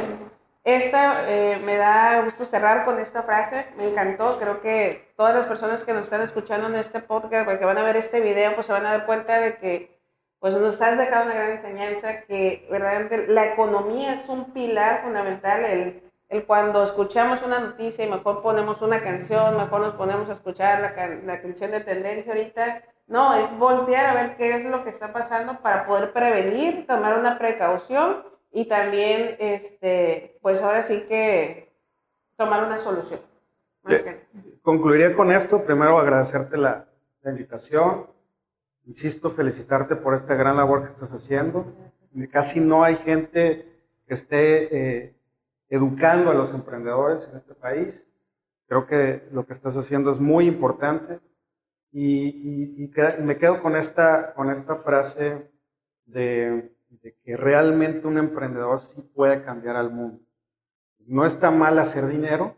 esta 0.63 1.23
eh, 1.29 1.61
me 1.63 1.77
da 1.77 2.21
gusto 2.23 2.43
cerrar 2.43 2.85
con 2.85 2.99
esta 2.99 3.23
frase, 3.23 3.67
me 3.77 3.87
encantó, 3.87 4.37
creo 4.39 4.61
que 4.61 5.13
todas 5.15 5.33
las 5.33 5.45
personas 5.45 5.83
que 5.83 5.93
nos 5.93 6.03
están 6.03 6.21
escuchando 6.21 6.67
en 6.67 6.75
este 6.75 6.99
podcast, 6.99 7.47
que 7.47 7.65
van 7.65 7.77
a 7.77 7.83
ver 7.83 7.95
este 7.95 8.19
video, 8.19 8.53
pues 8.55 8.65
se 8.65 8.73
van 8.73 8.85
a 8.85 8.91
dar 8.91 9.05
cuenta 9.05 9.39
de 9.39 9.55
que 9.57 9.96
pues 10.39 10.55
nos 10.55 10.73
estás 10.73 10.97
dejando 10.97 11.31
una 11.31 11.35
gran 11.35 11.51
enseñanza, 11.51 12.21
que 12.21 12.67
verdaderamente 12.69 13.27
la 13.27 13.53
economía 13.53 14.13
es 14.13 14.29
un 14.29 14.53
pilar 14.53 15.03
fundamental, 15.03 15.65
el, 15.65 16.03
el 16.29 16.45
cuando 16.45 16.83
escuchamos 16.83 17.41
una 17.43 17.59
noticia 17.59 18.05
y 18.05 18.09
mejor 18.09 18.41
ponemos 18.41 18.81
una 18.81 19.01
canción, 19.01 19.57
mejor 19.57 19.81
nos 19.81 19.95
ponemos 19.95 20.29
a 20.29 20.33
escuchar 20.33 20.79
la, 20.79 20.93
la 21.25 21.41
canción 21.41 21.71
de 21.71 21.81
tendencia 21.81 22.33
ahorita, 22.33 22.83
no, 23.07 23.35
es 23.35 23.57
voltear 23.57 24.05
a 24.05 24.13
ver 24.13 24.35
qué 24.35 24.55
es 24.55 24.65
lo 24.65 24.83
que 24.83 24.89
está 24.89 25.13
pasando 25.13 25.61
para 25.61 25.85
poder 25.85 26.11
prevenir, 26.11 26.85
tomar 26.85 27.17
una 27.17 27.37
precaución 27.37 28.23
y 28.51 28.65
también, 28.65 29.35
este, 29.39 30.37
pues 30.41 30.61
ahora 30.61 30.83
sí 30.83 31.05
que 31.07 31.73
tomar 32.35 32.63
una 32.63 32.77
solución. 32.77 33.21
Concluiría 34.61 35.15
con 35.15 35.31
esto, 35.31 35.63
primero 35.63 35.97
agradecerte 35.97 36.57
la, 36.57 36.87
la, 37.21 37.31
invitación, 37.31 38.07
insisto, 38.87 39.29
felicitarte 39.29 39.95
por 39.95 40.15
esta 40.15 40.35
gran 40.35 40.57
labor 40.57 40.83
que 40.83 40.89
estás 40.89 41.11
haciendo. 41.13 41.75
Casi 42.31 42.59
no 42.59 42.83
hay 42.83 42.95
gente 42.95 43.71
que 44.07 44.13
esté 44.13 44.75
eh, 44.75 45.15
educando 45.69 46.31
a 46.31 46.33
los 46.33 46.51
emprendedores 46.53 47.27
en 47.29 47.35
este 47.35 47.53
país. 47.53 48.03
Creo 48.67 48.87
que 48.87 49.27
lo 49.31 49.45
que 49.45 49.53
estás 49.53 49.77
haciendo 49.77 50.11
es 50.11 50.19
muy 50.19 50.47
importante 50.47 51.19
y, 51.91 52.81
y, 52.81 52.85
y 52.85 53.23
me 53.23 53.35
quedo 53.35 53.61
con 53.61 53.75
esta, 53.75 54.33
con 54.33 54.49
esta 54.49 54.75
frase 54.75 55.51
de 56.05 56.75
de 56.89 57.15
que 57.23 57.37
realmente 57.37 58.07
un 58.07 58.17
emprendedor 58.17 58.79
sí 58.79 59.01
puede 59.01 59.43
cambiar 59.43 59.75
al 59.75 59.91
mundo. 59.91 60.23
No 61.05 61.25
está 61.25 61.51
mal 61.51 61.79
hacer 61.79 62.07
dinero, 62.07 62.55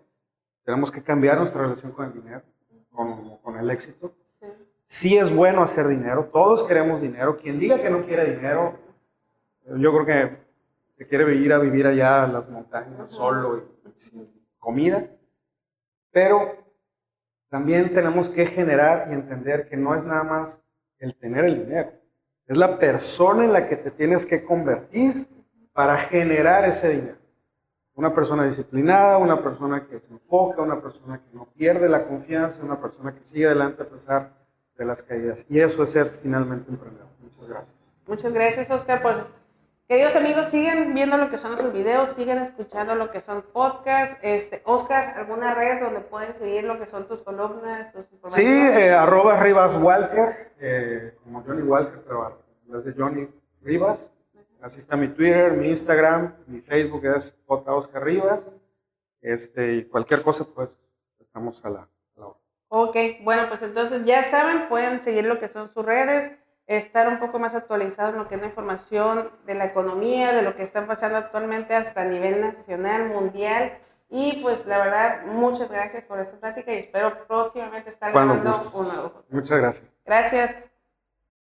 tenemos 0.63 0.91
que 0.91 1.03
cambiar 1.03 1.37
nuestra 1.37 1.61
relación 1.61 1.91
con 1.91 2.07
el 2.07 2.13
dinero, 2.13 2.43
con, 2.89 3.37
con 3.37 3.57
el 3.57 3.69
éxito. 3.69 4.15
Sí. 4.91 5.17
es 5.17 5.33
bueno 5.33 5.61
hacer 5.61 5.87
dinero, 5.87 6.29
todos 6.33 6.63
queremos 6.63 6.99
dinero. 6.99 7.37
Quien 7.37 7.59
diga 7.59 7.79
que 7.79 7.91
no 7.91 8.03
quiere 8.05 8.35
dinero, 8.35 8.75
yo 9.77 9.93
creo 9.93 10.05
que 10.97 11.05
quiere 11.05 11.35
ir 11.35 11.53
a 11.53 11.59
vivir 11.59 11.85
allá 11.85 12.25
en 12.25 12.33
las 12.33 12.49
montañas 12.49 13.09
solo 13.09 13.57
y 13.57 14.01
sin 14.01 14.27
comida. 14.57 15.07
Pero 16.11 16.57
también 17.49 17.93
tenemos 17.93 18.29
que 18.29 18.47
generar 18.47 19.07
y 19.09 19.13
entender 19.13 19.69
que 19.69 19.77
no 19.77 19.93
es 19.93 20.05
nada 20.05 20.23
más 20.23 20.61
el 20.97 21.15
tener 21.15 21.45
el 21.45 21.65
dinero. 21.65 21.91
Es 22.47 22.57
la 22.57 22.79
persona 22.79 23.45
en 23.45 23.53
la 23.53 23.67
que 23.67 23.75
te 23.75 23.91
tienes 23.91 24.25
que 24.25 24.43
convertir 24.43 25.27
para 25.71 25.97
generar 25.97 26.65
ese 26.65 26.89
dinero. 26.89 27.17
Una 27.93 28.11
persona 28.11 28.43
disciplinada, 28.43 29.17
una 29.17 29.41
persona 29.41 29.85
que 29.85 29.99
se 29.99 30.11
enfoca, 30.11 30.63
una 30.63 30.81
persona 30.81 31.21
que 31.21 31.35
no 31.35 31.45
pierde 31.45 31.87
la 31.87 32.07
confianza, 32.07 32.63
una 32.63 32.81
persona 32.81 33.13
que 33.13 33.23
sigue 33.23 33.45
adelante 33.45 33.83
a 33.83 33.87
pesar 33.87 34.38
de 34.79 34.85
las 34.85 35.03
caídas. 35.03 35.45
Y 35.49 35.59
eso 35.59 35.83
es 35.83 35.91
ser 35.91 36.07
finalmente 36.07 36.71
emprendedor. 36.71 37.07
Muchas 37.21 37.47
gracias. 37.47 37.75
Muchas 38.07 38.33
gracias, 38.33 38.71
Oscar. 38.71 39.01
Pues, 39.01 39.17
queridos 39.87 40.15
amigos, 40.15 40.47
siguen 40.47 40.93
viendo 40.93 41.17
lo 41.17 41.29
que 41.29 41.37
son 41.37 41.51
nuestros 41.51 41.73
videos, 41.73 42.09
siguen 42.15 42.39
escuchando 42.39 42.95
lo 42.95 43.11
que 43.11 43.19
son 43.21 43.43
podcasts. 43.53 44.17
Este, 44.21 44.61
Oscar, 44.63 45.17
¿alguna 45.17 45.53
red 45.53 45.81
donde 45.81 45.99
pueden 45.99 46.33
seguir 46.37 46.63
lo 46.63 46.79
que 46.79 46.87
son 46.87 47.07
tus 47.07 47.21
columnas, 47.21 47.93
tus 47.93 48.33
Sí, 48.33 48.47
eh, 48.47 48.91
arroba 48.91 49.43
Rivas 49.43 49.75
Walker, 49.75 50.53
eh, 50.59 51.17
como 51.23 51.43
Johnny 51.43 51.61
Walker, 51.61 52.01
pero 52.07 52.41
las 52.67 52.85
de 52.85 52.93
Johnny 52.93 53.27
Rivas. 53.61 54.11
Así 54.61 54.79
está 54.79 54.95
mi 54.95 55.09
Twitter, 55.09 55.53
mi 55.53 55.69
Instagram, 55.69 56.35
mi 56.47 56.61
Facebook 56.61 57.05
es 57.05 57.37
J. 57.45 57.73
Oscar 57.73 58.03
Rivas. 58.03 58.51
Este, 59.21 59.75
y 59.75 59.83
cualquier 59.83 60.21
cosa, 60.21 60.45
pues 60.45 60.79
estamos 61.19 61.63
a 61.65 61.69
la. 61.69 61.89
Ok, 62.69 62.95
bueno, 63.23 63.43
pues 63.49 63.63
entonces 63.63 64.05
ya 64.05 64.21
saben, 64.21 64.67
pueden 64.69 65.01
seguir 65.01 65.25
lo 65.25 65.39
que 65.39 65.47
son 65.47 65.71
sus 65.71 65.83
redes, 65.83 66.31
estar 66.67 67.07
un 67.07 67.19
poco 67.19 67.39
más 67.39 67.55
actualizados 67.55 68.13
en 68.13 68.19
lo 68.19 68.27
que 68.27 68.35
es 68.35 68.41
la 68.41 68.47
información 68.47 69.31
de 69.47 69.55
la 69.55 69.65
economía, 69.65 70.33
de 70.33 70.43
lo 70.43 70.55
que 70.55 70.61
está 70.61 70.85
pasando 70.85 71.17
actualmente 71.17 71.75
hasta 71.75 72.03
a 72.03 72.05
nivel 72.05 72.41
nacional, 72.41 73.09
mundial. 73.09 73.73
Y 74.07 74.39
pues 74.43 74.67
la 74.67 74.77
verdad, 74.77 75.25
muchas 75.25 75.69
gracias 75.69 76.03
por 76.03 76.19
esta 76.19 76.37
plática 76.37 76.71
y 76.71 76.77
espero 76.77 77.27
próximamente 77.27 77.89
estar 77.89 78.11
grabando 78.11 78.71
un 78.73 78.87
nuevo. 78.87 79.23
Muchas 79.29 79.57
gracias. 79.57 79.91
Gracias. 80.05 80.68